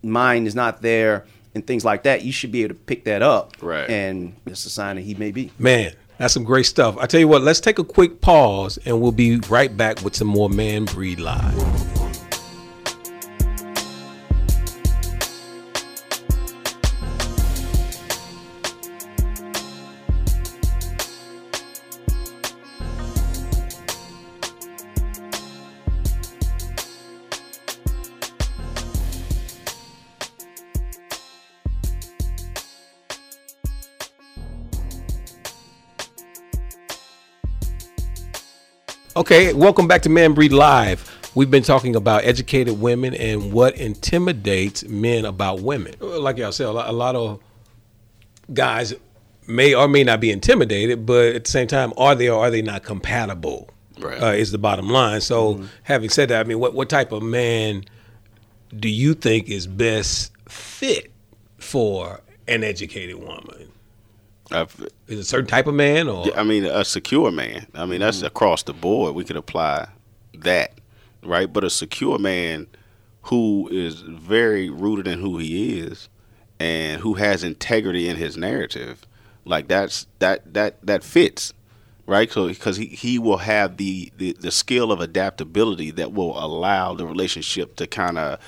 mind 0.01 0.47
is 0.47 0.55
not 0.55 0.81
there 0.81 1.25
and 1.53 1.65
things 1.65 1.85
like 1.85 2.03
that, 2.03 2.23
you 2.23 2.31
should 2.31 2.51
be 2.51 2.63
able 2.63 2.73
to 2.73 2.81
pick 2.81 3.03
that 3.03 3.21
up. 3.21 3.55
Right. 3.61 3.87
And 3.87 4.35
it's 4.47 4.65
a 4.65 4.71
sign 4.71 4.95
that 4.95 5.03
he 5.03 5.13
may 5.13 5.31
be. 5.31 5.51
Man, 5.59 5.93
that's 6.17 6.33
some 6.33 6.43
great 6.43 6.65
stuff. 6.65 6.97
I 6.97 7.05
tell 7.05 7.19
you 7.19 7.27
what, 7.27 7.43
let's 7.43 7.59
take 7.59 7.77
a 7.77 7.83
quick 7.83 8.19
pause 8.19 8.79
and 8.83 8.99
we'll 8.99 9.11
be 9.11 9.37
right 9.49 9.75
back 9.75 10.01
with 10.01 10.15
some 10.15 10.27
more 10.27 10.49
Man 10.49 10.85
Breed 10.85 11.19
Live. 11.19 12.02
Okay, 39.15 39.53
welcome 39.53 39.87
back 39.87 40.01
to 40.03 40.09
Man 40.09 40.33
Breed 40.33 40.53
Live. 40.53 41.07
We've 41.35 41.51
been 41.51 41.61
talking 41.61 41.95
about 41.95 42.23
educated 42.23 42.81
women 42.81 43.13
and 43.13 43.53
what 43.53 43.77
intimidates 43.77 44.83
men 44.85 45.25
about 45.25 45.61
women. 45.61 45.93
Like 45.99 46.37
y'all 46.37 46.51
said, 46.51 46.65
a 46.65 46.71
lot, 46.71 47.15
of 47.15 47.39
guys 48.51 48.95
may 49.47 49.75
or 49.75 49.87
may 49.87 50.03
not 50.03 50.19
be 50.19 50.31
intimidated, 50.31 51.05
but 51.05 51.35
at 51.35 51.43
the 51.43 51.51
same 51.51 51.67
time, 51.67 51.93
are 51.95 52.15
they 52.15 52.27
or 52.27 52.43
are 52.43 52.49
they 52.49 52.63
not 52.63 52.81
compatible? 52.81 53.69
Right. 53.99 54.19
Uh, 54.19 54.31
is 54.31 54.51
the 54.51 54.57
bottom 54.57 54.89
line. 54.89 55.21
So, 55.21 55.63
having 55.83 56.09
said 56.09 56.29
that, 56.29 56.43
I 56.43 56.49
mean, 56.49 56.57
what 56.57 56.73
what 56.73 56.89
type 56.89 57.11
of 57.11 57.21
man 57.21 57.85
do 58.75 58.89
you 58.89 59.13
think 59.13 59.47
is 59.47 59.67
best 59.67 60.31
fit 60.49 61.11
for 61.59 62.21
an 62.47 62.63
educated 62.63 63.17
woman? 63.17 63.71
Is 65.07 65.19
a 65.19 65.23
certain 65.23 65.47
type 65.47 65.67
of 65.67 65.73
man, 65.73 66.07
or 66.07 66.25
I 66.37 66.43
mean, 66.43 66.65
a 66.65 66.85
secure 66.85 67.31
man. 67.31 67.67
I 67.73 67.85
mean, 67.85 68.01
that's 68.01 68.21
across 68.21 68.63
the 68.63 68.73
board. 68.73 69.15
We 69.15 69.23
could 69.23 69.35
apply 69.35 69.87
that, 70.35 70.79
right? 71.23 71.51
But 71.51 71.63
a 71.63 71.69
secure 71.69 72.19
man 72.19 72.67
who 73.23 73.69
is 73.71 74.01
very 74.01 74.69
rooted 74.69 75.07
in 75.07 75.19
who 75.19 75.37
he 75.37 75.79
is 75.79 76.09
and 76.59 77.01
who 77.01 77.15
has 77.15 77.43
integrity 77.43 78.07
in 78.07 78.17
his 78.17 78.37
narrative, 78.37 79.05
like 79.45 79.67
that's 79.67 80.07
that 80.19 80.53
that 80.53 80.85
that 80.85 81.03
fits, 81.03 81.53
right? 82.05 82.31
So 82.31 82.47
because 82.47 82.77
he, 82.77 82.85
he 82.87 83.17
will 83.17 83.37
have 83.37 83.77
the, 83.77 84.11
the 84.17 84.33
the 84.39 84.51
skill 84.51 84.91
of 84.91 85.01
adaptability 85.01 85.91
that 85.91 86.13
will 86.13 86.37
allow 86.37 86.93
the 86.93 87.07
relationship 87.07 87.75
to 87.77 87.87
kind 87.87 88.17
of 88.17 88.39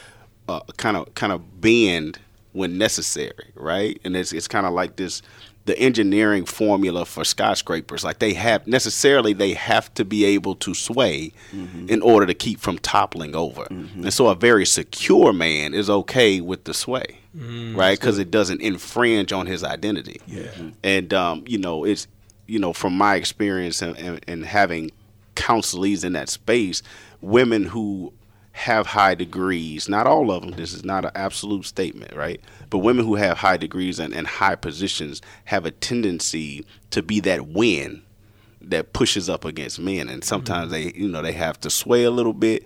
uh, 0.48 0.60
kind 0.78 0.98
of 0.98 1.14
kind 1.16 1.34
of 1.34 1.62
bend 1.62 2.20
when 2.52 2.78
necessary, 2.78 3.52
right? 3.56 4.00
And 4.04 4.16
it's 4.16 4.34
it's 4.34 4.48
kind 4.48 4.66
of 4.66 4.74
like 4.74 4.96
this 4.98 5.22
the 5.66 5.78
engineering 5.80 6.46
formula 6.46 7.06
for 7.06 7.24
skyscrapers. 7.24 8.04
Like 8.04 8.20
they 8.20 8.34
have 8.34 8.66
necessarily 8.68 9.34
they 9.34 9.54
have 9.54 9.94
to 9.96 10.06
be 10.06 10.24
able 10.26 10.56
to 10.56 10.74
sway 10.74 11.32
mm-hmm. 11.52 11.90
in 11.90 12.02
order 12.02 12.26
to 12.28 12.34
keep 12.34 12.60
from 12.60 12.78
toppling 12.78 13.36
over. 13.36 13.66
Mm-hmm. 13.66 14.04
And 14.04 14.14
so 14.14 14.28
a 14.28 14.36
very 14.36 14.66
secure 14.66 15.34
man 15.34 15.74
is 15.74 15.90
okay 15.90 16.40
with 16.40 16.66
the 16.66 16.74
sway, 16.74 17.20
mm, 17.36 17.76
right? 17.76 18.00
Because 18.00 18.20
it 18.20 18.30
doesn't 18.30 18.62
infringe 18.62 19.34
on 19.34 19.48
his 19.48 19.64
identity. 19.64 20.22
Yeah. 20.28 20.52
And 20.84 21.14
um, 21.14 21.44
you 21.48 21.58
know, 21.58 21.84
it's 21.84 22.08
you 22.46 22.60
know 22.60 22.72
from 22.72 22.96
my 22.96 23.16
experience 23.16 23.82
and, 23.82 23.98
and, 23.98 24.24
and 24.28 24.46
having 24.46 24.92
counselees 25.36 26.06
in 26.06 26.14
that 26.14 26.30
space, 26.30 26.84
women 27.22 27.64
who 27.66 28.14
have 28.56 28.88
high 28.88 29.14
degrees, 29.14 29.90
not 29.90 30.08
all 30.08 30.32
of 30.32 30.42
them, 30.42 30.52
this 30.52 30.74
is 30.74 30.86
not 30.86 31.04
an 31.04 31.12
absolute 31.14 31.66
statement, 31.66 32.16
right? 32.16 32.40
But 32.70 32.78
women 32.78 33.04
who 33.04 33.16
have 33.16 33.38
high 33.38 33.58
degrees 33.58 34.00
and, 34.00 34.14
and 34.14 34.26
high 34.26 34.56
positions 34.56 35.22
have 35.44 35.66
a 35.66 35.72
tendency 35.72 36.66
to 36.92 37.04
be 37.04 37.20
that 37.20 37.48
win 37.48 38.02
that 38.62 38.94
pushes 38.94 39.30
up 39.30 39.44
against 39.44 39.78
men. 39.78 40.08
And 40.08 40.24
sometimes 40.24 40.72
mm-hmm. 40.72 40.98
they, 40.98 40.98
you 40.98 41.10
know, 41.10 41.22
they 41.22 41.34
have 41.34 41.60
to 41.60 41.70
sway 41.70 42.06
a 42.06 42.12
little 42.12 42.32
bit, 42.32 42.66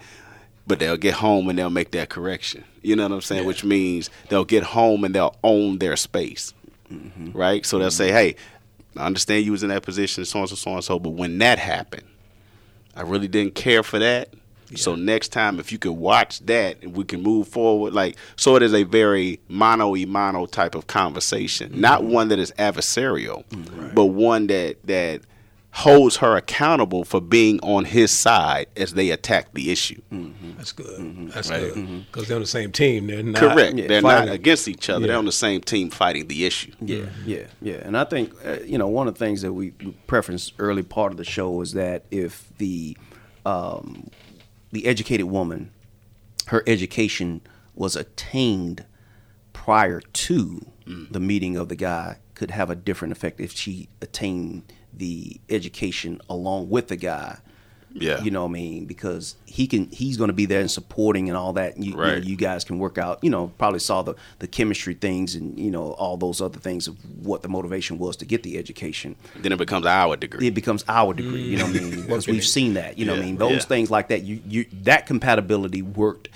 but 0.68 0.78
they'll 0.78 0.96
get 0.96 1.16
home 1.16 1.50
and 1.50 1.58
they'll 1.58 1.72
make 1.72 1.90
that 1.92 2.10
correction. 2.10 2.64
You 2.84 2.96
know 2.96 3.04
what 3.04 3.12
I'm 3.12 3.22
saying? 3.22 3.42
Yeah. 3.42 3.48
Which 3.48 3.64
means 3.64 4.12
they'll 4.30 4.46
get 4.46 4.62
home 4.62 5.04
and 5.04 5.16
they'll 5.16 5.38
own 5.44 5.80
their 5.80 5.96
space, 5.96 6.54
mm-hmm. 6.94 7.32
right? 7.32 7.66
So 7.66 7.80
they'll 7.80 7.88
mm-hmm. 7.88 7.96
say, 7.96 8.12
hey, 8.12 8.36
I 8.96 9.08
understand 9.08 9.44
you 9.44 9.54
was 9.54 9.64
in 9.64 9.70
that 9.70 9.82
position, 9.82 10.24
so 10.24 10.42
and 10.42 10.50
so, 10.50 10.56
so 10.56 10.74
and 10.76 10.84
so, 10.84 11.00
but 11.00 11.12
when 11.12 11.40
that 11.40 11.58
happened, 11.58 12.06
I 12.96 13.02
really 13.02 13.28
didn't 13.28 13.56
care 13.56 13.82
for 13.82 13.98
that 13.98 14.36
so 14.76 14.96
next 14.96 15.30
time, 15.30 15.60
if 15.60 15.72
you 15.72 15.80
can 15.80 15.98
watch 15.98 16.40
that 16.42 16.82
and 16.84 16.96
we 16.96 17.04
can 17.04 17.24
move 17.24 17.48
forward, 17.48 17.94
like 17.94 18.18
so, 18.36 18.56
it 18.56 18.64
is 18.64 18.74
a 18.74 18.84
very 18.84 19.40
mano 19.48 19.92
y 19.92 20.06
mano 20.06 20.46
type 20.46 20.76
of 20.76 20.88
conversation, 20.88 21.72
mm-hmm. 21.72 21.82
not 21.82 22.04
one 22.04 22.28
that 22.30 22.40
is 22.40 22.52
adversarial, 22.60 23.46
mm-hmm. 23.48 23.96
but 23.96 24.06
one 24.06 24.48
that 24.48 24.78
that 24.86 25.22
holds 25.72 26.18
her 26.18 26.36
accountable 26.36 27.04
for 27.04 27.22
being 27.22 27.60
on 27.62 27.86
his 27.86 28.12
side 28.12 28.66
as 28.76 28.94
they 28.96 29.12
attack 29.12 29.54
the 29.54 29.72
issue. 29.72 30.02
Mm-hmm. 30.12 30.58
That's 30.58 30.72
good. 30.72 31.00
Mm-hmm. 31.00 31.28
That's 31.30 31.50
right. 31.50 31.74
good 31.74 32.06
because 32.12 32.28
they're 32.28 32.38
on 32.38 32.42
the 32.42 32.48
same 32.48 32.72
team. 32.72 33.08
They're 33.08 33.24
not 33.24 33.40
correct. 33.40 33.76
Yeah, 33.76 33.88
they're 33.88 34.02
fighting. 34.02 34.26
not 34.28 34.36
against 34.36 34.68
each 34.68 34.90
other. 34.90 35.02
Yeah. 35.02 35.08
They're 35.08 35.18
on 35.18 35.26
the 35.26 35.32
same 35.32 35.62
team 35.62 35.90
fighting 35.90 36.28
the 36.28 36.46
issue. 36.46 36.74
Yeah, 36.82 37.06
yeah, 37.26 37.46
yeah. 37.62 37.82
And 37.84 37.98
I 37.98 38.04
think 38.04 38.34
uh, 38.46 38.58
you 38.66 38.78
know 38.78 38.88
one 38.88 39.08
of 39.08 39.16
the 39.16 39.20
things 39.20 39.42
that 39.42 39.54
we, 39.54 39.74
we 39.80 39.96
preferenced 40.08 40.54
early 40.60 40.84
part 40.84 41.12
of 41.12 41.18
the 41.18 41.26
show 41.26 41.62
is 41.62 41.74
that 41.74 42.04
if 42.12 42.48
the 42.58 42.98
um, 43.46 44.10
the 44.72 44.86
educated 44.86 45.26
woman, 45.28 45.72
her 46.48 46.64
education 46.68 47.42
was 47.76 47.96
attained 47.96 48.86
prior 49.54 50.00
to 50.00 50.66
mm. 50.86 51.12
the 51.12 51.20
meeting 51.20 51.56
of 51.56 51.70
the 51.70 51.76
guy 51.76 52.18
could 52.36 52.52
have 52.52 52.70
a 52.70 52.76
different 52.76 53.12
effect 53.12 53.40
if 53.40 53.52
she 53.52 53.90
attained 54.02 54.64
the 54.94 55.40
education 55.50 56.22
along 56.30 56.70
with 56.70 56.88
the 56.88 56.96
guy 56.96 57.38
yeah. 57.94 58.22
You 58.22 58.32
know 58.32 58.44
what 58.44 58.50
I 58.50 58.54
mean? 58.54 58.86
Because 58.86 59.36
he 59.46 59.68
can 59.68 59.90
he's 59.90 60.18
gonna 60.18 60.34
be 60.34 60.46
there 60.46 60.62
and 60.62 60.70
supporting 60.70 61.30
and 61.30 61.38
all 61.38 61.54
that. 61.54 61.76
And 61.76 61.84
you, 61.84 61.96
right. 61.96 62.16
you, 62.16 62.22
know, 62.22 62.28
you 62.28 62.36
guys 62.36 62.64
can 62.64 62.80
work 62.80 62.98
out, 62.98 63.24
you 63.24 63.30
know, 63.30 63.52
probably 63.58 63.80
saw 63.80 64.02
the, 64.02 64.16
the 64.40 64.48
chemistry 64.48 64.94
things 64.94 65.36
and, 65.36 65.58
you 65.60 65.72
know, 65.72 65.94
all 65.94 66.18
those 66.18 66.42
other 66.42 66.60
things 66.60 66.88
of 66.88 66.98
what 67.26 67.42
the 67.42 67.50
motivation 67.50 67.98
was 67.98 68.16
to 68.18 68.26
get 68.26 68.44
the 68.44 68.58
education. 68.58 69.16
Then 69.36 69.52
it 69.52 69.58
becomes 69.58 69.86
our 69.86 70.16
degree. 70.16 70.48
It 70.48 70.54
becomes 70.54 70.86
our 70.88 71.14
degree, 71.14 71.48
mm. 71.48 71.50
you 71.50 71.58
know 71.58 71.66
what 71.66 71.76
I 71.76 71.80
mean? 71.80 72.02
Because 72.02 72.28
we've 72.28 72.46
seen 72.46 72.76
that, 72.76 72.98
you 72.98 73.06
know 73.06 73.14
yeah. 73.14 73.20
what 73.20 73.24
I 73.24 73.28
mean? 73.28 73.38
Those 73.38 73.52
yeah. 73.52 73.60
things 73.60 73.92
like 73.92 74.10
that, 74.10 74.24
you 74.24 74.42
you 74.48 74.66
that 74.84 75.06
compatibility 75.06 75.82
worked 75.82 76.30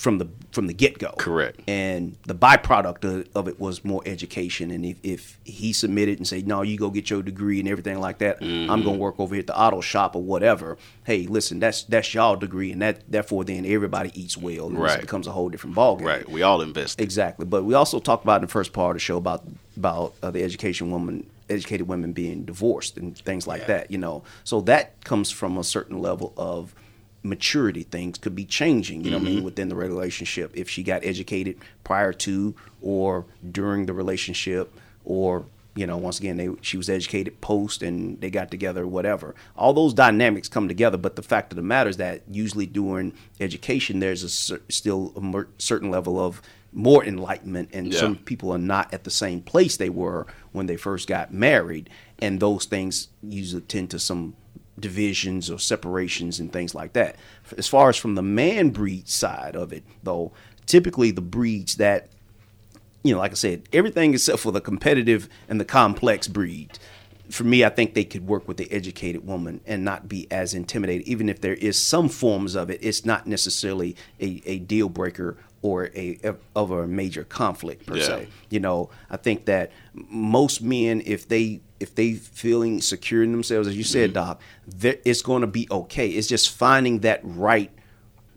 from 0.00 0.16
the 0.16 0.26
from 0.50 0.66
the 0.66 0.72
get 0.72 0.98
go. 0.98 1.12
Correct. 1.18 1.60
And 1.68 2.16
the 2.26 2.34
byproduct 2.34 3.04
of, 3.04 3.28
of, 3.34 3.48
it 3.48 3.60
was 3.60 3.84
more 3.84 4.02
education. 4.06 4.70
And 4.70 4.84
if, 4.84 4.96
if 5.02 5.38
he 5.44 5.74
submitted 5.74 6.18
and 6.18 6.26
said, 6.26 6.46
"No, 6.46 6.62
you 6.62 6.78
go 6.78 6.88
get 6.88 7.10
your 7.10 7.22
degree 7.22 7.60
and 7.60 7.68
everything 7.68 8.00
like 8.00 8.18
that," 8.18 8.40
mm-hmm. 8.40 8.70
I'm 8.70 8.82
gonna 8.82 8.96
work 8.96 9.20
over 9.20 9.34
here 9.34 9.40
at 9.40 9.46
the 9.46 9.60
auto 9.60 9.82
shop 9.82 10.16
or 10.16 10.22
whatever. 10.22 10.78
Hey, 11.04 11.26
listen, 11.26 11.60
that's 11.60 11.82
that's 11.82 12.14
y'all 12.14 12.36
degree, 12.36 12.72
and 12.72 12.80
that 12.80 13.02
therefore 13.10 13.44
then 13.44 13.66
everybody 13.66 14.10
eats 14.18 14.38
well. 14.38 14.68
And 14.68 14.78
right. 14.78 14.98
It 14.98 15.02
becomes 15.02 15.26
a 15.26 15.32
whole 15.32 15.50
different 15.50 15.76
ballgame. 15.76 16.04
Right. 16.04 16.28
We 16.28 16.42
all 16.42 16.62
invest. 16.62 16.98
Exactly. 16.98 17.44
But 17.44 17.64
we 17.64 17.74
also 17.74 18.00
talked 18.00 18.24
about 18.24 18.36
in 18.36 18.46
the 18.46 18.48
first 18.48 18.72
part 18.72 18.92
of 18.92 18.94
the 18.96 19.00
show 19.00 19.18
about 19.18 19.44
about 19.76 20.14
uh, 20.22 20.30
the 20.30 20.42
education 20.42 20.90
woman 20.90 21.28
educated 21.50 21.88
women 21.88 22.12
being 22.12 22.44
divorced 22.44 22.96
and 22.96 23.18
things 23.18 23.46
like 23.46 23.62
yeah. 23.62 23.66
that 23.66 23.90
you 23.90 23.98
know 23.98 24.22
so 24.44 24.60
that 24.60 25.02
comes 25.04 25.30
from 25.30 25.58
a 25.58 25.64
certain 25.64 25.98
level 25.98 26.32
of 26.36 26.74
maturity 27.22 27.82
things 27.82 28.16
could 28.16 28.34
be 28.34 28.44
changing 28.44 29.04
you 29.04 29.10
know 29.10 29.18
mm-hmm. 29.18 29.26
i 29.26 29.28
mean 29.28 29.36
mm-hmm. 29.38 29.44
within 29.44 29.68
the 29.68 29.74
relationship 29.74 30.50
if 30.54 30.70
she 30.70 30.82
got 30.82 31.04
educated 31.04 31.58
prior 31.84 32.12
to 32.12 32.54
or 32.80 33.26
during 33.52 33.86
the 33.86 33.92
relationship 33.92 34.72
or 35.04 35.44
you 35.74 35.86
know 35.86 35.96
once 35.96 36.18
again 36.18 36.36
they 36.36 36.48
she 36.62 36.76
was 36.76 36.88
educated 36.88 37.40
post 37.40 37.82
and 37.82 38.20
they 38.20 38.30
got 38.30 38.50
together 38.50 38.86
whatever 38.86 39.34
all 39.56 39.72
those 39.72 39.94
dynamics 39.94 40.48
come 40.48 40.66
together 40.66 40.96
but 40.96 41.16
the 41.16 41.22
fact 41.22 41.52
of 41.52 41.56
the 41.56 41.62
matter 41.62 41.90
is 41.90 41.98
that 41.98 42.22
usually 42.30 42.66
during 42.66 43.12
education 43.38 44.00
there's 44.00 44.22
a 44.22 44.28
cer- 44.28 44.62
still 44.68 45.12
a 45.16 45.20
mer- 45.20 45.48
certain 45.58 45.90
level 45.90 46.18
of 46.18 46.40
more 46.72 47.04
enlightenment 47.04 47.68
and 47.72 47.92
yeah. 47.92 47.98
some 47.98 48.16
people 48.16 48.50
are 48.52 48.58
not 48.58 48.92
at 48.94 49.04
the 49.04 49.10
same 49.10 49.40
place 49.40 49.76
they 49.76 49.90
were 49.90 50.26
when 50.52 50.66
they 50.66 50.76
first 50.76 51.08
got 51.08 51.32
married 51.32 51.90
and 52.18 52.40
those 52.40 52.64
things 52.64 53.08
usually 53.22 53.62
tend 53.62 53.90
to 53.90 53.98
some 53.98 54.34
divisions 54.80 55.50
or 55.50 55.58
separations 55.58 56.40
and 56.40 56.52
things 56.52 56.74
like 56.74 56.92
that. 56.94 57.16
As 57.56 57.68
far 57.68 57.88
as 57.88 57.96
from 57.96 58.14
the 58.14 58.22
man 58.22 58.70
breed 58.70 59.08
side 59.08 59.56
of 59.56 59.72
it, 59.72 59.84
though, 60.02 60.32
typically 60.66 61.10
the 61.10 61.20
breeds 61.20 61.76
that, 61.76 62.08
you 63.02 63.12
know, 63.12 63.18
like 63.18 63.32
I 63.32 63.34
said, 63.34 63.68
everything 63.72 64.14
except 64.14 64.40
for 64.40 64.52
the 64.52 64.60
competitive 64.60 65.28
and 65.48 65.60
the 65.60 65.64
complex 65.64 66.28
breed. 66.28 66.78
For 67.30 67.44
me, 67.44 67.64
I 67.64 67.68
think 67.68 67.94
they 67.94 68.04
could 68.04 68.26
work 68.26 68.48
with 68.48 68.56
the 68.56 68.70
educated 68.72 69.24
woman 69.24 69.60
and 69.64 69.84
not 69.84 70.08
be 70.08 70.26
as 70.32 70.52
intimidated. 70.52 71.06
Even 71.06 71.28
if 71.28 71.40
there 71.40 71.54
is 71.54 71.80
some 71.80 72.08
forms 72.08 72.56
of 72.56 72.70
it, 72.70 72.80
it's 72.82 73.04
not 73.04 73.26
necessarily 73.26 73.94
a, 74.20 74.42
a 74.46 74.58
deal 74.58 74.88
breaker 74.88 75.36
or 75.62 75.90
a 75.94 76.18
of 76.56 76.70
a 76.70 76.86
major 76.86 77.22
conflict 77.22 77.86
per 77.86 77.96
yeah. 77.96 78.04
se. 78.04 78.28
You 78.48 78.60
know, 78.60 78.90
I 79.10 79.16
think 79.16 79.44
that 79.44 79.70
most 79.92 80.62
men, 80.62 81.02
if 81.04 81.28
they 81.28 81.60
if 81.80 81.94
they 81.94 82.12
feeling 82.12 82.80
secure 82.80 83.22
in 83.22 83.32
themselves, 83.32 83.66
as 83.66 83.76
you 83.76 83.84
said, 83.84 84.12
mm-hmm. 84.12 84.36
Doc, 84.80 85.00
it's 85.04 85.22
going 85.22 85.40
to 85.40 85.46
be 85.46 85.66
okay. 85.70 86.08
It's 86.08 86.28
just 86.28 86.50
finding 86.50 87.00
that 87.00 87.20
right 87.24 87.70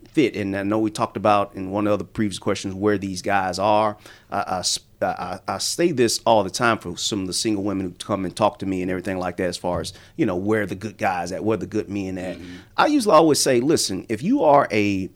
fit. 0.08 0.34
And 0.36 0.56
I 0.56 0.62
know 0.62 0.78
we 0.78 0.90
talked 0.90 1.16
about 1.16 1.54
in 1.54 1.70
one 1.70 1.86
of 1.86 1.98
the 1.98 2.04
previous 2.04 2.38
questions 2.38 2.74
where 2.74 2.96
these 2.96 3.20
guys 3.20 3.58
are. 3.58 3.98
I, 4.30 4.62
I, 5.02 5.06
I, 5.06 5.40
I 5.46 5.58
say 5.58 5.92
this 5.92 6.20
all 6.24 6.42
the 6.42 6.50
time 6.50 6.78
for 6.78 6.96
some 6.96 7.20
of 7.20 7.26
the 7.26 7.34
single 7.34 7.62
women 7.62 7.86
who 7.86 7.92
come 7.92 8.24
and 8.24 8.34
talk 8.34 8.58
to 8.60 8.66
me 8.66 8.80
and 8.80 8.90
everything 8.90 9.18
like 9.18 9.36
that, 9.36 9.48
as 9.48 9.56
far 9.56 9.80
as 9.80 9.92
you 10.16 10.24
know 10.24 10.36
where 10.36 10.64
the 10.64 10.74
good 10.74 10.96
guys 10.96 11.32
at, 11.32 11.44
where 11.44 11.58
the 11.58 11.66
good 11.66 11.90
men 11.90 12.16
at. 12.16 12.38
Mm-hmm. 12.38 12.56
I 12.76 12.86
usually 12.86 13.14
always 13.14 13.40
say, 13.40 13.60
listen, 13.60 14.06
if 14.08 14.22
you 14.22 14.42
are 14.44 14.66
a 14.72 15.10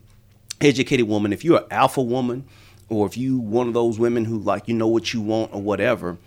educated 0.61 1.09
woman, 1.09 1.33
if 1.33 1.45
you're 1.45 1.61
an 1.61 1.67
alpha 1.71 2.03
woman, 2.03 2.45
or 2.89 3.07
if 3.07 3.17
you 3.17 3.39
one 3.39 3.69
of 3.69 3.75
those 3.75 3.99
women 3.99 4.25
who 4.25 4.39
like 4.39 4.69
you 4.69 4.75
know 4.75 4.89
what 4.89 5.15
you 5.15 5.21
want 5.21 5.55
or 5.55 5.63
whatever, 5.63 6.19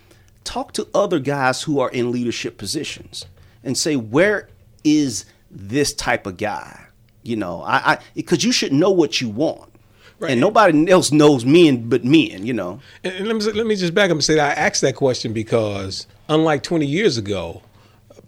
talk 0.44 0.72
to 0.72 0.88
other 0.94 1.18
guys 1.18 1.62
who 1.62 1.80
are 1.80 1.90
in 1.90 2.12
leadership 2.12 2.58
positions 2.58 3.24
and 3.64 3.76
say, 3.76 3.96
where 3.96 4.48
is 4.84 5.24
this 5.50 5.92
type 5.92 6.26
of 6.26 6.36
guy? 6.36 6.86
You 7.22 7.36
know, 7.36 7.62
I 7.62 7.98
because 8.14 8.42
you 8.42 8.50
should 8.50 8.72
know 8.72 8.90
what 8.90 9.20
you 9.20 9.28
want. 9.28 9.70
Right. 10.18 10.32
And 10.32 10.40
nobody 10.40 10.88
else 10.90 11.10
knows 11.10 11.44
men 11.44 11.88
but 11.88 12.04
men, 12.04 12.46
you 12.46 12.52
know. 12.52 12.80
And 13.02 13.26
let 13.26 13.36
me 13.36 13.52
let 13.52 13.66
me 13.66 13.76
just 13.76 13.94
back 13.94 14.10
up 14.10 14.12
and 14.12 14.24
say 14.24 14.36
that 14.36 14.56
I 14.56 14.60
asked 14.60 14.80
that 14.82 14.96
question 14.96 15.32
because 15.32 16.06
unlike 16.28 16.62
20 16.62 16.86
years 16.86 17.18
ago, 17.18 17.62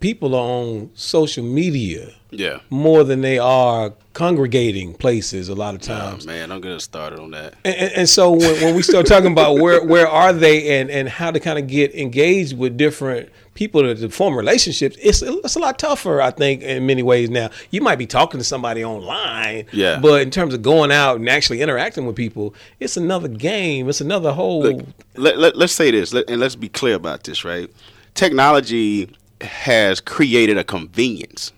people 0.00 0.34
are 0.34 0.62
on 0.62 0.90
social 0.94 1.44
media 1.44 2.12
yeah. 2.30 2.60
more 2.70 3.04
than 3.04 3.20
they 3.20 3.38
are 3.38 3.92
congregating 4.12 4.94
places 4.94 5.48
a 5.48 5.54
lot 5.54 5.74
of 5.74 5.80
times. 5.80 6.24
oh, 6.24 6.28
man 6.28 6.52
i'm 6.52 6.60
gonna 6.60 6.78
start 6.78 7.18
on 7.18 7.32
that. 7.32 7.54
And, 7.64 7.74
and, 7.74 7.92
and 7.92 8.08
so 8.08 8.30
when, 8.32 8.60
when, 8.62 8.74
we 8.74 8.82
start 8.82 9.06
talking 9.06 9.32
about 9.32 9.58
where 9.58 9.84
where 9.84 10.06
are 10.06 10.32
they 10.32 10.80
and 10.80 10.90
and 10.90 11.08
how 11.08 11.30
to 11.30 11.40
kind 11.40 11.58
of 11.58 11.66
get 11.66 11.94
engaged 11.94 12.56
with 12.56 12.76
different 12.76 13.28
people 13.54 13.82
to, 13.82 13.94
to 13.94 14.08
form 14.10 14.36
relationships 14.36 14.96
it's 15.00 15.22
it's 15.22 15.56
a 15.56 15.58
lot 15.58 15.78
tougher 15.78 16.20
i 16.20 16.30
think 16.30 16.62
in 16.62 16.86
many 16.86 17.02
ways 17.02 17.30
now. 17.30 17.50
You 17.70 17.80
might 17.80 17.96
be 17.96 18.06
talking 18.06 18.38
to 18.38 18.44
somebody 18.44 18.84
online 18.84 19.66
yeah. 19.72 19.98
but 20.00 20.22
in 20.22 20.30
terms 20.30 20.54
of 20.54 20.62
going 20.62 20.92
out 20.92 21.16
and 21.16 21.28
actually 21.28 21.60
interacting 21.60 22.06
with 22.06 22.16
people 22.16 22.54
it's 22.80 22.96
another 22.96 23.28
game 23.28 23.88
it's 23.88 24.00
another 24.00 24.32
whole 24.32 24.62
Look, 24.62 24.86
let, 25.16 25.38
let, 25.38 25.56
let's 25.56 25.72
say 25.72 25.90
this 25.90 26.12
let, 26.12 26.28
and 26.28 26.40
let's 26.40 26.56
be 26.56 26.68
clear 26.68 26.94
about 26.94 27.24
this 27.24 27.44
right? 27.44 27.70
Technology 28.14 29.08
has 29.44 30.00
created 30.00 30.58
a 30.58 30.64
convenience 30.64 31.52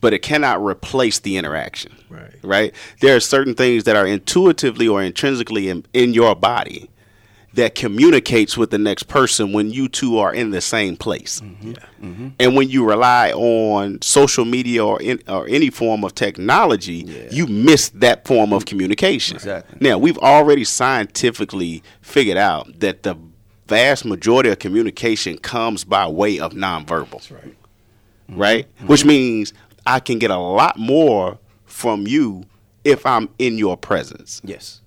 but 0.00 0.14
it 0.14 0.20
cannot 0.20 0.64
replace 0.64 1.18
the 1.18 1.36
interaction. 1.36 1.94
Right. 2.08 2.34
Right. 2.42 2.74
There 3.00 3.14
are 3.14 3.20
certain 3.20 3.54
things 3.54 3.84
that 3.84 3.96
are 3.96 4.06
intuitively 4.06 4.88
or 4.88 5.02
intrinsically 5.02 5.68
in, 5.68 5.84
in 5.92 6.14
your 6.14 6.34
body 6.34 6.90
that 7.52 7.74
communicates 7.74 8.56
with 8.56 8.70
the 8.70 8.78
next 8.78 9.04
person 9.04 9.52
when 9.52 9.70
you 9.70 9.88
two 9.88 10.18
are 10.18 10.32
in 10.32 10.50
the 10.50 10.60
same 10.60 10.96
place. 10.96 11.40
Mm-hmm. 11.40 12.28
And 12.38 12.56
when 12.56 12.68
you 12.68 12.88
rely 12.88 13.32
on 13.32 14.00
social 14.02 14.44
media 14.44 14.86
or 14.86 15.02
in, 15.02 15.20
or 15.26 15.48
any 15.48 15.68
form 15.68 16.04
of 16.04 16.14
technology, 16.14 17.28
you 17.32 17.48
miss 17.48 17.88
that 17.90 18.24
form 18.24 18.52
of 18.52 18.66
communication. 18.66 19.36
Exactly. 19.36 19.78
Now, 19.80 19.98
we've 19.98 20.18
already 20.18 20.62
scientifically 20.62 21.82
figured 22.00 22.36
out 22.36 22.78
that 22.78 23.02
the 23.02 23.16
vast 23.70 24.04
majority 24.04 24.50
of 24.50 24.58
communication 24.58 25.38
comes 25.38 25.84
by 25.84 26.06
way 26.08 26.40
of 26.40 26.52
nonverbal 26.52 27.12
That's 27.12 27.30
right. 27.30 27.56
right? 28.28 28.76
Mm-hmm. 28.76 28.86
Which 28.88 29.00
mm-hmm. 29.00 29.08
means 29.08 29.54
I 29.86 30.00
can 30.00 30.18
get 30.18 30.32
a 30.32 30.38
lot 30.38 30.76
more 30.76 31.38
from 31.66 32.06
you 32.06 32.44
if 32.84 33.06
I'm 33.06 33.28
in 33.38 33.58
your 33.58 33.76
presence. 33.76 34.40
Yes. 34.44 34.80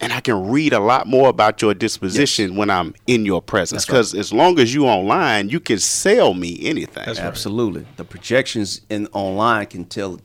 And 0.00 0.12
I 0.12 0.20
can 0.20 0.48
read 0.48 0.72
a 0.72 0.80
lot 0.80 1.06
more 1.06 1.28
about 1.28 1.62
your 1.62 1.74
disposition 1.74 2.56
when 2.56 2.70
I'm 2.70 2.92
in 3.06 3.24
your 3.24 3.40
presence. 3.40 3.84
Because 3.84 4.14
as 4.14 4.32
long 4.32 4.58
as 4.58 4.74
you 4.74 4.86
online, 4.86 5.48
you 5.48 5.60
can 5.60 5.78
sell 5.78 6.34
me 6.34 6.58
anything. 6.62 7.04
That's 7.06 7.20
right. 7.20 7.26
Absolutely. 7.26 7.86
The 7.96 8.04
projections 8.04 8.80
in 8.90 9.06
online 9.12 9.66
can 9.66 9.84
tell 9.84 10.20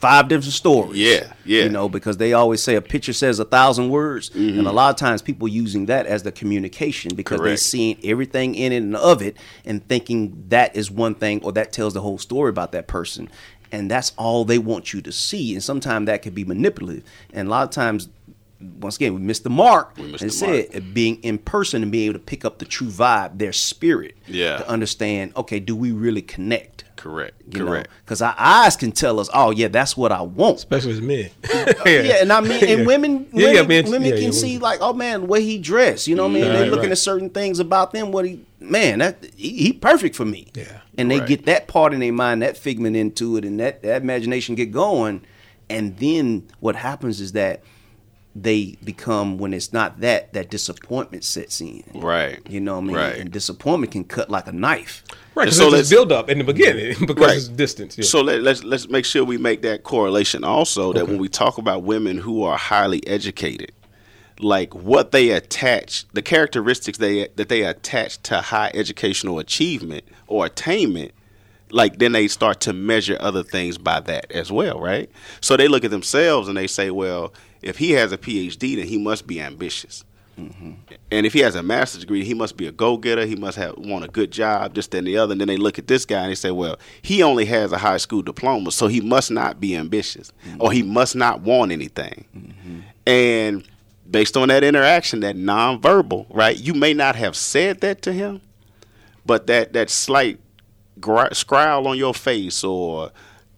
five 0.00 0.28
different 0.28 0.52
stories. 0.52 0.98
Yeah, 0.98 1.32
yeah. 1.44 1.64
You 1.64 1.68
know, 1.70 1.88
because 1.88 2.16
they 2.18 2.32
always 2.32 2.62
say 2.62 2.74
a 2.76 2.82
picture 2.82 3.12
says 3.12 3.38
a 3.38 3.44
thousand 3.44 3.88
words, 3.90 4.30
Mm-hmm. 4.30 4.58
and 4.58 4.68
a 4.68 4.72
lot 4.72 4.90
of 4.90 4.96
times 4.96 5.22
people 5.22 5.48
using 5.48 5.86
that 5.86 6.06
as 6.06 6.22
the 6.22 6.32
communication 6.32 7.14
because 7.14 7.38
they're 7.38 7.48
Correct. 7.48 7.60
seeing 7.60 7.98
everything 8.04 8.54
in 8.54 8.72
it 8.72 8.78
and 8.78 8.96
of 8.96 9.22
it 9.22 9.36
and 9.64 9.86
thinking 9.88 10.44
that 10.48 10.76
is 10.76 10.90
one 10.90 11.14
thing 11.14 11.42
or 11.42 11.52
that 11.52 11.72
tells 11.72 11.94
the 11.94 12.00
whole 12.02 12.18
story 12.18 12.50
about 12.50 12.72
that 12.72 12.86
person. 12.86 13.28
And 13.72 13.90
that's 13.90 14.12
all 14.16 14.44
they 14.44 14.58
want 14.58 14.92
you 14.92 15.02
to 15.02 15.10
see. 15.12 15.52
And 15.54 15.62
sometimes 15.62 16.06
that 16.06 16.22
can 16.22 16.32
be 16.34 16.44
manipulative. 16.44 17.02
And 17.32 17.48
a 17.48 17.50
lot 17.50 17.64
of 17.64 17.70
times 17.70 18.08
once 18.80 18.96
again, 18.96 19.12
we 19.14 19.20
missed 19.20 19.44
the 19.44 19.50
mark. 19.50 19.96
We 19.98 20.04
missed 20.04 20.22
and 20.22 20.30
the 20.30 20.34
said 20.34 20.66
uh, 20.74 20.80
being 20.94 21.16
in 21.22 21.36
person 21.38 21.82
and 21.82 21.92
being 21.92 22.04
able 22.06 22.14
to 22.18 22.24
pick 22.24 22.44
up 22.44 22.58
the 22.58 22.64
true 22.64 22.86
vibe, 22.86 23.38
their 23.38 23.52
spirit, 23.52 24.16
Yeah. 24.26 24.58
to 24.58 24.68
understand. 24.68 25.32
Okay, 25.36 25.60
do 25.60 25.76
we 25.76 25.92
really 25.92 26.22
connect? 26.22 26.84
Correct. 27.06 27.40
You 27.52 27.64
Correct. 27.64 27.88
Because 28.04 28.20
our 28.20 28.34
eyes 28.36 28.74
can 28.76 28.90
tell 28.92 29.20
us, 29.20 29.28
oh 29.32 29.50
yeah, 29.50 29.68
that's 29.68 29.96
what 29.96 30.10
I 30.12 30.22
want. 30.22 30.56
Especially 30.58 30.92
as 30.92 31.00
men. 31.00 31.30
Yeah, 31.86 32.16
and 32.22 32.32
I 32.32 32.40
mean, 32.40 32.52
and 32.64 32.80
Yeah. 32.80 32.84
women, 32.84 33.26
Yeah, 33.32 33.46
women, 33.48 33.54
yeah, 33.54 33.62
men- 33.62 33.90
women 33.90 34.08
yeah, 34.08 34.14
can 34.16 34.24
yeah, 34.24 34.30
see 34.32 34.46
women. 34.56 34.62
like, 34.62 34.78
oh 34.82 34.92
man, 34.92 35.20
the 35.20 35.26
way 35.26 35.42
he 35.44 35.58
dressed. 35.58 36.08
You 36.08 36.16
know 36.16 36.24
what 36.24 36.30
I 36.30 36.34
mean? 36.34 36.44
They're 36.44 36.66
looking 36.66 36.84
right. 36.84 36.92
at 36.92 36.98
certain 36.98 37.30
things 37.30 37.60
about 37.60 37.92
them. 37.92 38.10
What 38.12 38.24
he, 38.24 38.40
man, 38.60 38.98
that 38.98 39.24
he, 39.36 39.52
he 39.56 39.72
perfect 39.72 40.16
for 40.16 40.24
me. 40.24 40.48
Yeah. 40.54 40.80
and 40.98 41.10
they 41.10 41.20
Right. 41.20 41.28
get 41.28 41.46
that 41.46 41.68
part 41.68 41.92
in 41.94 42.00
their 42.00 42.12
mind, 42.12 42.42
that 42.42 42.56
figment 42.56 42.96
into 42.96 43.36
it, 43.36 43.44
and 43.44 43.60
that, 43.60 43.82
that 43.82 44.02
imagination 44.02 44.54
get 44.56 44.72
going. 44.72 45.20
And 45.70 45.96
then 45.98 46.48
what 46.60 46.74
happens 46.76 47.20
is 47.20 47.32
that 47.32 47.62
they 48.42 48.76
become 48.84 49.38
when 49.38 49.54
it's 49.54 49.72
not 49.72 50.00
that 50.00 50.32
that 50.34 50.50
disappointment 50.50 51.24
sets 51.24 51.60
in. 51.60 51.82
Right. 51.94 52.38
You 52.48 52.60
know 52.60 52.74
what 52.74 52.82
I 52.82 52.86
mean? 52.86 52.96
Right. 52.96 53.16
And 53.16 53.30
disappointment 53.30 53.92
can 53.92 54.04
cut 54.04 54.28
like 54.28 54.46
a 54.46 54.52
knife. 54.52 55.02
Right, 55.34 55.50
So 55.52 55.64
so 55.64 55.68
let's- 55.68 55.88
build 55.90 56.12
up 56.12 56.28
in 56.28 56.38
the 56.38 56.44
beginning 56.44 56.96
because 57.06 57.16
Right. 57.26 57.36
it's 57.36 57.48
distance. 57.48 57.96
Yeah. 57.96 58.04
So 58.04 58.20
let, 58.20 58.42
let's 58.42 58.62
let's 58.62 58.88
make 58.88 59.04
sure 59.06 59.24
we 59.24 59.38
make 59.38 59.62
that 59.62 59.84
correlation 59.84 60.44
also 60.44 60.92
that 60.92 61.02
Okay. 61.04 61.12
when 61.12 61.20
we 61.20 61.28
talk 61.28 61.56
about 61.58 61.82
women 61.82 62.18
who 62.18 62.42
are 62.42 62.58
highly 62.58 63.06
educated, 63.06 63.72
like 64.38 64.74
what 64.74 65.12
they 65.12 65.30
attach, 65.30 66.04
the 66.12 66.22
characteristics 66.22 66.98
they 66.98 67.28
that 67.36 67.48
they 67.48 67.62
attach 67.62 68.22
to 68.24 68.40
high 68.42 68.70
educational 68.74 69.38
achievement 69.38 70.04
or 70.26 70.44
attainment, 70.44 71.12
like 71.70 71.98
then 71.98 72.12
they 72.12 72.28
start 72.28 72.60
to 72.60 72.72
measure 72.74 73.16
other 73.18 73.42
things 73.42 73.78
by 73.78 74.00
that 74.00 74.30
as 74.32 74.52
well, 74.52 74.78
right? 74.78 75.10
So 75.40 75.56
they 75.56 75.68
look 75.68 75.84
at 75.84 75.90
themselves 75.90 76.48
and 76.48 76.56
they 76.56 76.66
say, 76.66 76.90
well, 76.90 77.32
if 77.62 77.78
he 77.78 77.92
has 77.92 78.12
a 78.12 78.18
PhD, 78.18 78.76
then 78.76 78.86
he 78.86 78.98
must 78.98 79.26
be 79.26 79.40
ambitious. 79.40 80.04
Mm-hmm. 80.38 80.72
And 81.10 81.24
if 81.24 81.32
he 81.32 81.40
has 81.40 81.54
a 81.54 81.62
master's 81.62 82.02
degree, 82.02 82.22
he 82.24 82.34
must 82.34 82.56
be 82.56 82.66
a 82.66 82.72
go 82.72 82.98
getter. 82.98 83.24
He 83.24 83.36
must 83.36 83.56
have 83.56 83.78
want 83.78 84.04
a 84.04 84.08
good 84.08 84.30
job, 84.30 84.74
this, 84.74 84.86
that, 84.88 84.98
and 84.98 85.06
the 85.06 85.16
other. 85.16 85.32
And 85.32 85.40
then 85.40 85.48
they 85.48 85.56
look 85.56 85.78
at 85.78 85.86
this 85.86 86.04
guy 86.04 86.22
and 86.22 86.30
they 86.30 86.34
say, 86.34 86.50
well, 86.50 86.78
he 87.00 87.22
only 87.22 87.46
has 87.46 87.72
a 87.72 87.78
high 87.78 87.96
school 87.96 88.22
diploma, 88.22 88.70
so 88.70 88.86
he 88.86 89.00
must 89.00 89.30
not 89.30 89.60
be 89.60 89.74
ambitious 89.74 90.32
mm-hmm. 90.46 90.60
or 90.60 90.72
he 90.72 90.82
must 90.82 91.16
not 91.16 91.40
want 91.40 91.72
anything. 91.72 92.26
Mm-hmm. 92.36 92.80
And 93.06 93.68
based 94.10 94.36
on 94.36 94.48
that 94.48 94.62
interaction, 94.62 95.20
that 95.20 95.36
nonverbal, 95.36 96.26
right? 96.28 96.58
You 96.58 96.74
may 96.74 96.92
not 96.92 97.16
have 97.16 97.34
said 97.34 97.80
that 97.80 98.02
to 98.02 98.12
him, 98.12 98.42
but 99.24 99.46
that 99.46 99.72
that 99.72 99.90
slight 99.90 100.38
gr- 101.00 101.32
scowl 101.32 101.88
on 101.88 101.96
your 101.96 102.14
face 102.14 102.62
or 102.62 103.10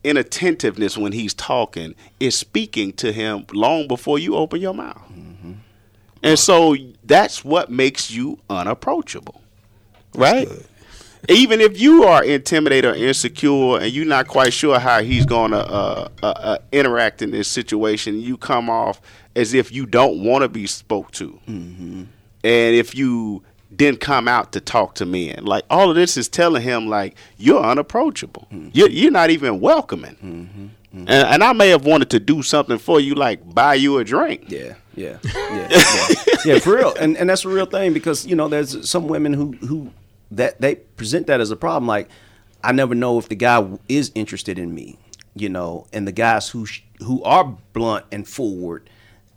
inattentiveness 0.08 0.96
when 0.96 1.12
he's 1.12 1.34
talking 1.34 1.94
is 2.18 2.36
speaking 2.36 2.92
to 2.94 3.12
him 3.12 3.44
long 3.52 3.86
before 3.88 4.18
you 4.18 4.34
open 4.36 4.60
your 4.60 4.74
mouth. 4.74 5.02
And 6.22 6.38
so 6.38 6.76
that's 7.04 7.44
what 7.44 7.70
makes 7.70 8.10
you 8.10 8.38
unapproachable. 8.50 9.40
Right? 10.14 10.48
Even 11.28 11.60
if 11.60 11.80
you 11.80 12.04
are 12.04 12.24
intimidated 12.24 12.92
or 12.92 12.94
insecure 12.94 13.78
and 13.78 13.92
you're 13.92 14.06
not 14.06 14.28
quite 14.28 14.52
sure 14.52 14.78
how 14.78 15.02
he's 15.02 15.26
going 15.26 15.50
to 15.50 15.58
uh, 15.58 16.08
uh, 16.22 16.26
uh, 16.26 16.58
interact 16.72 17.22
in 17.22 17.30
this 17.32 17.48
situation, 17.48 18.20
you 18.20 18.36
come 18.36 18.70
off 18.70 19.00
as 19.36 19.52
if 19.54 19.70
you 19.72 19.84
don't 19.84 20.24
want 20.24 20.42
to 20.42 20.48
be 20.48 20.66
spoke 20.66 21.10
to. 21.12 21.38
And 22.44 22.76
if 22.76 22.94
you 22.94 23.42
didn't 23.78 24.00
come 24.00 24.28
out 24.28 24.52
to 24.52 24.60
talk 24.60 24.96
to 24.96 25.06
men, 25.06 25.44
like 25.44 25.64
all 25.70 25.88
of 25.88 25.96
this 25.96 26.16
is 26.16 26.28
telling 26.28 26.62
him, 26.62 26.88
like, 26.88 27.16
you're 27.38 27.62
unapproachable. 27.62 28.46
Mm-hmm. 28.52 28.70
You're, 28.72 28.90
you're 28.90 29.10
not 29.10 29.30
even 29.30 29.60
welcoming. 29.60 30.16
Mm-hmm. 30.16 30.66
Mm-hmm. 30.94 31.08
And, 31.08 31.10
and 31.10 31.44
I 31.44 31.52
may 31.52 31.68
have 31.68 31.84
wanted 31.84 32.10
to 32.10 32.20
do 32.20 32.42
something 32.42 32.78
for 32.78 32.98
you, 32.98 33.14
like 33.14 33.54
buy 33.54 33.74
you 33.74 33.98
a 33.98 34.04
drink. 34.04 34.44
Yeah, 34.48 34.74
yeah, 34.94 35.18
yeah, 35.24 35.68
yeah, 35.70 36.14
yeah, 36.44 36.58
for 36.60 36.76
real. 36.76 36.94
And 36.98 37.14
and 37.18 37.28
that's 37.28 37.44
a 37.44 37.48
real 37.50 37.66
thing 37.66 37.92
because 37.92 38.26
you 38.26 38.34
know 38.34 38.48
there's 38.48 38.88
some 38.88 39.06
women 39.06 39.34
who 39.34 39.52
who 39.52 39.90
that 40.30 40.60
they 40.62 40.76
present 40.76 41.26
that 41.26 41.42
as 41.42 41.50
a 41.50 41.56
problem. 41.56 41.86
Like 41.86 42.08
I 42.64 42.72
never 42.72 42.94
know 42.94 43.18
if 43.18 43.28
the 43.28 43.34
guy 43.34 43.68
is 43.86 44.10
interested 44.14 44.58
in 44.58 44.74
me, 44.74 44.98
you 45.34 45.50
know, 45.50 45.86
and 45.92 46.08
the 46.08 46.12
guys 46.12 46.48
who 46.48 46.64
sh- 46.64 46.80
who 47.00 47.22
are 47.22 47.58
blunt 47.74 48.06
and 48.10 48.26
forward, 48.26 48.88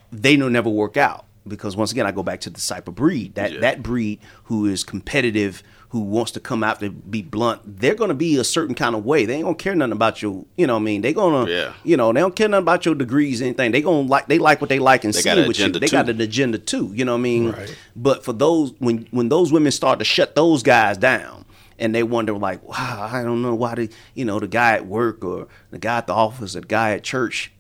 they 0.10 0.38
don't 0.38 0.54
never 0.54 0.70
work 0.70 0.96
out 0.96 1.26
because 1.48 1.76
once 1.76 1.92
again 1.92 2.06
I 2.06 2.12
go 2.12 2.24
back 2.24 2.42
to 2.42 2.50
the 2.50 2.60
type 2.62 2.88
of 2.88 2.96
breed 2.96 3.36
that 3.36 3.54
Yeah. 3.54 3.60
that 3.62 3.84
breed 3.84 4.20
who 4.46 4.66
is 4.66 4.84
competitive. 4.84 5.64
Who 5.90 6.00
wants 6.00 6.32
to 6.32 6.40
come 6.40 6.64
out 6.64 6.80
to 6.80 6.90
be 6.90 7.22
blunt? 7.22 7.80
They're 7.82 7.96
gonna 7.96 8.14
be 8.14 8.38
a 8.38 8.46
certain 8.46 8.76
kind 8.76 8.96
of 8.96 9.04
way. 9.04 9.26
They 9.26 9.34
ain't 9.36 9.44
gonna 9.44 9.56
care 9.56 9.76
nothing 9.76 9.92
about 9.92 10.22
your, 10.22 10.46
you 10.56 10.66
know. 10.66 10.76
what 10.76 10.80
I 10.80 10.84
mean, 10.84 11.02
they 11.02 11.12
gonna, 11.12 11.52
Yeah. 11.52 11.74
you 11.84 11.98
know, 11.98 12.14
they 12.14 12.22
don't 12.22 12.34
care 12.34 12.48
nothing 12.48 12.64
about 12.64 12.86
your 12.86 12.96
degrees, 12.96 13.42
anything. 13.42 13.74
They 13.74 13.82
gonna 13.82 14.08
like, 14.08 14.28
they 14.28 14.40
like 14.40 14.62
what 14.62 14.70
they 14.70 14.80
like 14.80 15.04
and 15.04 15.14
They 15.14 15.20
see 15.20 15.26
got 15.36 15.46
with 15.46 15.60
you. 15.60 15.66
agenda 15.66 15.80
They 15.80 15.90
got 15.90 16.08
an 16.08 16.22
agenda 16.22 16.60
too. 16.60 16.94
You 16.96 17.04
know 17.04 17.12
what 17.12 17.18
I 17.18 17.22
mean? 17.24 17.52
Right. 17.52 17.76
But 17.94 18.24
for 18.24 18.32
those 18.32 18.72
when 18.80 19.06
when 19.12 19.28
those 19.28 19.52
women 19.52 19.74
start 19.74 20.00
to 20.00 20.06
shut 20.06 20.34
those 20.34 20.64
guys 20.64 20.98
down 20.98 21.44
and 21.78 21.94
they 21.94 22.04
wonder 22.04 22.32
like, 22.38 22.64
wow, 22.66 23.10
I 23.12 23.22
don't 23.24 23.42
know 23.42 23.54
why 23.56 23.76
the 23.76 23.90
you 24.14 24.24
know 24.24 24.40
the 24.40 24.48
guy 24.48 24.76
at 24.76 24.86
work 24.88 25.26
or 25.26 25.50
the 25.72 25.78
guy 25.80 25.98
at 25.98 26.08
the 26.08 26.14
office 26.14 26.56
or 26.56 26.62
the 26.62 26.68
guy 26.68 26.92
at 26.94 27.04
church, 27.04 27.52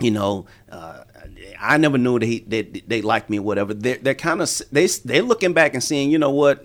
you 0.00 0.10
know, 0.10 0.46
uh, 0.72 1.00
I 1.60 1.76
never 1.76 1.98
knew 1.98 2.18
that 2.18 2.26
he 2.26 2.40
that 2.48 2.82
they 2.88 3.02
liked 3.02 3.30
me 3.30 3.38
or 3.38 3.42
whatever. 3.42 3.74
They're 3.74 3.96
they're 3.98 4.14
kind 4.14 4.40
of 4.42 4.50
they 4.72 4.86
they're 4.86 5.22
looking 5.22 5.52
back 5.52 5.74
and 5.74 5.82
saying, 5.82 6.10
you 6.10 6.18
know 6.18 6.30
what. 6.30 6.64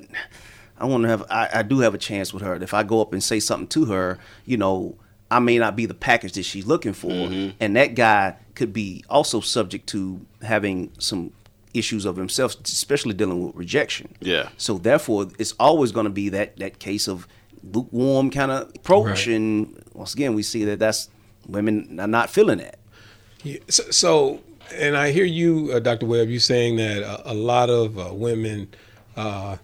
I 0.75 0.85
want 0.85 1.03
to 1.03 1.09
have. 1.09 1.23
I, 1.29 1.49
I 1.53 1.63
do 1.63 1.79
have 1.79 1.93
a 1.93 1.97
chance 1.99 2.33
with 2.33 2.41
her. 2.43 2.55
If 2.55 2.73
I 2.73 2.83
go 2.83 2.99
up 2.99 3.13
and 3.13 3.23
say 3.23 3.39
something 3.39 3.67
to 3.69 3.85
her, 3.85 4.17
you 4.45 4.57
know, 4.57 4.97
I 5.31 5.39
may 5.39 5.57
not 5.57 5.75
be 5.75 5.85
the 5.85 5.93
package 5.93 6.33
that 6.33 6.43
she's 6.43 6.65
looking 6.65 6.93
for, 6.93 7.09
Mm-hmm. 7.11 7.51
and 7.61 7.75
that 7.75 7.95
guy 7.95 8.35
could 8.55 8.73
be 8.73 9.05
also 9.09 9.39
subject 9.39 9.87
to 9.89 10.19
having 10.41 10.91
some 10.99 11.31
issues 11.73 12.05
of 12.05 12.17
himself, 12.17 12.55
especially 12.65 13.13
dealing 13.13 13.45
with 13.45 13.55
rejection. 13.55 14.13
Yeah. 14.19 14.49
So 14.57 14.77
therefore, 14.77 15.27
it's 15.39 15.53
always 15.59 15.91
going 15.91 16.05
to 16.05 16.09
be 16.11 16.29
that 16.29 16.57
that 16.57 16.79
case 16.79 17.07
of 17.07 17.27
lukewarm 17.71 18.29
kind 18.31 18.51
of 18.51 18.69
approach, 18.75 19.27
Right. 19.27 19.35
and 19.35 19.83
once 19.93 20.13
again, 20.15 20.33
we 20.33 20.43
see 20.43 20.65
that 20.65 20.79
that's 20.79 21.07
women 21.47 21.99
are 21.99 22.07
not 22.07 22.29
feeling 22.29 22.57
that. 22.57 22.79
Yeah, 23.43 23.59
So, 23.69 23.83
so, 23.91 24.41
and 24.75 24.97
I 24.97 25.11
hear 25.11 25.25
you, 25.25 25.71
uh, 25.73 25.79
Dr. 25.79 26.05
Webb, 26.05 26.29
you 26.29 26.39
saying 26.39 26.77
that 26.77 27.03
a, 27.03 27.31
a 27.31 27.33
lot 27.33 27.69
of 27.69 27.97
uh, 27.97 28.13
women, 28.13 28.73
uh, 29.15 29.57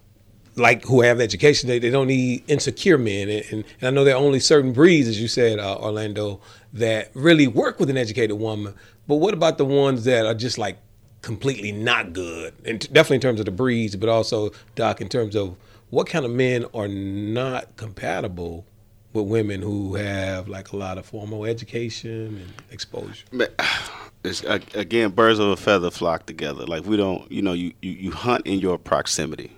like 0.56 0.84
who 0.86 1.02
have 1.02 1.20
education, 1.22 1.70
they, 1.70 1.80
they 1.80 1.90
don't 1.90 2.08
need 2.08 2.44
insecure 2.48 2.98
men. 2.98 3.30
And, 3.30 3.46
and, 3.52 3.64
and 3.82 3.88
I 3.88 3.90
know 3.92 4.04
there 4.04 4.16
are 4.16 4.24
only 4.24 4.40
certain 4.40 4.74
breeds, 4.74 5.08
as 5.08 5.22
you 5.22 5.28
said, 5.28 5.60
uh, 5.60 5.78
Orlando, 5.78 6.42
that 6.74 7.12
really 7.14 7.48
work 7.48 7.80
with 7.80 7.90
an 7.90 7.98
educated 7.98 8.38
woman. 8.38 8.74
But 9.08 9.16
what 9.16 9.34
about 9.34 9.58
the 9.58 9.66
ones 9.66 10.04
that 10.06 10.26
are 10.26 10.36
just 10.36 10.58
like 10.58 10.78
completely 11.22 11.72
not 11.72 12.14
good? 12.14 12.54
And 12.66 12.82
t- 12.82 12.88
definitely 12.92 13.16
in 13.16 13.22
terms 13.22 13.40
of 13.40 13.46
the 13.46 13.52
breeds, 13.52 13.96
but 13.96 14.10
also, 14.10 14.52
Doc, 14.76 15.02
in 15.02 15.10
terms 15.10 15.36
of 15.36 15.56
what 15.90 16.08
kind 16.08 16.26
of 16.26 16.32
men 16.32 16.66
are 16.74 16.88
not 16.88 17.76
compatible 17.78 18.66
with 19.14 19.26
women 19.26 19.62
who 19.62 19.96
have 19.96 20.48
like 20.48 20.72
a 20.72 20.78
lot 20.78 20.98
of 20.98 21.06
formal 21.06 21.46
education 21.46 22.38
and 22.38 22.54
exposure? 22.72 23.26
But, 23.32 23.54
it's, 24.24 24.44
again, 24.44 25.12
birds 25.12 25.40
of 25.40 25.50
a 25.50 25.56
feather 25.56 25.92
flock 25.92 26.26
together. 26.26 26.66
Like 26.66 26.86
we 26.86 26.98
don't, 26.98 27.30
you 27.32 27.42
know, 27.42 27.54
you, 27.54 27.74
you, 27.82 27.92
you 27.92 28.12
hunt 28.12 28.46
in 28.46 28.60
your 28.60 28.78
proximity, 28.78 29.52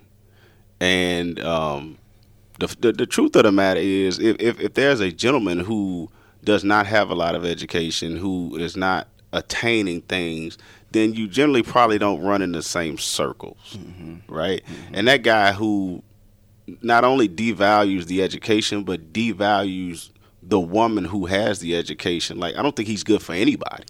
and 0.79 1.39
um, 1.39 1.97
the, 2.59 2.67
the 2.79 2.91
the 2.93 3.05
truth 3.05 3.35
of 3.35 3.43
the 3.43 3.51
matter 3.51 3.79
is, 3.79 4.19
if, 4.19 4.35
if 4.39 4.59
if 4.59 4.73
there's 4.73 4.99
a 4.99 5.11
gentleman 5.11 5.59
who 5.59 6.09
does 6.43 6.63
not 6.63 6.87
have 6.87 7.09
a 7.09 7.15
lot 7.15 7.35
of 7.35 7.45
education, 7.45 8.17
who 8.17 8.55
is 8.57 8.75
not 8.75 9.07
attaining 9.33 10.01
things 10.01 10.57
then 10.91 11.13
you 11.13 11.27
generally 11.27 11.63
probably 11.63 11.97
don't 11.97 12.21
run 12.21 12.41
in 12.41 12.51
the 12.51 12.61
same 12.61 12.97
circles, 12.97 13.77
right? 14.27 14.61
And 14.93 15.07
that 15.07 15.23
guy 15.23 15.53
who 15.53 16.03
not 16.81 17.03
only 17.03 17.27
devalues 17.29 18.05
the 18.05 18.21
education, 18.23 18.83
but 18.83 19.13
devalues 19.13 20.09
the 20.43 20.59
woman 20.59 21.05
who 21.05 21.25
has 21.27 21.59
the 21.59 21.75
education. 21.75 22.39
Like, 22.39 22.55
I 22.57 22.61
don't 22.61 22.75
think 22.75 22.87
he's 22.87 23.03
good 23.03 23.21
for 23.21 23.33
anybody. 23.33 23.83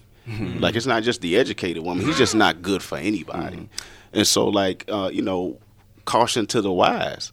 Like, 0.59 0.75
it's 0.75 0.85
not 0.85 1.03
just 1.03 1.21
the 1.21 1.37
educated 1.37 1.83
woman; 1.83 2.05
he's 2.05 2.17
just 2.17 2.35
not 2.35 2.61
good 2.61 2.83
for 2.83 2.97
anybody. 2.97 3.69
And 4.13 4.27
so, 4.27 4.47
like, 4.47 4.85
uh, 4.87 5.09
you 5.11 5.21
know, 5.21 5.57
caution 6.05 6.45
to 6.47 6.61
the 6.61 6.71
wise. 6.71 7.31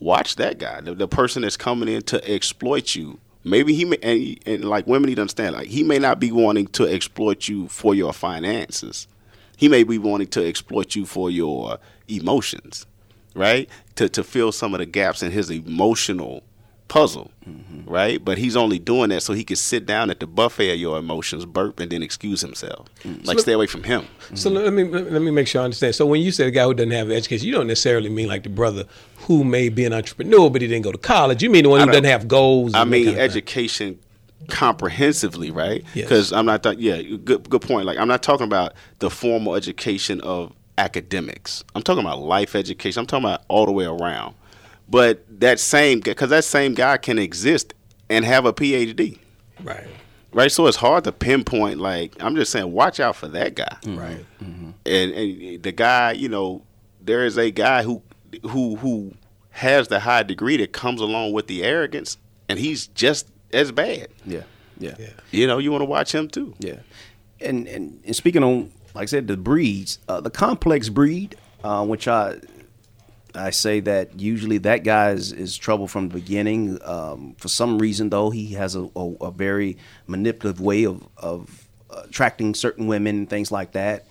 Watch 0.00 0.36
that 0.36 0.58
guy, 0.58 0.80
the, 0.80 0.94
the 0.94 1.08
person 1.08 1.42
that's 1.42 1.56
coming 1.56 1.88
in 1.88 2.02
to 2.02 2.30
exploit 2.30 2.94
you. 2.94 3.18
Maybe 3.44 3.74
he 3.74 3.84
may, 3.84 3.98
and, 4.02 4.38
and 4.46 4.64
like 4.64 4.86
women 4.86 5.08
need 5.08 5.14
to 5.16 5.20
understand, 5.22 5.54
like 5.54 5.68
he 5.68 5.82
may 5.82 5.98
not 5.98 6.18
be 6.18 6.32
wanting 6.32 6.66
to 6.68 6.86
exploit 6.86 7.46
you 7.46 7.68
for 7.68 7.94
your 7.94 8.12
finances. 8.12 9.06
He 9.56 9.68
may 9.68 9.84
be 9.84 9.98
wanting 9.98 10.26
to 10.28 10.46
exploit 10.46 10.94
you 10.94 11.06
for 11.06 11.30
your 11.30 11.78
emotions, 12.08 12.86
right? 13.34 13.68
To 13.96 14.08
to 14.08 14.24
fill 14.24 14.52
some 14.52 14.74
of 14.74 14.78
the 14.78 14.86
gaps 14.86 15.22
in 15.22 15.30
his 15.30 15.50
emotional 15.50 16.42
puzzle, 16.88 17.30
mm-hmm. 17.48 17.90
right? 17.90 18.24
But 18.24 18.38
he's 18.38 18.56
only 18.56 18.78
doing 18.78 19.08
that 19.10 19.22
so 19.22 19.32
he 19.32 19.42
can 19.42 19.56
sit 19.56 19.86
down 19.86 20.10
at 20.10 20.20
the 20.20 20.26
buffet 20.26 20.72
of 20.74 20.78
your 20.78 20.98
emotions, 20.98 21.44
burp, 21.44 21.80
and 21.80 21.90
then 21.90 22.02
excuse 22.02 22.40
himself. 22.40 22.86
Mm. 23.02 23.26
Like, 23.26 23.38
stay 23.38 23.52
away 23.52 23.66
from 23.66 23.82
him. 23.82 24.06
So 24.34 24.50
mm-hmm. 24.50 24.64
let 24.64 24.72
me 24.72 24.84
let 25.10 25.22
me 25.22 25.30
make 25.30 25.48
sure 25.48 25.62
I 25.62 25.64
understand. 25.64 25.94
So 25.94 26.06
when 26.06 26.20
you 26.20 26.30
say 26.30 26.44
the 26.44 26.50
guy 26.50 26.64
who 26.64 26.74
doesn't 26.74 26.92
have 26.92 27.10
education, 27.10 27.46
you 27.46 27.52
don't 27.52 27.66
necessarily 27.66 28.10
mean 28.10 28.28
like 28.28 28.42
the 28.42 28.48
brother 28.48 28.84
who 29.26 29.44
may 29.44 29.68
be 29.68 29.84
an 29.84 29.92
entrepreneur 29.92 30.50
but 30.50 30.62
he 30.62 30.68
didn't 30.68 30.84
go 30.84 30.92
to 30.92 30.98
college. 30.98 31.42
You 31.42 31.50
mean 31.50 31.64
the 31.64 31.70
one 31.70 31.80
who 31.80 31.86
doesn't 31.86 32.04
have 32.04 32.28
goals. 32.28 32.74
I 32.74 32.84
mean 32.84 33.06
kind 33.06 33.08
of 33.08 33.14
thing. 33.14 33.22
education 33.22 33.98
comprehensively, 34.48 35.50
right? 35.50 35.84
Yes. 35.94 36.04
Because 36.04 36.32
I'm 36.32 36.46
not 36.46 36.62
th- 36.62 36.78
yeah, 36.78 37.00
good 37.02 37.48
good 37.48 37.62
point. 37.62 37.86
Like 37.86 37.98
I'm 37.98 38.08
not 38.08 38.22
talking 38.22 38.46
about 38.46 38.74
the 38.98 39.10
formal 39.10 39.54
education 39.54 40.20
of 40.20 40.52
academics. 40.78 41.64
I'm 41.74 41.82
talking 41.82 42.02
about 42.02 42.18
life 42.20 42.54
education. 42.54 43.00
I'm 43.00 43.06
talking 43.06 43.24
about 43.24 43.42
all 43.48 43.66
the 43.66 43.72
way 43.72 43.84
around. 43.84 44.34
But 44.88 45.24
that 45.40 45.58
same 45.60 46.00
because 46.00 46.30
that 46.30 46.44
same 46.44 46.74
guy 46.74 46.96
can 46.98 47.18
exist 47.18 47.74
and 48.10 48.24
have 48.24 48.44
a 48.44 48.52
PhD. 48.52 49.18
Right. 49.62 49.86
Right? 50.32 50.52
So 50.52 50.66
it's 50.66 50.76
hard 50.76 51.04
to 51.04 51.12
pinpoint 51.12 51.78
like 51.80 52.14
I'm 52.20 52.36
just 52.36 52.52
saying 52.52 52.70
watch 52.70 53.00
out 53.00 53.16
for 53.16 53.28
that 53.28 53.54
guy. 53.54 53.76
Mm-hmm. 53.82 53.98
Right. 53.98 54.26
Mm-hmm. 54.42 54.70
and, 54.84 55.12
and 55.12 55.62
the 55.62 55.72
guy, 55.72 56.12
you 56.12 56.28
know, 56.28 56.62
there 57.00 57.24
is 57.24 57.38
a 57.38 57.50
guy 57.50 57.82
who 57.82 58.02
who 58.42 58.76
who 58.76 59.14
has 59.50 59.88
the 59.88 60.00
high 60.00 60.22
degree 60.22 60.56
that 60.58 60.72
comes 60.72 61.00
along 61.00 61.32
with 61.32 61.46
the 61.46 61.62
arrogance, 61.62 62.18
and 62.48 62.58
he's 62.58 62.88
just 62.88 63.28
as 63.52 63.70
bad. 63.70 64.08
Yeah, 64.26 64.42
yeah, 64.78 64.96
Yeah. 64.98 65.10
You 65.30 65.46
know, 65.46 65.58
you 65.58 65.70
want 65.70 65.82
to 65.82 65.86
watch 65.86 66.12
him 66.12 66.28
too. 66.28 66.54
yeah. 66.58 66.78
And, 67.40 67.68
and 67.68 68.00
and 68.04 68.16
speaking 68.16 68.42
on, 68.42 68.72
like 68.94 69.02
I 69.02 69.06
said, 69.06 69.26
the 69.26 69.36
breeds, 69.36 69.98
uh, 70.08 70.20
the 70.20 70.30
complex 70.30 70.88
breed, 70.88 71.36
uh, 71.62 71.84
which 71.84 72.08
I 72.08 72.38
I 73.34 73.50
say 73.50 73.80
that 73.80 74.20
usually 74.20 74.58
that 74.58 74.84
guy 74.84 75.10
is, 75.10 75.32
is 75.32 75.56
trouble 75.56 75.88
from 75.88 76.08
the 76.08 76.14
beginning. 76.14 76.78
Um, 76.84 77.34
for 77.38 77.48
some 77.48 77.78
reason, 77.78 78.10
though, 78.10 78.30
he 78.30 78.52
has 78.54 78.76
a, 78.76 78.88
a, 78.94 79.14
a 79.22 79.30
very 79.32 79.76
manipulative 80.06 80.60
way 80.60 80.84
of, 80.84 81.06
of 81.16 81.68
attracting 81.90 82.54
certain 82.54 82.86
women 82.86 83.16
and 83.16 83.30
things 83.30 83.50
like 83.50 83.72
that. 83.72 84.06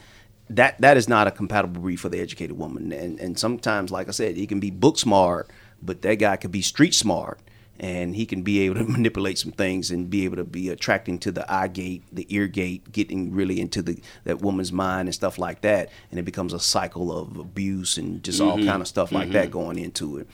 That 0.49 0.79
that 0.81 0.97
is 0.97 1.07
not 1.07 1.27
a 1.27 1.31
compatible 1.31 1.81
breed 1.81 2.01
for 2.01 2.09
the 2.09 2.19
educated 2.19 2.57
woman. 2.57 2.91
And 2.91 3.19
and 3.19 3.39
sometimes, 3.39 3.91
like 3.91 4.09
I 4.09 4.11
said, 4.11 4.35
he 4.35 4.45
can 4.45 4.59
be 4.59 4.71
book 4.71 4.99
smart, 4.99 5.49
but 5.81 6.01
that 6.01 6.15
guy 6.15 6.35
could 6.35 6.51
be 6.51 6.61
street 6.61 6.93
smart, 6.93 7.39
and 7.79 8.15
he 8.15 8.25
can 8.25 8.43
be 8.43 8.61
able 8.61 8.75
to 8.75 8.83
manipulate 8.91 9.37
some 9.37 9.51
things 9.51 9.91
and 9.91 10.09
be 10.09 10.25
able 10.25 10.37
to 10.37 10.43
be 10.43 10.69
attracting 10.69 11.19
to 11.19 11.31
the 11.31 11.51
eye 11.51 11.67
gate, 11.67 12.03
the 12.11 12.25
ear 12.29 12.47
gate, 12.47 12.91
getting 12.91 13.33
really 13.33 13.59
into 13.59 13.81
the 13.81 14.01
that 14.23 14.41
woman's 14.41 14.71
mind 14.71 15.07
and 15.07 15.15
stuff 15.15 15.37
like 15.37 15.61
that, 15.61 15.89
and 16.11 16.19
it 16.19 16.23
becomes 16.23 16.53
a 16.53 16.59
cycle 16.59 17.17
of 17.17 17.37
abuse 17.37 17.97
and 17.97 18.23
just 18.23 18.39
all 18.41 18.57
kind 18.57 18.81
of 18.81 18.87
stuff 18.87 19.11
like 19.11 19.31
that 19.31 19.51
going 19.51 19.77
into 19.77 20.17
it. 20.17 20.27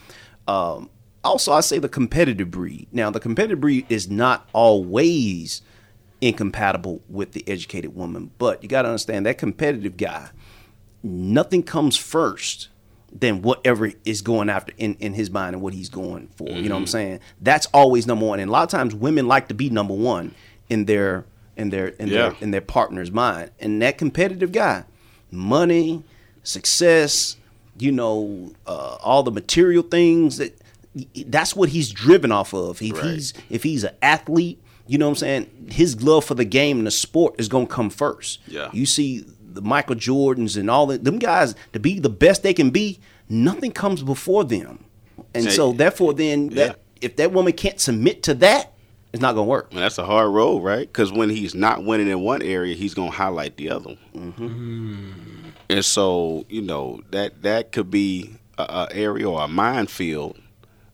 Um, 0.46 0.90
also, 1.22 1.52
I 1.52 1.60
say 1.60 1.78
the 1.78 1.88
competitive 1.88 2.50
breed. 2.50 2.88
Now, 2.92 3.10
the 3.10 3.20
competitive 3.20 3.60
breed 3.60 3.86
is 3.88 4.08
not 4.08 4.48
always 4.52 5.62
incompatible 6.20 7.02
with 7.08 7.32
the 7.32 7.46
educated 7.48 7.94
woman, 7.94 8.30
but 8.38 8.62
you 8.62 8.68
got 8.68 8.82
to 8.82 8.88
understand 8.88 9.26
that 9.26 9.38
competitive 9.38 9.96
guy, 9.96 10.30
nothing 11.02 11.62
comes 11.62 11.96
first 11.96 12.68
than 13.12 13.42
whatever 13.42 13.90
is 14.04 14.22
going 14.22 14.48
after 14.48 14.72
in, 14.78 14.94
in 15.00 15.14
his 15.14 15.30
mind 15.30 15.54
and 15.54 15.62
what 15.62 15.74
he's 15.74 15.88
going 15.88 16.28
for. 16.36 16.48
You 16.48 16.68
know 16.68 16.76
what 16.76 16.82
I'm 16.82 16.86
saying? 16.86 17.20
That's 17.40 17.66
always 17.74 18.06
number 18.06 18.24
one. 18.26 18.38
And 18.40 18.48
a 18.48 18.52
lot 18.52 18.62
of 18.62 18.68
times 18.70 18.94
women 18.94 19.26
like 19.26 19.48
to 19.48 19.54
be 19.54 19.68
number 19.70 19.94
one 19.94 20.34
in 20.68 20.84
their 20.84 21.24
in 21.56 21.70
their 21.70 21.88
in 21.88 22.08
Yeah. 22.08 22.14
their 22.30 22.36
in 22.40 22.50
their 22.52 22.60
partner's 22.60 23.10
mind. 23.10 23.50
And 23.58 23.82
that 23.82 23.98
competitive 23.98 24.52
guy, 24.52 24.84
money, 25.30 26.04
success, 26.42 27.36
you 27.78 27.92
know, 27.92 28.52
uh, 28.66 28.96
all 29.02 29.22
the 29.22 29.30
material 29.30 29.82
things 29.82 30.38
that 30.38 30.56
that's 31.26 31.54
what 31.54 31.68
he's 31.70 31.90
driven 31.90 32.32
off 32.32 32.52
of. 32.52 32.82
If 32.82 32.92
Right. 32.92 33.14
he's 33.14 33.34
if 33.48 33.62
he's 33.62 33.84
an 33.84 33.94
athlete, 34.02 34.60
you 34.86 34.98
know 34.98 35.06
what 35.06 35.10
I'm 35.12 35.16
saying, 35.16 35.46
his 35.70 36.02
love 36.02 36.24
for 36.24 36.34
the 36.34 36.44
game 36.44 36.78
and 36.78 36.86
the 36.86 36.90
sport 36.90 37.34
is 37.38 37.48
gonna 37.48 37.66
come 37.66 37.90
first. 37.90 38.40
Yeah. 38.48 38.68
You 38.72 38.86
see 38.86 39.24
the 39.54 39.60
Michael 39.62 39.96
Jordans 39.96 40.56
and 40.56 40.70
all 40.70 40.86
that 40.86 41.04
them 41.04 41.18
guys 41.18 41.54
to 41.72 41.80
be 41.80 41.98
the 41.98 42.08
best 42.08 42.42
they 42.42 42.54
can 42.54 42.70
be, 42.70 42.98
nothing 43.28 43.72
comes 43.72 44.02
before 44.02 44.44
them. 44.44 44.84
And 45.34 45.44
Yeah. 45.44 45.50
so 45.50 45.72
therefore 45.72 46.14
then 46.14 46.48
that 46.50 46.80
if 47.00 47.16
that 47.16 47.32
woman 47.32 47.52
can't 47.52 47.80
submit 47.80 48.22
to 48.24 48.34
that, 48.34 48.72
it's 49.12 49.20
not 49.20 49.34
gonna 49.34 49.46
work. 49.46 49.68
And 49.72 49.80
that's 49.80 49.98
a 49.98 50.04
hard 50.04 50.32
road, 50.32 50.62
right? 50.62 50.86
Because 50.86 51.12
when 51.12 51.30
he's 51.30 51.54
not 51.54 51.84
winning 51.84 52.08
in 52.08 52.20
one 52.20 52.42
area, 52.42 52.74
he's 52.74 52.94
gonna 52.94 53.10
highlight 53.10 53.56
the 53.56 53.70
other. 53.70 53.96
Mm-hmm. 54.14 54.46
Mm. 54.46 55.12
And 55.68 55.84
so, 55.84 56.44
you 56.48 56.62
know 56.62 57.00
that 57.10 57.42
that 57.42 57.72
could 57.72 57.90
be 57.90 58.34
a, 58.58 58.62
a 58.62 58.88
area 58.92 59.28
or 59.28 59.40
a 59.42 59.48
minefield 59.48 60.36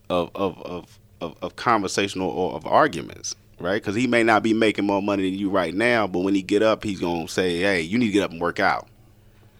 of 0.09 0.29
of 0.35 0.61
of 0.61 0.99
of, 1.19 1.35
of 1.41 1.55
conversational 1.55 2.29
or 2.29 2.53
of 2.53 2.65
arguments, 2.65 3.35
right? 3.59 3.81
Because 3.81 3.95
he 3.95 4.07
may 4.07 4.23
not 4.23 4.43
be 4.43 4.53
making 4.53 4.85
more 4.85 5.01
money 5.01 5.29
than 5.29 5.39
you 5.39 5.49
right 5.49 5.73
now, 5.73 6.07
but 6.07 6.19
when 6.19 6.35
he 6.35 6.41
get 6.41 6.61
up, 6.63 6.83
he's 6.83 6.99
gonna 6.99 7.27
say, 7.27 7.59
"Hey, 7.59 7.81
you 7.81 7.97
need 7.97 8.07
to 8.07 8.11
get 8.11 8.23
up 8.23 8.31
and 8.31 8.41
work 8.41 8.59
out." 8.59 8.87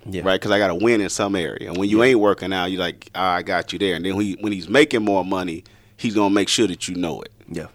Yeah. 0.09 0.21
right? 0.23 0.39
Because 0.39 0.51
I 0.51 0.57
got 0.57 0.67
to 0.67 0.75
win 0.75 1.01
in 1.01 1.09
some 1.09 1.35
area. 1.35 1.67
And 1.67 1.75
when 1.77 1.89
you 1.89 2.01
ain't 2.01 2.19
working 2.21 2.53
out, 2.53 2.67
you're 2.67 2.79
like, 2.79 3.09
oh, 3.13 3.19
I 3.21 3.41
got 3.41 3.73
you 3.73 3.79
there. 3.79 3.93
And 3.95 4.05
then 4.05 4.15
when, 4.15 4.25
he, 4.25 4.37
when 4.39 4.53
he's 4.53 4.69
making 4.69 5.03
more 5.03 5.25
money, 5.25 5.65
he's 5.97 6.15
gonna 6.15 6.33
make 6.33 6.47
sure 6.47 6.65
that 6.65 6.87
you 6.87 6.95
know 6.95 7.21
it. 7.21 7.31
Yeah. 7.51 7.67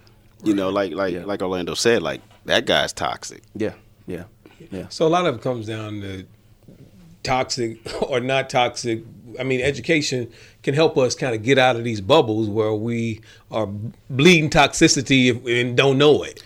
You 0.42 0.54
know, 0.54 0.70
like 0.70 0.92
like 0.94 1.12
Yeah. 1.12 1.24
like 1.26 1.42
Orlando 1.42 1.74
said, 1.74 2.02
like 2.02 2.22
that 2.46 2.64
guy's 2.64 2.92
toxic. 2.94 3.42
Yeah. 3.54 3.74
Yeah. 4.06 4.24
Yeah. 4.70 4.88
So 4.88 5.06
a 5.06 5.08
lot 5.10 5.26
of 5.26 5.34
it 5.34 5.42
comes 5.42 5.66
down 5.66 6.00
to 6.00 6.24
toxic 7.22 7.78
or 8.02 8.20
not 8.20 8.48
toxic. 8.48 9.02
I 9.38 9.42
mean, 9.44 9.60
education 9.60 10.30
can 10.62 10.74
help 10.74 10.96
us 10.98 11.14
kind 11.14 11.34
of 11.34 11.42
get 11.42 11.58
out 11.58 11.76
of 11.76 11.84
these 11.84 12.00
bubbles 12.00 12.48
where 12.48 12.72
we 12.74 13.20
are 13.50 13.66
bleeding 14.10 14.50
toxicity 14.50 15.60
and 15.60 15.76
don't 15.76 15.98
know 15.98 16.22
it. 16.22 16.42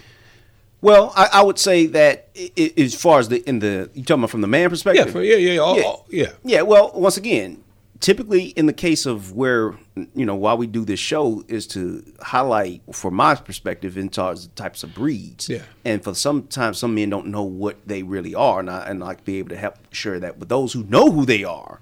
Well, 0.83 1.13
I, 1.17 1.29
I 1.35 1.43
would 1.43 1.59
say 1.59 1.87
that 1.87 2.29
i- 2.39 2.51
i- 2.59 2.73
as 2.79 2.95
far 2.95 3.19
as 3.19 3.29
the 3.29 3.39
in 3.49 3.59
the 3.61 3.91
you 3.95 4.05
talking 4.05 4.21
about 4.23 4.31
from 4.31 4.43
the 4.43 4.47
man 4.47 4.69
perspective, 4.71 5.07
Yeah, 5.07 5.13
for, 5.13 5.23
yeah, 5.23 5.37
yeah, 5.37 5.59
all, 5.59 5.77
Yeah. 5.77 5.83
all- 5.85 6.07
yeah. 6.11 6.31
Yeah, 6.45 6.63
well, 6.63 6.93
once 6.95 7.17
again, 7.17 7.63
typically 7.99 8.49
in 8.49 8.67
the 8.67 8.73
case 8.75 9.07
of 9.07 9.33
where 9.33 9.75
you 10.15 10.27
know 10.27 10.35
why 10.35 10.53
we 10.53 10.67
do 10.67 10.85
this 10.85 11.01
show 11.01 11.43
is 11.49 11.67
to 11.69 12.05
highlight, 12.21 12.83
for 12.93 13.11
my 13.11 13.35
perspective, 13.35 13.97
in 13.97 14.11
terms 14.11 14.45
of 14.45 14.55
types 14.55 14.83
of 14.85 14.95
breeds. 14.95 15.49
Yeah. 15.49 15.63
And 15.85 16.05
for 16.05 16.15
sometimes 16.15 16.77
some 16.79 16.95
men 16.95 17.09
don't 17.09 17.29
know 17.29 17.43
what 17.43 17.77
they 17.87 18.03
really 18.03 18.35
are, 18.35 18.61
and 18.61 18.71
I 18.71 18.85
and 18.87 19.03
I 19.03 19.17
be 19.25 19.39
able 19.39 19.49
to 19.49 19.57
help 19.57 19.77
share 19.93 20.21
that 20.21 20.39
with 20.39 20.51
those 20.51 20.75
who 20.75 20.85
know 20.85 21.11
who 21.11 21.25
they 21.25 21.43
are. 21.43 21.81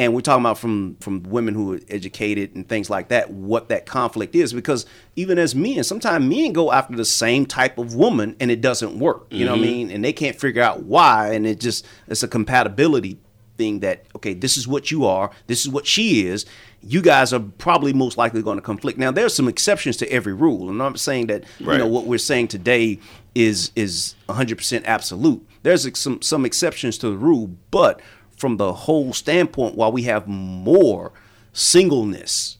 And 0.00 0.14
we're 0.14 0.22
talking 0.22 0.40
about 0.40 0.56
from 0.56 0.96
from 1.00 1.24
women 1.24 1.54
who 1.54 1.74
are 1.74 1.80
educated 1.90 2.54
and 2.54 2.66
things 2.66 2.88
like 2.88 3.08
that, 3.08 3.30
what 3.30 3.68
that 3.68 3.84
conflict 3.84 4.34
is. 4.34 4.54
Because 4.54 4.86
even 5.14 5.38
as 5.38 5.54
men, 5.54 5.84
sometimes 5.84 6.24
men 6.24 6.54
go 6.54 6.72
after 6.72 6.96
the 6.96 7.04
same 7.04 7.44
type 7.44 7.76
of 7.76 7.94
woman 7.94 8.34
and 8.40 8.50
it 8.50 8.62
doesn't 8.62 8.98
work. 8.98 9.26
You 9.28 9.44
know 9.44 9.50
what 9.50 9.58
I 9.58 9.62
mm-hmm. 9.62 9.72
mean? 9.72 9.90
And 9.90 10.02
they 10.02 10.14
can't 10.14 10.40
figure 10.40 10.62
out 10.62 10.84
why, 10.84 11.34
and 11.34 11.46
it 11.46 11.60
just 11.60 11.86
it's 12.08 12.22
a 12.22 12.28
compatibility 12.28 13.18
thing 13.58 13.80
that 13.80 14.06
okay, 14.16 14.32
this 14.32 14.56
is 14.56 14.66
what 14.66 14.90
you 14.90 15.04
are, 15.04 15.30
this 15.48 15.60
is 15.60 15.68
what 15.68 15.86
she 15.86 16.26
is. 16.26 16.46
You 16.80 17.02
guys 17.02 17.34
are 17.34 17.40
probably 17.58 17.92
most 17.92 18.16
likely 18.16 18.40
going 18.40 18.56
to 18.56 18.62
conflict. 18.62 18.98
Now, 18.98 19.10
there's 19.10 19.34
some 19.34 19.48
exceptions 19.48 19.98
to 19.98 20.10
every 20.10 20.32
rule, 20.32 20.70
and 20.70 20.82
I'm 20.82 20.96
saying 20.96 21.26
that 21.26 21.44
you 21.58 21.66
know 21.76 21.86
what 21.86 22.06
we're 22.06 22.16
saying 22.16 22.48
today 22.48 23.00
is 23.34 23.70
is 23.76 24.14
100% 24.30 24.82
absolute. 24.86 25.46
There's 25.62 25.86
some 25.98 26.22
some 26.22 26.46
exceptions 26.46 26.96
to 26.98 27.10
the 27.10 27.18
rule, 27.18 27.50
but 27.70 28.00
from 28.40 28.56
the 28.56 28.72
whole 28.72 29.12
standpoint, 29.12 29.74
while 29.74 29.92
we 29.92 30.04
have 30.04 30.26
more 30.26 31.12
singleness 31.52 32.56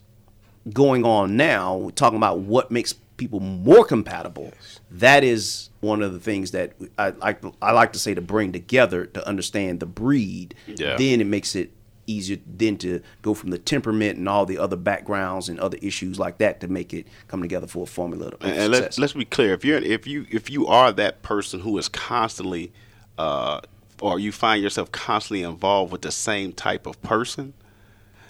going 0.72 1.04
on 1.06 1.36
now, 1.38 1.90
talking 1.94 2.18
about 2.18 2.40
what 2.40 2.70
makes 2.70 2.92
people 3.16 3.40
more 3.40 3.84
compatible. 3.84 4.52
That 4.90 5.24
is 5.24 5.70
one 5.80 6.02
of 6.02 6.12
the 6.12 6.20
things 6.20 6.50
that 6.50 6.74
I 6.98 7.10
like. 7.10 7.42
I 7.62 7.72
like 7.72 7.94
to 7.94 7.98
say 7.98 8.14
to 8.14 8.20
bring 8.20 8.52
together 8.52 9.06
to 9.06 9.26
understand 9.26 9.80
the 9.80 9.86
breed. 9.86 10.54
Yeah. 10.66 10.96
Then 10.96 11.20
it 11.20 11.26
makes 11.26 11.56
it 11.56 11.72
easier 12.06 12.38
then 12.46 12.76
to 12.76 13.00
go 13.22 13.32
from 13.32 13.50
the 13.50 13.58
temperament 13.58 14.18
and 14.18 14.28
all 14.28 14.44
the 14.44 14.58
other 14.58 14.76
backgrounds 14.76 15.48
and 15.48 15.60
other 15.60 15.78
issues 15.80 16.18
like 16.18 16.38
that 16.38 16.60
to 16.60 16.68
make 16.68 16.92
it 16.92 17.06
come 17.28 17.40
together 17.40 17.68
for 17.68 17.84
a 17.84 17.86
formula 17.86 18.32
And, 18.40 18.52
and 18.52 18.72
let's 18.72 18.98
let's 18.98 19.12
be 19.14 19.24
clear. 19.24 19.54
If 19.54 19.64
you're 19.64 19.78
if 19.78 20.06
you 20.06 20.26
if 20.30 20.50
you 20.50 20.66
are 20.66 20.92
that 20.92 21.22
person 21.22 21.60
who 21.60 21.78
is 21.78 21.88
constantly 21.88 22.72
uh, 23.16 23.60
or 24.00 24.18
you 24.18 24.32
find 24.32 24.62
yourself 24.62 24.90
constantly 24.92 25.42
involved 25.42 25.92
with 25.92 26.02
the 26.02 26.10
same 26.10 26.52
type 26.52 26.86
of 26.86 27.00
person, 27.02 27.52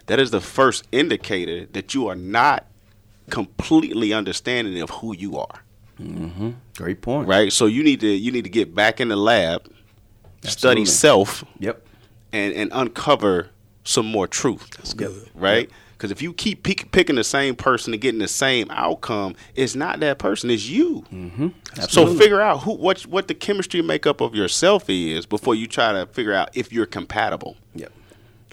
that 0.07 0.19
is 0.19 0.31
the 0.31 0.41
first 0.41 0.87
indicator 0.93 1.67
that 1.73 1.95
you 1.95 2.09
are 2.09 2.17
not 2.17 2.67
completely 3.29 4.13
understanding 4.13 4.81
of 4.83 4.91
who 4.91 5.15
you 5.15 5.39
are. 5.39 5.63
Mm-hmm. 6.01 6.51
Great 6.77 7.01
point. 7.03 7.29
Right? 7.29 7.53
So 7.53 7.67
you 7.67 7.83
need 7.83 8.01
to 8.01 8.09
you 8.09 8.33
need 8.33 8.45
to 8.45 8.51
get 8.51 8.75
back 8.75 9.01
in 9.01 9.09
the 9.09 9.17
lab, 9.17 9.71
study 10.43 10.85
self, 10.85 11.45
Yep. 11.59 11.87
and 12.33 12.55
and 12.55 12.71
uncover 12.73 13.51
some 13.85 14.07
more 14.07 14.27
truth. 14.27 14.69
That's 14.77 14.95
good. 14.95 15.29
right? 15.35 15.71
Because 16.01 16.11
if 16.11 16.23
you 16.23 16.33
keep 16.33 16.63
pick, 16.63 16.91
picking 16.93 17.17
the 17.17 17.25
same 17.25 17.55
person 17.55 17.93
and 17.93 18.01
getting 18.01 18.21
the 18.21 18.27
same 18.27 18.71
outcome, 18.71 19.37
it's 19.55 19.75
not 19.75 20.01
that 20.01 20.19
person; 20.19 20.49
it's 20.49 20.67
you. 20.67 21.05
Mm-hmm. 21.13 21.49
So 21.91 22.15
figure 22.15 22.41
out 22.41 22.63
who 22.63 22.73
what 22.73 23.03
what 23.03 23.29
the 23.29 23.35
chemistry 23.35 23.83
makeup 23.83 24.23
of 24.23 24.35
yourself 24.35 24.89
is 24.89 25.27
before 25.27 25.55
you 25.55 25.67
try 25.67 25.93
to 25.93 26.07
figure 26.07 26.33
out 26.33 26.57
if 26.57 26.73
you're 26.73 26.87
compatible. 26.87 27.59
Yep. 27.75 27.93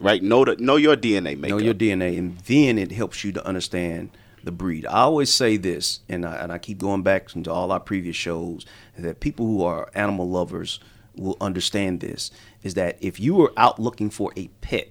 Right? 0.02 0.22
Know 0.22 0.43
the, 0.43 0.58
know 0.58 0.76
your 0.76 0.98
DNA 0.98 1.39
makeup. 1.39 1.52
know 1.52 1.58
your 1.60 1.74
DNA, 1.74 2.18
and 2.18 2.38
then 2.39 2.78
it 2.78 2.91
helps 2.91 3.24
you 3.24 3.32
to 3.32 3.48
understand 3.48 4.10
the 4.43 4.52
breed. 4.52 4.86
I 4.86 5.04
always 5.04 5.34
say 5.34 5.56
this, 5.56 6.02
and 6.10 6.26
I, 6.26 6.36
and 6.36 6.52
I 6.52 6.58
keep 6.58 6.80
going 6.80 7.02
back 7.02 7.34
into 7.34 7.50
all 7.50 7.72
our 7.72 7.80
previous 7.80 8.18
shows, 8.18 8.66
that 8.98 9.22
people 9.22 9.45
who 9.45 9.64
are 9.64 9.89
animal 9.95 10.30
lovers 10.30 10.82
will 11.16 11.38
understand 11.39 12.02
this, 12.02 12.30
is 12.62 12.74
that 12.74 12.98
if 13.00 13.22
you 13.22 13.41
are 13.41 13.54
out 13.56 13.80
looking 13.80 14.10
for 14.10 14.34
a 14.36 14.50
pet, 14.60 14.89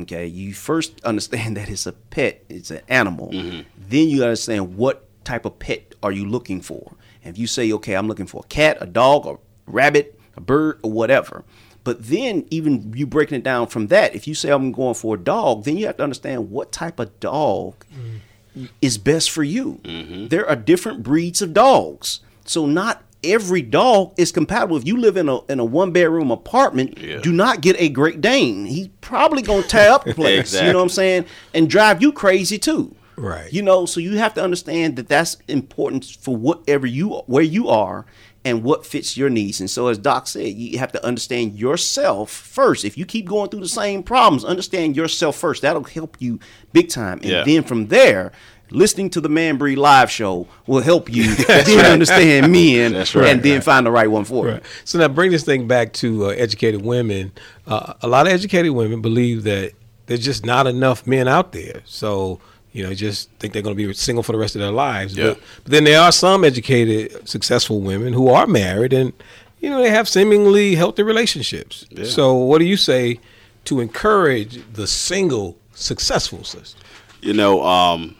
okay, 0.00 0.26
you 0.26 0.54
first 0.54 1.02
understand 1.04 1.56
that 1.56 1.68
it's 1.68 1.86
a 1.86 1.92
pet, 1.92 2.44
it's 2.48 2.70
an 2.70 2.82
animal. 2.88 3.30
Mm-hmm. 3.30 3.60
Then 3.88 4.08
you 4.08 4.22
understand 4.22 4.76
what 4.76 5.08
type 5.24 5.44
of 5.44 5.58
pet 5.58 5.94
are 6.02 6.12
you 6.12 6.26
looking 6.26 6.60
for. 6.60 6.92
And 7.22 7.34
if 7.34 7.38
you 7.38 7.46
say, 7.46 7.72
okay, 7.72 7.94
I'm 7.94 8.08
looking 8.08 8.26
for 8.26 8.42
a 8.44 8.48
cat, 8.48 8.78
a 8.80 8.86
dog, 8.86 9.26
a 9.26 9.36
rabbit, 9.66 10.18
a 10.36 10.40
bird, 10.40 10.80
or 10.82 10.92
whatever. 10.92 11.44
But 11.84 12.06
then, 12.06 12.46
even 12.50 12.94
you 12.96 13.06
breaking 13.06 13.38
it 13.38 13.44
down 13.44 13.66
from 13.66 13.88
that, 13.88 14.14
if 14.14 14.26
you 14.26 14.34
say 14.34 14.50
I'm 14.50 14.72
going 14.72 14.94
for 14.94 15.16
a 15.16 15.18
dog, 15.18 15.64
then 15.64 15.76
you 15.76 15.86
have 15.86 15.98
to 15.98 16.02
understand 16.02 16.50
what 16.50 16.72
type 16.72 16.98
of 16.98 17.20
dog 17.20 17.84
mm. 17.94 18.70
is 18.80 18.96
best 18.96 19.30
for 19.30 19.42
you. 19.42 19.80
Mm-hmm. 19.84 20.28
There 20.28 20.48
are 20.48 20.56
different 20.56 21.02
breeds 21.02 21.42
of 21.42 21.52
dogs, 21.52 22.20
so 22.46 22.64
not 22.64 23.03
every 23.24 23.62
dog 23.62 24.14
is 24.16 24.30
compatible. 24.32 24.76
If 24.76 24.86
you 24.86 24.96
live 24.96 25.16
in 25.16 25.28
a 25.28 25.40
in 25.46 25.58
a 25.60 25.64
one 25.64 25.90
bedroom 25.92 26.30
apartment, 26.30 26.98
Yeah. 26.98 27.18
do 27.20 27.32
not 27.32 27.60
get 27.60 27.76
a 27.80 27.88
Great 27.88 28.20
Dane. 28.20 28.66
He's 28.66 28.88
probably 29.00 29.42
gonna 29.42 29.62
tear 29.62 29.90
up 29.92 30.04
the 30.04 30.14
place. 30.22 30.54
You 30.54 30.72
know 30.72 30.78
what 30.78 30.82
I'm 30.84 30.88
saying? 30.90 31.24
And 31.52 31.68
drive 31.68 32.00
you 32.02 32.12
crazy 32.12 32.58
too. 32.58 32.94
Right. 33.16 33.52
You 33.52 33.62
know, 33.62 33.86
so 33.86 34.00
you 34.00 34.16
have 34.18 34.34
to 34.34 34.42
understand 34.42 34.96
that 34.96 35.08
that's 35.08 35.36
important 35.46 36.04
for 36.20 36.34
whatever 36.36 36.86
you 36.86 37.10
where 37.26 37.44
you 37.44 37.68
are 37.68 38.06
and 38.46 38.62
what 38.62 38.84
fits 38.84 39.16
your 39.16 39.30
needs. 39.30 39.58
And 39.60 39.70
so, 39.70 39.86
as 39.86 39.96
Doc 39.96 40.26
said, 40.26 40.48
you 40.48 40.78
have 40.78 40.92
to 40.92 41.02
understand 41.06 41.58
yourself 41.58 42.30
first. 42.30 42.84
If 42.84 42.98
you 42.98 43.06
keep 43.06 43.24
going 43.26 43.48
through 43.48 43.60
the 43.60 43.68
same 43.68 44.02
problems, 44.02 44.44
understand 44.44 44.96
yourself 44.96 45.36
first. 45.36 45.62
That'll 45.62 45.84
help 45.84 46.16
you 46.20 46.40
big 46.72 46.88
time. 46.90 47.20
And 47.22 47.30
Yeah. 47.30 47.44
then 47.44 47.62
from 47.62 47.86
there, 47.86 48.32
listening 48.70 49.10
to 49.10 49.20
the 49.20 49.28
Man 49.28 49.56
Breed 49.56 49.76
live 49.76 50.10
show 50.10 50.48
will 50.66 50.80
help 50.80 51.12
you 51.12 51.34
then 51.46 51.84
understand 51.92 52.50
men 52.52 52.92
That's 52.92 53.14
right. 53.14 53.28
and 53.28 53.42
then 53.42 53.60
find 53.60 53.86
the 53.86 53.90
right 53.90 54.10
one 54.10 54.24
for 54.24 54.46
Right. 54.46 54.54
you. 54.56 54.60
So 54.84 54.98
now 54.98 55.08
bring 55.08 55.30
this 55.30 55.44
thing 55.44 55.66
back 55.68 55.92
to 55.94 56.26
uh, 56.26 56.28
educated 56.30 56.82
women. 56.82 57.32
Uh, 57.66 57.94
a 58.02 58.08
lot 58.08 58.26
of 58.26 58.32
educated 58.32 58.72
women 58.72 59.00
believe 59.02 59.44
that 59.44 59.72
there's 60.06 60.24
just 60.24 60.44
not 60.44 60.66
enough 60.66 61.06
men 61.06 61.28
out 61.28 61.52
there. 61.52 61.82
So 61.84 62.40
you 62.72 62.82
know, 62.82 62.92
just 62.92 63.30
think 63.38 63.52
they're 63.52 63.62
going 63.62 63.76
to 63.76 63.86
be 63.86 63.92
single 63.94 64.24
for 64.24 64.32
the 64.32 64.38
rest 64.38 64.56
of 64.56 64.60
their 64.60 64.72
lives. 64.72 65.16
Yeah. 65.16 65.28
But, 65.28 65.40
but 65.62 65.70
then 65.72 65.84
there 65.84 66.00
are 66.00 66.10
some 66.10 66.42
educated, 66.44 67.28
successful 67.28 67.80
women 67.80 68.12
who 68.12 68.28
are 68.30 68.48
married 68.48 68.92
and 68.92 69.12
you 69.60 69.70
know 69.70 69.80
they 69.80 69.90
have 69.90 70.08
seemingly 70.08 70.74
healthy 70.74 71.02
relationships. 71.04 71.86
Yeah. 71.90 72.04
So 72.04 72.34
what 72.34 72.58
do 72.58 72.64
you 72.64 72.76
say 72.76 73.20
to 73.66 73.80
encourage 73.80 74.60
the 74.72 74.86
single 74.86 75.56
successful 75.74 76.42
sister? 76.44 76.80
you 77.22 77.32
know, 77.32 77.62
um, 77.64 78.14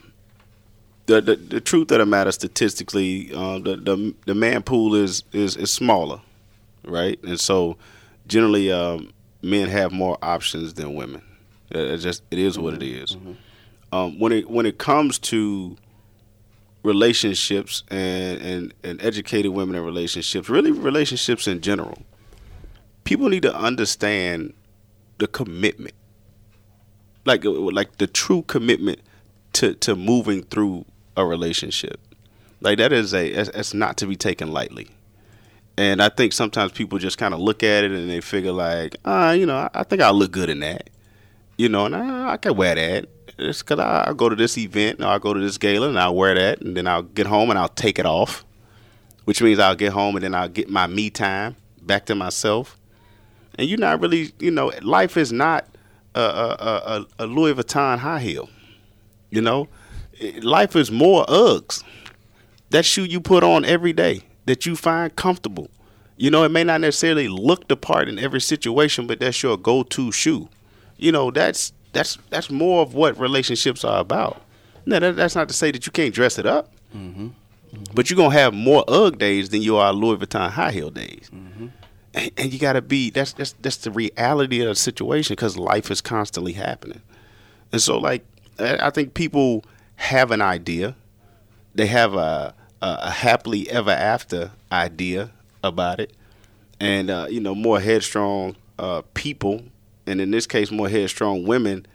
the, 1.05 1.21
the 1.21 1.35
the 1.35 1.61
truth 1.61 1.91
of 1.91 1.99
the 1.99 2.05
matter, 2.05 2.31
statistically, 2.31 3.33
um, 3.33 3.63
the, 3.63 3.75
the 3.75 4.15
the 4.25 4.35
man 4.35 4.63
pool 4.63 4.95
is 4.95 5.23
is 5.31 5.55
is 5.55 5.71
smaller, 5.71 6.21
right? 6.83 7.21
And 7.23 7.39
so, 7.39 7.77
generally, 8.27 8.71
um, 8.71 9.11
men 9.41 9.69
have 9.69 9.91
more 9.91 10.17
options 10.21 10.73
than 10.73 10.95
women. 10.95 11.21
Uh, 11.73 11.79
It 11.79 11.97
just 11.97 12.23
it 12.31 12.39
is 12.39 12.57
what 12.57 12.73
it 12.73 12.83
is. 12.83 13.17
Um, 13.91 14.19
when 14.19 14.31
it 14.31 14.49
when 14.49 14.65
it 14.65 14.77
comes 14.77 15.19
to 15.19 15.77
relationships 16.83 17.83
and, 17.89 18.41
and 18.41 18.73
and 18.83 19.01
educated 19.03 19.51
women 19.51 19.75
in 19.75 19.83
relationships, 19.83 20.49
really 20.49 20.71
relationships 20.71 21.47
in 21.47 21.61
general, 21.61 21.99
people 23.03 23.29
need 23.29 23.43
to 23.43 23.55
understand 23.55 24.53
the 25.17 25.27
commitment 25.27 25.93
like 27.25 27.45
uh, 27.45 27.51
like 27.51 27.97
the 27.97 28.07
true 28.07 28.43
commitment 28.43 28.99
to 29.53 29.73
to 29.75 29.95
moving 29.95 30.43
through 30.43 30.85
a 31.17 31.25
relationship. 31.25 31.99
Like 32.61 32.77
that 32.77 32.91
is 32.91 33.13
a 33.13 33.27
it's, 33.27 33.73
not 33.73 33.97
to 33.97 34.07
be 34.07 34.15
taken 34.15 34.51
lightly. 34.51 34.87
And 35.77 36.01
I 36.01 36.09
think 36.09 36.31
sometimes 36.33 36.71
people 36.71 36.97
just 36.99 37.17
kind 37.17 37.33
of 37.33 37.39
look 37.39 37.63
at 37.63 37.83
it 37.83 37.91
and 37.91 38.09
they 38.09 38.21
figure 38.21 38.53
like, 38.53 38.95
ah, 39.03 39.31
you 39.31 39.45
know, 39.45 39.57
I, 39.57 39.69
I 39.73 39.83
think 39.83 40.01
I'll 40.01 40.13
look 40.13 40.31
good 40.31 40.49
in 40.49 40.61
that. 40.61 40.89
You 41.57 41.69
know, 41.69 41.85
and 41.85 41.95
I, 41.95 42.33
I 42.33 42.37
can 42.37 42.55
wear 42.55 42.75
that. 42.75 43.09
It's 43.37 43.61
because 43.61 43.79
I'll 43.79 44.13
go 44.13 44.29
to 44.29 44.35
this 44.35 44.57
event 44.57 45.01
or 45.01 45.07
I'll 45.07 45.19
go 45.19 45.33
to 45.33 45.39
this 45.39 45.57
gala 45.57 45.89
and 45.89 45.99
I'll 45.99 46.15
wear 46.15 46.33
that 46.35 46.61
and 46.61 46.77
then 46.77 46.87
I'll 46.87 47.03
get 47.03 47.27
home 47.27 47.49
and 47.49 47.59
I'll 47.59 47.67
take 47.67 47.99
it 47.99 48.05
off. 48.05 48.45
Which 49.25 49.41
means 49.41 49.59
I'll 49.59 49.75
get 49.75 49.91
home 49.91 50.15
and 50.15 50.23
then 50.23 50.35
I'll 50.35 50.47
get 50.47 50.69
my 50.69 50.87
me 50.87 51.09
time 51.09 51.55
back 51.81 52.05
to 52.05 52.15
myself. 52.15 52.77
And 53.57 53.67
you're 53.67 53.79
not 53.79 54.01
really, 54.01 54.31
you 54.39 54.51
know, 54.51 54.71
life 54.81 55.17
is 55.17 55.31
not 55.31 55.67
a, 56.13 56.21
a, 56.21 57.05
a, 57.19 57.25
a 57.25 57.27
Louis 57.27 57.53
Vuitton 57.53 57.99
high 57.99 58.19
heel. 58.19 58.49
You 59.29 59.41
know, 59.41 59.67
life 60.41 60.75
is 60.75 60.91
more 60.91 61.25
Uggs. 61.25 61.83
That 62.69 62.85
shoe 62.85 63.05
you 63.05 63.21
put 63.21 63.43
on 63.43 63.63
every 63.63 63.93
day 63.93 64.23
that 64.45 64.65
you 64.65 64.75
find 64.75 65.15
comfortable. 65.15 65.69
You 66.17 66.31
know, 66.31 66.43
it 66.43 66.49
may 66.49 66.63
not 66.63 66.81
necessarily 66.81 67.27
look 67.27 67.67
the 67.67 67.77
part 67.77 68.07
in 68.07 68.17
every 68.19 68.41
situation, 68.41 69.05
but 69.05 69.19
that's 69.19 69.41
your 69.43 69.57
go-to 69.57 70.11
shoe. 70.11 70.49
You 70.97 71.11
know, 71.11 71.29
that's 71.31 71.73
that's 71.91 72.17
that's 72.29 72.49
more 72.49 72.81
of 72.81 72.93
what 72.93 73.19
relationships 73.19 73.83
are 73.83 73.99
about. 73.99 74.41
Now, 74.85 74.99
that, 74.99 75.15
that's 75.15 75.35
not 75.35 75.47
to 75.49 75.53
say 75.53 75.71
that 75.71 75.85
you 75.85 75.91
can't 75.91 76.13
dress 76.13 76.37
it 76.37 76.45
up, 76.45 76.71
mm-hmm. 76.95 77.29
but 77.93 78.09
you're 78.09 78.17
gonna 78.17 78.33
have 78.33 78.53
more 78.53 78.83
UGG 78.87 79.17
days 79.17 79.49
than 79.49 79.61
you 79.61 79.77
are 79.77 79.91
Louis 79.91 80.17
Vuitton 80.17 80.49
high 80.51 80.71
heel 80.71 80.89
days 80.89 81.29
mm-hmm. 81.33 81.67
and, 82.13 82.31
and 82.37 82.53
you 82.53 82.59
gotta 82.59 82.81
be 82.81 83.09
that's 83.09 83.33
that's 83.33 83.53
that's 83.61 83.77
the 83.77 83.91
reality 83.91 84.61
of 84.61 84.69
the 84.69 84.75
situation 84.75 85.33
because 85.33 85.57
life 85.57 85.89
is 85.91 86.01
constantly 86.01 86.53
happening 86.53 87.01
and 87.71 87.81
so 87.81 87.97
like 87.97 88.25
I 88.59 88.89
think 88.89 89.13
people 89.13 89.65
have 89.95 90.31
an 90.31 90.41
idea. 90.41 90.95
They 91.73 91.87
have 91.87 92.13
a 92.13 92.53
a, 92.81 92.97
a 93.03 93.11
happily 93.11 93.69
ever 93.69 93.91
after 93.91 94.51
idea 94.71 95.31
about 95.63 95.99
it. 95.99 96.13
And 96.79 97.09
uh, 97.09 97.27
you 97.29 97.39
know 97.39 97.55
more 97.55 97.79
headstrong 97.79 98.55
uh, 98.77 99.01
people 99.13 99.63
and 100.05 100.19
in 100.19 100.31
this 100.31 100.45
case 100.45 100.71
more 100.71 100.89
headstrong 100.89 101.45
women 101.45 101.85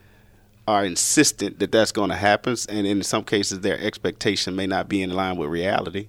are 0.66 0.84
insistent 0.84 1.58
that 1.58 1.70
that's 1.72 1.92
going 1.92 2.10
to 2.10 2.16
happen 2.16 2.56
and 2.68 2.86
in 2.86 3.02
some 3.02 3.24
cases 3.24 3.60
their 3.60 3.78
expectation 3.78 4.56
may 4.56 4.66
not 4.66 4.88
be 4.88 5.02
in 5.02 5.10
line 5.10 5.36
with 5.36 5.48
reality. 5.50 6.08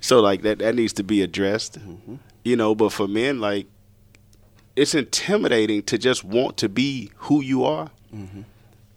So 0.00 0.20
like 0.20 0.42
that 0.42 0.58
that 0.58 0.74
needs 0.74 0.92
to 0.94 1.02
be 1.02 1.22
addressed. 1.22 1.78
You 2.44 2.56
know, 2.56 2.74
but 2.74 2.92
for 2.92 3.08
men 3.08 3.40
like 3.40 3.66
it's 4.76 4.94
intimidating 4.94 5.82
to 5.84 5.98
just 5.98 6.22
want 6.24 6.56
to 6.58 6.68
be 6.68 7.10
who 7.16 7.42
you 7.42 7.64
are. 7.64 7.90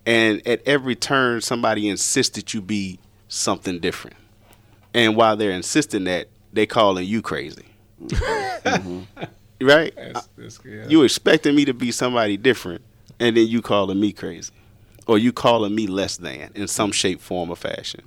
And 0.06 0.46
at 0.48 0.62
every 0.68 0.96
turn 0.96 1.42
somebody 1.42 1.88
insists 1.88 2.36
that 2.36 2.54
you 2.54 2.62
be 2.62 3.00
something 3.28 3.80
different. 3.80 4.18
And 4.94 5.16
while 5.16 5.36
they're 5.38 5.52
insisting 5.52 6.04
that, 6.06 6.28
they 6.52 6.66
calling 6.66 7.06
you 7.06 7.22
crazy. 7.22 7.66
Right? 9.62 9.94
You 10.90 11.04
expecting 11.04 11.56
me 11.56 11.64
to 11.66 11.74
be 11.74 11.92
somebody 11.92 12.38
different 12.38 12.82
and 13.20 13.38
then 13.38 13.48
you 13.48 13.62
calling 13.62 14.00
me 14.00 14.12
crazy. 14.12 14.52
Or 15.08 15.18
you 15.18 15.32
calling 15.34 15.76
me 15.76 15.88
less 15.88 16.18
than 16.18 16.52
in 16.56 16.68
some 16.68 16.92
shape, 16.92 17.22
form, 17.22 17.50
or 17.50 17.56
fashion. 17.56 18.02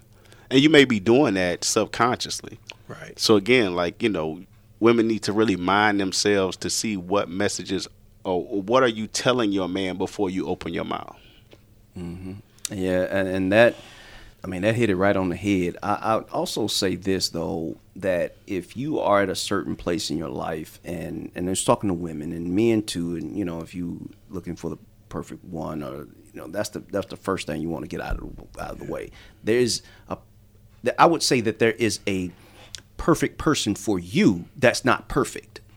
And 0.51 0.61
you 0.61 0.71
may 0.71 0.85
be 0.85 1.01
doing 1.01 1.35
that 1.35 1.65
subconsciously. 1.65 2.59
Right. 2.89 3.19
So 3.19 3.37
again, 3.37 3.75
like 3.75 4.03
you 4.03 4.09
know, 4.09 4.43
women 4.81 5.07
need 5.09 5.23
to 5.25 5.33
really 5.33 5.57
mind 5.57 6.01
themselves 6.01 6.57
to 6.59 6.71
see 6.71 6.97
what 6.97 7.29
messages 7.29 7.89
or 8.25 8.43
what 8.43 8.83
are 8.83 8.89
you 8.89 9.07
telling 9.07 9.53
your 9.53 9.69
man 9.69 9.97
before 9.97 10.31
you 10.31 10.47
open 10.47 10.73
your 10.73 10.85
mouth. 10.85 11.17
Mm-hmm. 11.97 12.33
Yeah, 12.75 13.03
and, 13.03 13.53
that, 13.53 13.77
I 14.43 14.49
mean, 14.49 14.63
that 14.63 14.75
hit 14.75 14.91
it 14.91 14.97
right 14.97 15.17
on 15.17 15.29
the 15.29 15.37
head. 15.37 15.77
I, 15.83 15.95
I 15.95 16.17
would 16.17 16.29
also 16.31 16.67
say 16.67 16.97
this 16.97 17.29
though 17.29 17.77
that 17.95 18.37
if 18.47 18.77
you 18.77 18.99
are 18.99 19.23
at 19.23 19.29
a 19.29 19.37
certain 19.37 19.77
place 19.77 20.11
in 20.11 20.19
your 20.19 20.29
life, 20.29 20.81
and 20.85 21.31
and 21.35 21.47
there's 21.47 21.65
talking 21.65 21.89
to 21.89 21.95
women 21.95 22.33
and 22.33 22.55
men 22.55 22.83
too, 22.83 23.17
and 23.17 23.37
you 23.37 23.45
know, 23.45 23.61
if 23.61 23.75
you 23.75 24.11
looking 24.31 24.57
for 24.57 24.69
the 24.71 24.79
perfect 25.09 25.45
one, 25.45 25.83
or 25.83 26.09
you 26.35 26.41
know, 26.41 26.49
that's 26.49 26.71
the 26.71 26.81
that's 26.81 27.07
the 27.07 27.17
first 27.17 27.47
thing 27.47 27.63
you 27.63 27.69
want 27.69 27.85
to 27.85 27.89
get 27.89 28.01
out 28.01 28.19
of 28.19 28.37
the, 28.37 28.63
out 28.63 28.73
of 28.73 28.79
the 28.79 28.93
way. 28.93 29.11
There's 29.45 29.83
a, 30.09 30.19
I 30.99 31.07
would 31.07 31.23
say 31.23 31.41
that 31.43 31.59
there 31.61 31.73
is 31.73 32.01
a 32.07 32.31
perfect 32.97 33.39
person 33.39 33.75
for 33.75 33.99
you 33.99 34.47
that's 34.57 34.85
not 34.85 35.09
perfect. 35.09 35.61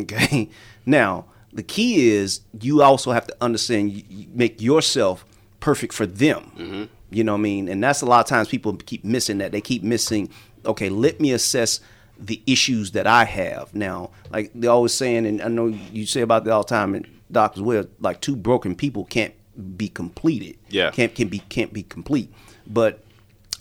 Okay. 0.00 0.48
Now, 0.86 1.24
the 1.52 1.64
key 1.64 2.08
is 2.10 2.42
you 2.60 2.82
also 2.82 3.10
have 3.10 3.26
to 3.26 3.36
understand, 3.40 4.04
make 4.32 4.62
yourself 4.62 5.24
perfect 5.60 5.92
for 5.92 6.06
them. 6.06 6.88
You 7.10 7.24
know 7.24 7.32
what 7.32 7.38
I 7.38 7.42
mean? 7.42 7.68
And 7.68 7.82
that's 7.82 8.02
a 8.02 8.06
lot 8.06 8.20
of 8.20 8.26
times 8.26 8.48
people 8.48 8.74
keep 8.76 9.04
missing 9.04 9.38
that. 9.38 9.52
They 9.52 9.60
keep 9.60 9.82
missing, 9.82 10.28
okay, 10.66 10.90
let 10.90 11.20
me 11.20 11.32
assess 11.32 11.80
the 12.18 12.42
issues 12.46 12.90
that 12.92 13.06
I 13.06 13.24
have. 13.24 13.74
Now, 13.74 14.10
like 14.30 14.50
they're 14.54 14.70
always 14.70 14.92
saying, 14.92 15.24
and 15.24 15.40
I 15.40 15.48
know 15.48 15.66
you 15.66 16.04
say 16.04 16.20
about 16.20 16.44
that 16.44 16.50
all 16.52 16.62
the 16.62 16.68
time, 16.68 16.94
and 16.94 17.06
doctors 17.30 17.62
will, 17.62 17.86
like 18.00 18.20
two 18.20 18.36
broken 18.36 18.74
people 18.74 19.04
can't 19.04 19.34
be 19.76 19.88
completed. 19.88 20.58
Yeah. 20.68 20.90
Can't 20.90 21.14
can 21.14 21.28
be 21.28 21.38
can't 21.38 21.72
be 21.72 21.82
complete. 21.82 22.32
But 22.66 23.04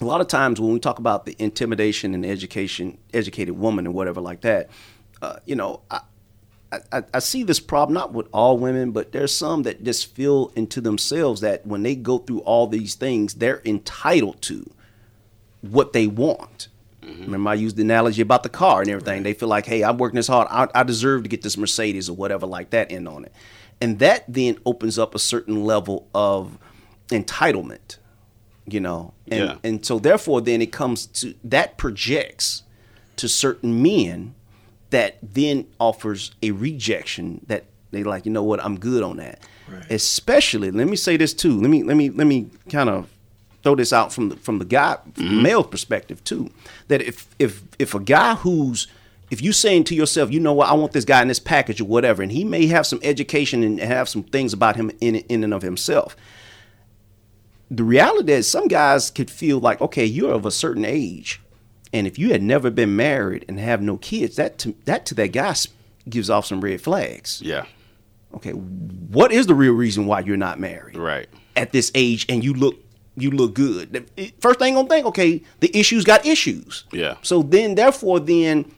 a 0.02 0.06
lot 0.06 0.22
of 0.22 0.28
times 0.28 0.60
when 0.60 0.74
we 0.74 0.80
talk 0.80 1.00
about 1.00 1.26
the 1.26 1.36
intimidation 1.40 2.14
and 2.14 2.26
education, 2.26 2.98
educated 3.14 3.58
woman 3.58 3.86
and 3.86 3.96
whatever 3.96 4.22
like 4.22 4.42
that, 4.42 4.70
uh, 5.22 5.38
you 5.46 5.56
know, 5.56 5.82
I, 5.90 6.02
I, 6.92 7.04
I 7.14 7.20
see 7.20 7.44
this 7.44 7.60
problem 7.60 7.94
not 7.94 8.14
with 8.14 8.28
all 8.34 8.58
women, 8.58 8.92
but 8.92 9.14
there's 9.14 9.36
some 9.36 9.64
that 9.64 9.84
just 9.84 10.14
feel 10.14 10.52
into 10.56 10.82
themselves 10.82 11.42
that 11.42 11.66
when 11.66 11.84
they 11.84 11.96
go 11.96 12.18
through 12.18 12.40
all 12.40 12.68
these 12.68 12.96
things, 12.96 13.36
they're 13.36 13.62
entitled 13.64 14.42
to 14.44 14.70
what 15.62 15.94
they 15.94 16.08
want. 16.08 16.68
Mm-hmm. 17.02 17.22
Remember, 17.24 17.50
I 17.52 17.54
used 17.54 17.78
the 17.78 17.84
analogy 17.84 18.22
about 18.22 18.44
the 18.44 18.50
car 18.50 18.82
and 18.82 18.90
everything. 18.90 19.24
They 19.24 19.34
feel 19.34 19.48
like, 19.48 19.66
hey, 19.66 19.82
I'm 19.84 19.98
working 19.98 20.18
this 20.18 20.28
hard. 20.28 20.50
I, 20.52 20.68
I 20.76 20.84
deserve 20.84 21.24
to 21.24 21.30
get 21.30 21.42
this 21.42 21.58
Mercedes 21.58 22.10
or 22.10 22.16
whatever 22.18 22.46
like 22.46 22.72
that 22.72 22.92
end 22.92 23.08
on 23.08 23.24
it. 23.24 23.32
And 23.80 24.00
that 24.00 24.26
then 24.28 24.58
opens 24.66 25.00
up 25.00 25.16
a 25.16 25.20
certain 25.20 25.64
level 25.64 26.08
of 26.14 26.58
entitlement, 27.10 27.98
you 28.66 28.82
know. 28.82 29.14
And, 29.32 29.40
Yeah. 29.40 29.56
and 29.64 29.86
so, 29.86 30.00
therefore, 30.00 30.42
then 30.42 30.62
it 30.62 30.72
comes 30.74 31.06
to 31.06 31.36
that 31.44 31.78
projects 31.78 32.64
to 33.18 33.30
certain 33.30 33.82
men 33.82 34.36
that 34.90 35.18
then 35.22 35.68
offers 35.80 36.32
a 36.42 36.52
rejection 36.52 37.46
that 37.48 37.66
they 37.92 38.04
like, 38.04 38.26
you 38.26 38.32
know 38.32 38.44
what, 38.44 38.64
I'm 38.64 38.80
good 38.80 39.04
on 39.04 39.18
that. 39.18 39.40
Especially, 39.90 40.72
let 40.72 40.88
me 40.88 40.96
say 40.96 41.18
this 41.18 41.34
too. 41.34 41.60
Let 41.60 41.70
me 41.70 41.84
let 41.84 41.98
me 41.98 42.10
let 42.10 42.28
me 42.28 42.50
kind 42.70 42.90
of 42.90 43.10
throw 43.64 43.76
this 43.76 43.92
out 43.92 44.14
from 44.14 44.30
the 44.30 44.38
from 44.38 44.60
the 44.60 44.66
guy 44.66 44.98
mm-hmm. 45.12 45.42
male 45.42 45.64
perspective 45.64 46.24
too. 46.24 46.50
That 46.88 47.02
if 47.02 47.28
if 47.38 47.64
if 47.78 47.94
a 47.94 48.00
guy 48.00 48.36
who's 48.36 48.88
if 49.30 49.42
you're 49.42 49.54
saying 49.54 49.84
to 49.86 49.96
yourself, 49.96 50.32
you 50.32 50.40
know 50.40 50.54
what, 50.54 50.70
I 50.70 50.74
want 50.74 50.94
this 50.94 51.04
guy 51.04 51.22
in 51.22 51.28
this 51.28 51.40
package 51.40 51.82
or 51.82 51.86
whatever, 51.86 52.24
and 52.24 52.32
he 52.32 52.46
may 52.46 52.68
have 52.68 52.88
some 52.88 53.00
education 53.04 53.62
and 53.62 53.80
have 53.80 54.08
some 54.08 54.24
things 54.24 54.54
about 54.54 54.78
him 54.78 54.92
in 55.02 55.16
in 55.16 55.44
and 55.44 55.54
of 55.54 55.64
himself. 55.64 56.16
The 57.70 57.84
reality 57.84 58.32
is 58.32 58.50
some 58.50 58.70
guys 58.70 59.12
could 59.12 59.30
feel 59.30 59.60
like, 59.60 59.82
okay, 59.82 60.06
you're 60.06 60.32
of 60.32 60.46
a 60.46 60.52
certain 60.52 60.86
age, 60.86 61.42
and 61.94 62.08
if 62.08 62.20
you 62.20 62.32
had 62.32 62.42
never 62.42 62.70
been 62.70 62.96
married 62.96 63.46
and 63.48 63.60
have 63.60 63.82
no 63.82 63.98
kids, 63.98 64.36
that 64.36 64.58
to, 64.60 64.76
that 64.86 65.06
to 65.08 65.16
that 65.16 65.28
guy 65.28 65.56
gives 66.10 66.30
off 66.30 66.46
some 66.46 66.62
red 66.62 66.82
flags. 66.82 67.42
Yeah. 67.42 67.66
Okay, 68.34 68.52
what 68.52 69.32
is 69.32 69.48
the 69.48 69.56
real 69.56 69.74
reason 69.74 70.06
why 70.06 70.20
you're 70.20 70.38
not 70.38 70.60
married? 70.60 70.98
Right. 70.98 71.28
At 71.56 71.72
this 71.72 71.92
age, 71.96 72.26
and 72.30 72.44
you 72.44 72.54
look 72.54 72.76
you 73.16 73.32
look 73.32 73.56
good. 73.56 74.08
First 74.40 74.60
thing 74.60 74.76
gonna 74.76 74.88
think, 74.88 75.06
okay, 75.08 75.42
the 75.60 75.76
issues 75.76 76.04
got 76.04 76.26
issues. 76.26 76.84
Yeah. 76.92 77.16
So 77.24 77.42
then, 77.42 77.76
therefore, 77.76 78.20
then 78.20 78.72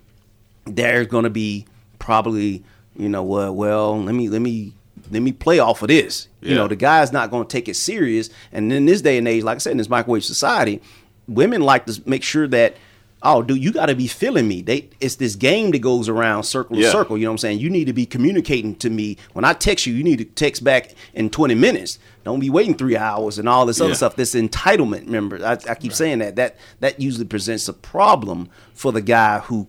there's 0.65 1.07
gonna 1.07 1.29
be 1.29 1.65
probably 1.97 2.63
you 2.95 3.09
know 3.09 3.23
what? 3.23 3.55
Well, 3.55 4.01
let 4.01 4.15
me 4.15 4.29
let 4.29 4.41
me 4.41 4.73
let 5.11 5.21
me 5.21 5.31
play 5.31 5.59
off 5.59 5.81
of 5.81 5.89
this. 5.89 6.27
Yeah. 6.41 6.49
You 6.49 6.55
know, 6.55 6.67
the 6.67 6.75
guy's 6.75 7.11
not 7.11 7.31
gonna 7.31 7.45
take 7.45 7.67
it 7.67 7.75
serious. 7.75 8.29
And 8.51 8.71
in 8.71 8.85
this 8.85 9.01
day 9.01 9.17
and 9.17 9.27
age, 9.27 9.43
like 9.43 9.55
I 9.55 9.59
said, 9.59 9.71
in 9.71 9.77
this 9.77 9.89
microwave 9.89 10.23
society, 10.23 10.81
women 11.27 11.61
like 11.61 11.85
to 11.87 12.01
make 12.05 12.23
sure 12.23 12.47
that. 12.47 12.75
Oh, 13.21 13.41
dude, 13.41 13.61
you 13.61 13.73
got 13.73 13.87
to 13.87 13.95
be 13.95 14.07
feeling 14.07 14.47
me. 14.47 14.61
They, 14.61 14.87
it's 15.01 15.15
this 15.15 15.35
game 15.35 15.71
that 15.71 15.79
goes 15.79 16.07
around 16.07 16.43
circle 16.43 16.77
to 16.77 16.81
Yeah. 16.83 16.91
circle. 16.91 17.17
You 17.17 17.25
know 17.25 17.31
what 17.31 17.33
I'm 17.33 17.37
saying? 17.39 17.59
You 17.59 17.69
need 17.69 17.85
to 17.87 17.93
be 17.93 18.05
communicating 18.05 18.75
to 18.75 18.89
me. 18.89 19.17
When 19.33 19.43
I 19.43 19.51
text 19.51 19.85
you, 19.85 19.93
you 19.93 20.03
need 20.05 20.19
to 20.19 20.23
text 20.25 20.63
back 20.63 20.91
in 21.13 21.29
20 21.29 21.53
minutes. 21.55 21.99
Don't 22.23 22.39
be 22.39 22.49
waiting 22.49 22.75
three 22.75 22.95
hours 22.95 23.37
and 23.37 23.49
all 23.49 23.65
this 23.65 23.81
other 23.81 23.89
Yeah. 23.89 23.95
stuff. 23.97 24.15
This 24.15 24.35
entitlement, 24.35 25.07
remember, 25.07 25.43
I, 25.45 25.57
I 25.69 25.75
keep 25.75 25.91
saying 25.91 26.19
that. 26.19 26.37
That 26.37 26.55
that 26.79 27.01
usually 27.01 27.25
presents 27.25 27.67
a 27.67 27.73
problem 27.73 28.47
for 28.73 28.93
the 28.93 29.01
guy 29.01 29.39
who 29.39 29.67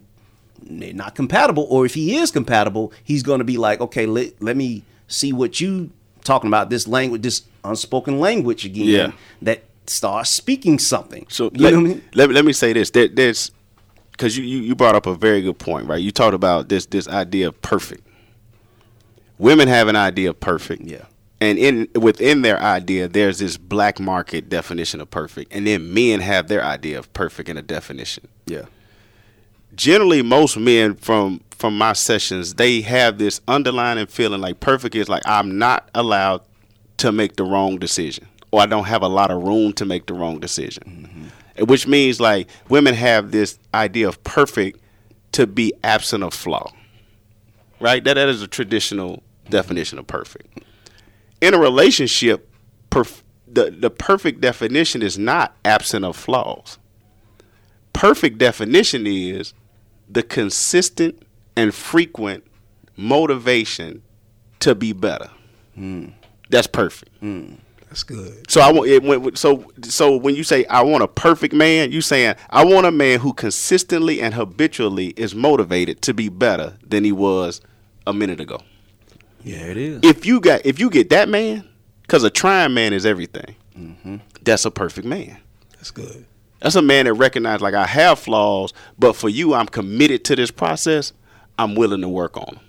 they're 0.62 0.92
not 0.92 1.14
compatible, 1.16 1.66
or 1.70 1.84
if 1.86 1.94
he 1.94 2.16
is 2.16 2.30
compatible, 2.30 2.92
he's 3.03 3.22
going 3.24 3.38
to 3.38 3.44
be 3.44 3.57
like, 3.57 3.80
okay, 3.80 4.07
let, 4.07 4.40
let 4.42 4.57
me 4.57 4.84
see 5.09 5.32
what 5.32 5.61
you 5.61 5.90
talking 6.22 6.48
about 6.48 6.70
this 6.70 6.86
language, 6.86 7.22
this 7.22 7.42
unspoken 7.64 8.20
language 8.20 8.64
again. 8.64 8.86
Yeah. 8.86 9.12
That 9.42 9.64
starts 9.87 10.31
speaking 10.31 10.78
something. 10.78 11.26
So 11.28 11.45
you 11.55 11.62
let, 11.64 11.72
know 11.72 11.81
what 11.81 11.87
I 11.87 11.89
mean? 11.95 12.03
let, 12.14 12.28
me- 12.28 12.35
let 12.35 12.45
me 12.45 12.53
say 12.53 12.72
this. 12.72 12.91
There, 12.91 13.09
there's 13.09 13.51
because 14.12 14.37
you, 14.37 14.45
you 14.45 14.59
you 14.61 14.74
brought 14.74 14.95
up 14.95 15.07
a 15.07 15.14
very 15.14 15.41
good 15.43 15.59
point, 15.59 15.87
right? 15.87 16.01
You 16.01 16.11
talked 16.11 16.35
about 16.35 16.68
this 16.68 16.87
this 16.87 17.09
idea 17.09 17.49
of 17.49 17.61
perfect. 17.62 18.07
Women 19.39 19.68
have 19.68 19.89
an 19.89 19.97
idea 19.97 20.31
of 20.31 20.41
perfect. 20.41 20.83
Yeah. 20.83 21.05
And 21.41 21.59
in 21.59 21.89
within 21.95 22.43
their 22.43 22.61
idea, 22.61 23.09
there's 23.09 23.39
this 23.39 23.57
black 23.57 23.99
market 23.99 24.51
definition 24.51 25.01
of 25.01 25.11
perfect, 25.11 25.55
and 25.55 25.66
then 25.66 25.95
men 25.95 26.20
have 26.20 26.49
their 26.49 26.62
idea 26.62 26.99
of 26.99 27.11
perfect 27.14 27.49
in 27.49 27.57
a 27.57 27.62
definition. 27.62 28.28
Yeah. 28.45 28.66
Generally, 29.74 30.22
most 30.22 30.59
men 30.59 30.97
from 30.97 31.41
from 31.53 31.78
my 31.78 31.95
sessions, 31.95 32.55
they 32.55 32.83
have 32.83 33.16
this 33.16 33.41
underlying 33.49 34.05
feeling 34.07 34.43
like 34.43 34.61
perfect 34.61 34.95
is 34.95 35.09
like 35.09 35.22
I'm 35.24 35.59
not 35.59 35.89
allowed 35.95 36.43
to 36.99 37.11
make 37.11 37.37
the 37.37 37.45
wrong 37.45 37.78
decision, 37.78 38.26
or 38.51 38.61
I 38.61 38.66
don't 38.66 38.84
have 38.84 39.03
a 39.03 39.09
lot 39.09 39.30
of 39.30 39.42
room 39.42 39.72
to 39.74 39.84
make 39.84 40.07
the 40.07 40.14
wrong 40.14 40.40
decision. 40.40 40.82
Mm-hmm. 41.57 41.64
Which 41.64 41.86
means 41.86 42.20
like 42.20 42.48
women 42.68 42.94
have 42.94 43.30
this 43.30 43.59
idea 43.74 44.09
of 44.09 44.22
perfect 44.24 44.80
to 45.32 45.46
be 45.46 45.72
absent 45.84 46.24
of 46.24 46.34
flaw. 46.34 46.72
Right? 47.80 48.03
That 48.05 48.14
that 48.14 48.28
is 48.28 48.42
a 48.42 48.48
traditional 48.48 49.22
definition 49.48 49.98
of 49.98 50.07
perfect. 50.07 50.64
In 51.40 51.55
a 51.55 51.59
relationship, 51.59 52.48
perf- 52.90 53.22
the 53.46 53.70
the 53.70 53.90
perfect 53.90 54.40
definition 54.40 55.03
is 55.03 55.18
not 55.18 55.57
absent 55.64 56.05
of 56.05 56.16
flaws. 56.16 56.78
Perfect 57.92 58.38
definition 58.38 59.07
is 59.07 59.53
the 60.09 60.22
consistent 60.22 61.22
and 61.57 61.74
frequent 61.74 62.44
motivation 62.96 64.03
to 64.61 64.74
be 64.74 64.92
better. 64.92 65.30
Hmm. 65.74 66.09
That's 66.51 66.66
perfect. 66.66 67.12
Hmm. 67.20 67.55
That's 67.91 68.05
good. 68.05 68.49
So 68.49 68.61
I 68.61 68.70
want 68.70 68.88
it 68.88 69.03
went 69.03 69.36
so 69.36 69.70
so 69.82 70.16
when 70.16 70.36
you 70.36 70.45
say 70.45 70.64
I 70.66 70.82
want 70.82 71.03
a 71.03 71.09
perfect 71.09 71.53
man, 71.53 71.91
you 71.91 72.01
saying 72.01 72.36
I 72.49 72.64
want 72.64 72.86
a 72.86 72.93
man 72.93 73.18
who 73.18 73.32
consistently 73.32 74.22
and 74.22 74.32
habitually 74.32 75.09
is 75.16 75.34
motivated 75.34 76.01
to 76.03 76.14
be 76.14 76.28
better 76.28 76.78
than 76.86 77.03
he 77.03 77.11
was 77.11 77.61
a 78.07 78.12
minute 78.12 78.41
ago. 78.41 78.61
Yeah, 79.43 79.59
it 79.59 79.76
is. 79.76 80.01
If 80.05 80.24
you 80.24 80.41
got 80.41 80.64
if 80.64 80.78
you 80.78 80.88
get 80.88 81.11
that 81.11 81.28
man, 81.28 81.68
because 82.03 82.22
a 82.22 82.30
trying 82.30 82.74
man 82.74 82.93
is 82.93 83.05
everything. 83.05 83.57
Mm-hmm. 83.76 84.16
That's 84.43 84.64
a 84.64 84.70
perfect 84.70 85.07
man. 85.07 85.38
That's 85.72 85.91
good. 85.91 86.26
That's 86.61 86.76
a 86.76 86.82
man 86.82 87.07
that 87.07 87.14
recognizes 87.14 87.61
like 87.61 87.74
I 87.74 87.86
have 87.86 88.20
flaws, 88.20 88.72
but 88.99 89.16
for 89.16 89.28
you, 89.28 89.55
I'm 89.55 89.66
committed 89.66 90.24
to 90.26 90.36
this 90.36 90.53
process. 90.53 91.12
I'm 91.59 91.74
willing 91.74 92.03
to 92.03 92.09
work 92.09 92.36
on 92.36 92.47
them. 92.55 92.61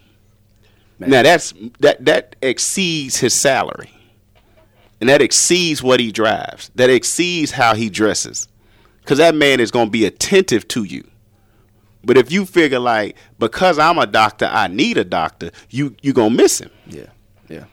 Now 1.10 1.24
that's 1.24 1.54
that 1.80 2.06
that 2.06 2.36
exceeds 2.42 3.18
his 3.18 3.34
salary, 3.34 3.92
and 5.02 5.10
that 5.10 5.22
exceeds 5.22 5.84
what 5.84 6.00
he 6.00 6.12
drives. 6.12 6.72
That 6.76 6.90
exceeds 6.90 7.52
how 7.52 7.76
he 7.76 7.90
dresses, 7.90 8.48
because 9.02 9.18
that 9.18 9.36
man 9.36 9.60
is 9.60 9.72
going 9.72 9.88
to 9.88 9.92
be 9.92 10.06
attentive 10.06 10.68
to 10.70 10.84
you. 10.84 11.04
But 12.04 12.18
if 12.18 12.32
you 12.32 12.46
figure 12.46 12.80
like 12.80 13.16
because 13.38 13.78
I'm 13.78 13.98
a 13.98 14.08
doctor, 14.08 14.46
I 14.46 14.68
need 14.68 14.98
a 14.98 15.04
doctor, 15.04 15.52
you 15.70 15.96
you 16.02 16.14
gonna 16.14 16.36
miss 16.36 16.60
him. 16.60 16.72
Yeah. 16.88 17.06
Yeah. 17.48 17.66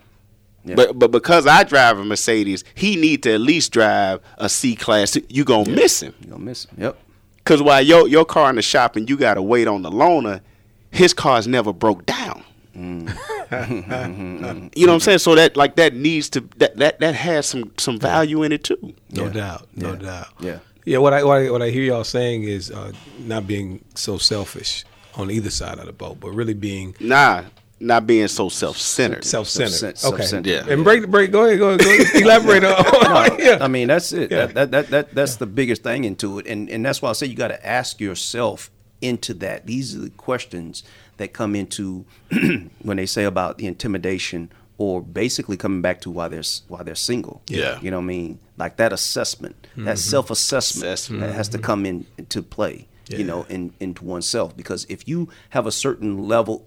Yeah. 0.65 0.75
But 0.75 0.99
but 0.99 1.11
because 1.11 1.47
I 1.47 1.65
drive 1.65 1.99
a 1.99 2.05
Mercedes, 2.05 2.63
he 2.75 2.97
need 2.97 3.23
to 3.23 3.33
at 3.33 3.41
least 3.41 3.73
drive 3.73 4.21
a 4.37 4.49
C 4.49 4.77
class. 4.77 5.17
You 5.29 5.45
gonna 5.45 5.71
miss 5.71 6.03
him. 6.03 6.15
You're 6.21 6.33
gonna 6.33 6.45
miss 6.45 6.67
him. 6.67 6.77
Yep. 6.83 6.99
Cause 7.45 7.63
while 7.63 7.81
your 7.81 8.07
your 8.07 8.27
car 8.27 8.51
in 8.51 8.57
the 8.57 8.63
shop 8.63 8.97
and 8.97 9.09
you 9.09 9.17
gotta 9.17 9.41
wait 9.41 9.67
on 9.67 9.81
the 9.81 9.91
loaner, 9.91 10.43
his 10.91 11.15
car's 11.15 11.47
never 11.47 11.73
broke 11.73 12.05
down. 12.05 12.45
you 13.51 14.87
know 14.87 14.93
what 14.93 14.95
I'm 14.95 15.01
saying? 15.01 15.19
So 15.19 15.35
that 15.35 15.57
like 15.57 15.77
that 15.77 15.95
needs 15.95 16.31
to 16.31 16.41
that 16.59 16.77
that, 16.77 17.01
that 17.01 17.15
has 17.15 17.47
some 17.47 17.73
some 17.79 17.99
value 17.99 18.43
in 18.43 18.53
it 18.53 18.65
too. 18.65 18.95
No 19.11 19.25
Yeah. 19.25 19.31
doubt. 19.31 19.69
No 19.75 19.93
Yeah. 19.93 19.97
doubt. 19.99 20.29
Yeah. 20.41 20.59
Yeah, 20.85 20.99
what 20.99 21.13
I, 21.13 21.23
what 21.23 21.39
I 21.39 21.51
what 21.51 21.61
I 21.63 21.69
hear 21.71 21.83
y'all 21.83 22.05
saying 22.05 22.45
is 22.45 22.71
uh, 22.71 22.93
not 23.19 23.47
being 23.47 23.85
so 23.95 24.17
selfish 24.17 24.85
on 25.17 25.31
either 25.31 25.51
side 25.51 25.79
of 25.79 25.85
the 25.87 25.93
boat, 25.93 26.19
but 26.21 26.31
really 26.31 26.55
being 26.55 26.95
Nah, 26.99 27.43
not 27.81 28.07
being 28.07 28.27
so 28.29 28.49
self 28.49 28.79
centered. 28.79 29.25
self-centered. 29.25 29.71
Self-cent- 29.73 30.15
okay. 30.15 30.23
self-centered. 30.23 30.51
Yeah. 30.51 30.73
And 30.73 30.85
break 30.85 31.03
the 31.03 31.09
break. 31.09 31.31
Go 31.31 31.45
ahead. 31.45 31.59
Go 31.59 31.71
ahead. 31.71 31.81
Go 31.81 31.91
ahead. 31.91 32.07
Elaborate 32.23 32.65
on. 32.65 33.39
yeah. 33.39 33.59
I 33.61 33.69
mean, 33.69 33.89
that's 33.89 34.13
it. 34.13 34.31
Yeah. 34.31 34.47
That, 34.47 34.55
that, 34.55 34.71
that, 34.71 34.87
that, 34.91 35.15
that's 35.15 35.37
the 35.37 35.47
biggest 35.47 35.83
thing 35.83 36.05
into 36.05 36.39
it. 36.39 36.47
And, 36.47 36.71
and 36.71 36.85
that's 36.87 37.03
why 37.03 37.11
I 37.11 37.13
say 37.13 37.27
you 37.27 37.35
got 37.37 37.49
to 37.49 37.67
ask 37.67 38.01
yourself 38.01 38.71
into 39.03 39.35
that. 39.35 39.67
These 39.67 39.95
are 39.95 40.01
the 40.01 40.11
questions 40.11 40.85
that 41.19 41.33
come 41.33 41.55
into 41.55 42.05
when 42.83 42.97
they 42.97 43.07
say 43.07 43.25
about 43.25 43.59
the 43.59 43.67
intimidation 43.67 44.51
or 44.79 45.03
basically 45.03 45.57
coming 45.57 45.83
back 45.83 46.01
to 46.01 46.11
why 46.11 46.29
they're, 46.29 46.43
why 46.69 46.83
they're 46.83 46.95
single. 46.95 47.43
Yeah. 47.49 47.81
You 47.81 47.91
know 47.91 47.99
what 47.99 48.05
I 48.05 48.07
mean? 48.07 48.39
Like 48.57 48.77
that 48.77 48.93
assessment, 48.93 49.57
that 49.77 49.83
mm-hmm. 49.83 49.95
self 49.97 50.31
assessment 50.31 50.87
Assessment. 50.93 51.21
that 51.23 51.35
has 51.35 51.49
to 51.51 51.59
come 51.59 51.85
in 51.85 52.07
into 52.17 52.43
play, 52.43 52.87
Yeah. 53.09 53.19
you 53.19 53.25
know, 53.25 53.45
in, 53.49 53.75
into 53.81 54.05
oneself. 54.05 54.57
Because 54.57 54.87
if 54.89 55.07
you 55.09 55.29
have 55.51 55.67
a 55.67 55.73
certain 55.73 56.29
level 56.29 56.67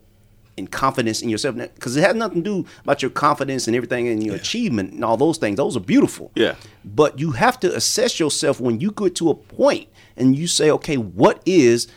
and 0.57 0.69
confidence 0.69 1.21
in 1.21 1.29
yourself 1.29 1.55
because 1.55 1.95
it 1.95 2.03
has 2.03 2.13
nothing 2.15 2.43
to 2.43 2.63
do 2.63 2.69
about 2.83 3.01
your 3.01 3.11
confidence 3.11 3.67
and 3.67 3.75
everything 3.75 4.07
and 4.09 4.23
your 4.23 4.35
achievement 4.35 4.91
and 4.91 5.03
all 5.03 5.15
those 5.15 5.37
things. 5.37 5.55
Those 5.55 5.77
are 5.77 5.81
beautiful. 5.81 6.29
Yeah. 6.35 6.55
But 6.83 7.19
you 7.19 7.31
have 7.31 7.59
to 7.61 7.73
assess 7.73 8.19
yourself 8.19 8.59
when 8.59 8.79
you 8.81 8.91
get 8.91 9.15
to 9.15 9.29
a 9.29 9.35
point 9.35 9.87
and 10.17 10.35
you 10.35 10.47
say, 10.47 10.69
okay, 10.71 10.97
what 10.97 11.41
is 11.45 11.87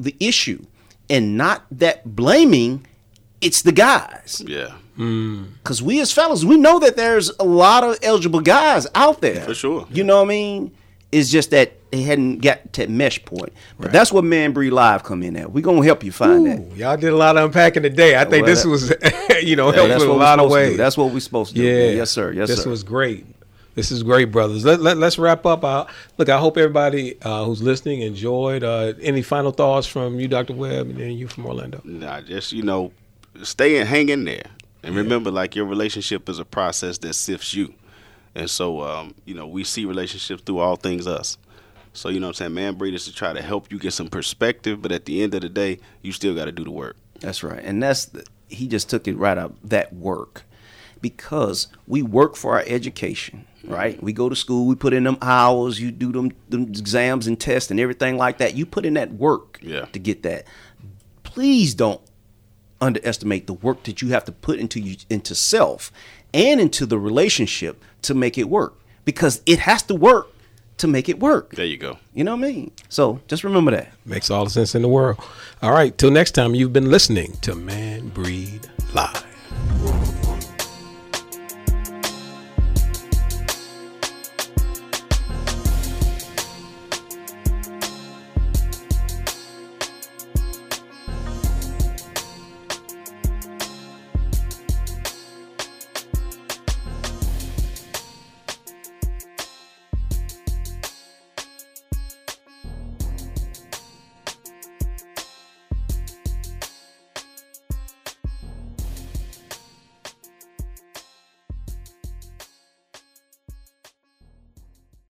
the 0.00 0.16
issue? 0.18 0.64
And 1.10 1.36
not 1.36 1.64
that 1.72 2.04
blaming, 2.16 2.86
it's 3.40 3.62
the 3.62 3.72
guys. 3.72 4.42
Yeah. 4.46 4.74
Mm. 4.98 5.48
Because 5.62 5.82
we 5.82 6.00
as 6.00 6.12
fellas, 6.12 6.44
we 6.44 6.56
know 6.56 6.78
that 6.78 6.96
there's 6.96 7.30
a 7.40 7.44
lot 7.44 7.84
of 7.84 7.98
eligible 8.02 8.40
guys 8.40 8.86
out 8.94 9.20
there. 9.20 9.40
For 9.42 9.54
sure. 9.54 9.86
You 9.90 10.04
know 10.04 10.18
what 10.18 10.26
I 10.26 10.28
mean? 10.28 10.72
It's 11.12 11.30
just 11.30 11.50
that 11.50 11.72
they 11.92 12.02
hadn't 12.02 12.38
got 12.38 12.72
to 12.72 12.80
that 12.82 12.90
mesh 12.90 13.24
point. 13.24 13.52
But 13.78 13.92
that's 13.92 14.12
what 14.12 14.24
Man 14.24 14.52
Breed 14.52 14.70
Live 14.72 15.04
come 15.04 15.22
in 15.22 15.36
at. 15.36 15.52
We're 15.52 15.62
going 15.62 15.76
to 15.80 15.86
help 15.86 16.02
you 16.02 16.10
find 16.10 16.44
that. 16.46 16.58
Ooh, 16.58 16.72
y'all 16.74 16.96
did 16.96 17.12
a 17.12 17.16
lot 17.16 17.36
of 17.36 17.44
unpacking 17.44 17.84
today. 17.84 18.16
I 18.16 18.24
think 18.24 18.44
Well, 18.46 18.54
this 18.54 18.62
that- 18.64 18.68
was, 18.68 19.42
you 19.44 19.54
know, 19.54 19.70
Yeah, 19.72 19.86
helpful 19.86 20.02
in 20.02 20.08
a 20.10 20.12
we're 20.12 20.18
lot 20.18 20.38
of 20.40 20.44
supposed 20.46 20.54
to 20.54 20.64
do. 20.64 20.68
ways. 20.70 20.76
That's 20.78 20.96
what 20.96 21.12
we're 21.12 21.20
supposed 21.20 21.50
to 21.54 21.60
do. 21.60 21.62
Yeah. 21.64 21.90
Yes, 21.90 22.10
sir. 22.10 22.32
Yes, 22.32 22.48
sir. 22.48 22.54
this 22.54 22.64
sir. 22.64 22.70
was 22.70 22.82
great. 22.82 23.26
This 23.74 23.90
is 23.90 24.02
great, 24.02 24.30
brothers. 24.30 24.64
Let, 24.64 24.80
let, 24.80 25.02
us 25.02 25.18
wrap 25.18 25.44
up. 25.44 25.64
Uh, 25.64 25.86
look, 26.16 26.28
I 26.28 26.38
hope 26.38 26.56
everybody 26.56 27.20
uh, 27.22 27.44
who's 27.44 27.62
listening 27.62 28.02
enjoyed. 28.02 28.62
Uh, 28.62 28.94
any 29.00 29.22
final 29.22 29.50
thoughts 29.50 29.86
from 29.86 30.20
you, 30.20 30.28
Dr. 30.28 30.54
Webb, 30.54 30.90
and 30.90 30.96
then 30.96 31.12
you 31.12 31.26
from 31.26 31.46
Orlando? 31.46 31.80
Nah, 31.84 32.20
just 32.20 32.52
you 32.52 32.62
know, 32.62 32.92
stay 33.42 33.78
and 33.78 33.88
hang 33.88 34.10
in 34.10 34.24
there, 34.24 34.46
and 34.82 34.94
remember, 34.94 35.30
like 35.30 35.56
your 35.56 35.66
relationship 35.66 36.28
is 36.28 36.38
a 36.38 36.44
process 36.44 36.98
that 36.98 37.14
sifts 37.14 37.52
you, 37.52 37.74
and 38.34 38.48
so 38.48 38.82
um, 38.82 39.14
you 39.24 39.34
know 39.34 39.46
we 39.46 39.64
see 39.64 39.84
relationships 39.84 40.42
through 40.44 40.58
all 40.58 40.76
things 40.76 41.06
us. 41.08 41.36
So 41.94 42.08
you 42.08 42.20
know 42.20 42.26
what 42.26 42.40
I'm 42.40 42.46
saying, 42.46 42.54
man, 42.54 42.74
breed 42.74 42.94
is 42.94 43.04
to 43.06 43.14
try 43.14 43.32
to 43.32 43.42
help 43.42 43.72
you 43.72 43.78
get 43.78 43.92
some 43.92 44.08
perspective, 44.08 44.82
but 44.82 44.92
at 44.92 45.04
the 45.04 45.22
end 45.22 45.34
of 45.34 45.42
the 45.42 45.48
day, 45.48 45.78
you 46.02 46.12
still 46.12 46.34
got 46.34 46.46
to 46.46 46.52
do 46.52 46.64
the 46.64 46.70
work. 46.70 46.96
That's 47.20 47.42
right. 47.42 47.62
And 47.62 47.82
that's 47.82 48.06
the, 48.06 48.24
he 48.48 48.66
just 48.66 48.90
took 48.90 49.06
it 49.06 49.16
right 49.16 49.38
up 49.38 49.54
that 49.62 49.92
work. 49.92 50.42
Because 51.04 51.66
we 51.86 52.00
work 52.00 52.34
for 52.34 52.54
our 52.54 52.64
education, 52.66 53.44
right? 53.62 54.02
We 54.02 54.14
go 54.14 54.30
to 54.30 54.34
school, 54.36 54.64
we 54.66 54.74
put 54.74 54.94
in 54.94 55.04
them 55.04 55.18
hours, 55.20 55.78
you 55.78 55.90
do 55.90 56.10
them, 56.12 56.32
them 56.48 56.62
exams 56.62 57.26
and 57.26 57.38
tests 57.38 57.70
and 57.70 57.78
everything 57.78 58.16
like 58.16 58.38
that. 58.38 58.54
You 58.54 58.64
put 58.64 58.86
in 58.86 58.94
that 58.94 59.12
work 59.12 59.58
Yeah. 59.60 59.84
to 59.92 59.98
get 59.98 60.22
that. 60.22 60.46
Please 61.22 61.74
don't 61.74 62.00
underestimate 62.80 63.46
the 63.46 63.52
work 63.52 63.82
that 63.82 64.00
you 64.00 64.08
have 64.08 64.24
to 64.24 64.32
put 64.32 64.58
into 64.58 64.80
you 64.80 64.96
into 65.10 65.34
self 65.34 65.92
and 66.32 66.58
into 66.58 66.86
the 66.86 66.98
relationship 66.98 67.82
to 68.02 68.14
make 68.14 68.38
it 68.38 68.48
work. 68.48 68.74
Because 69.04 69.42
it 69.44 69.58
has 69.58 69.82
to 69.84 69.94
work 69.94 70.28
to 70.78 70.86
make 70.88 71.10
it 71.10 71.20
work. 71.20 71.54
There 71.54 71.66
you 71.66 71.76
go. 71.76 71.98
You 72.14 72.24
know 72.24 72.34
what 72.34 72.46
I 72.46 72.50
mean? 72.50 72.70
So 72.88 73.20
just 73.28 73.44
remember 73.44 73.70
that. 73.72 73.92
Makes 74.06 74.30
all 74.30 74.44
the 74.44 74.50
sense 74.50 74.74
in 74.74 74.80
the 74.80 74.88
world. 74.88 75.18
All 75.62 75.72
right, 75.72 75.96
till 75.98 76.10
next 76.10 76.30
time, 76.32 76.54
you've 76.54 76.72
been 76.72 76.90
listening 76.90 77.36
to 77.42 77.54
Man 77.54 78.08
Breed 78.08 78.66
Live. 78.94 80.23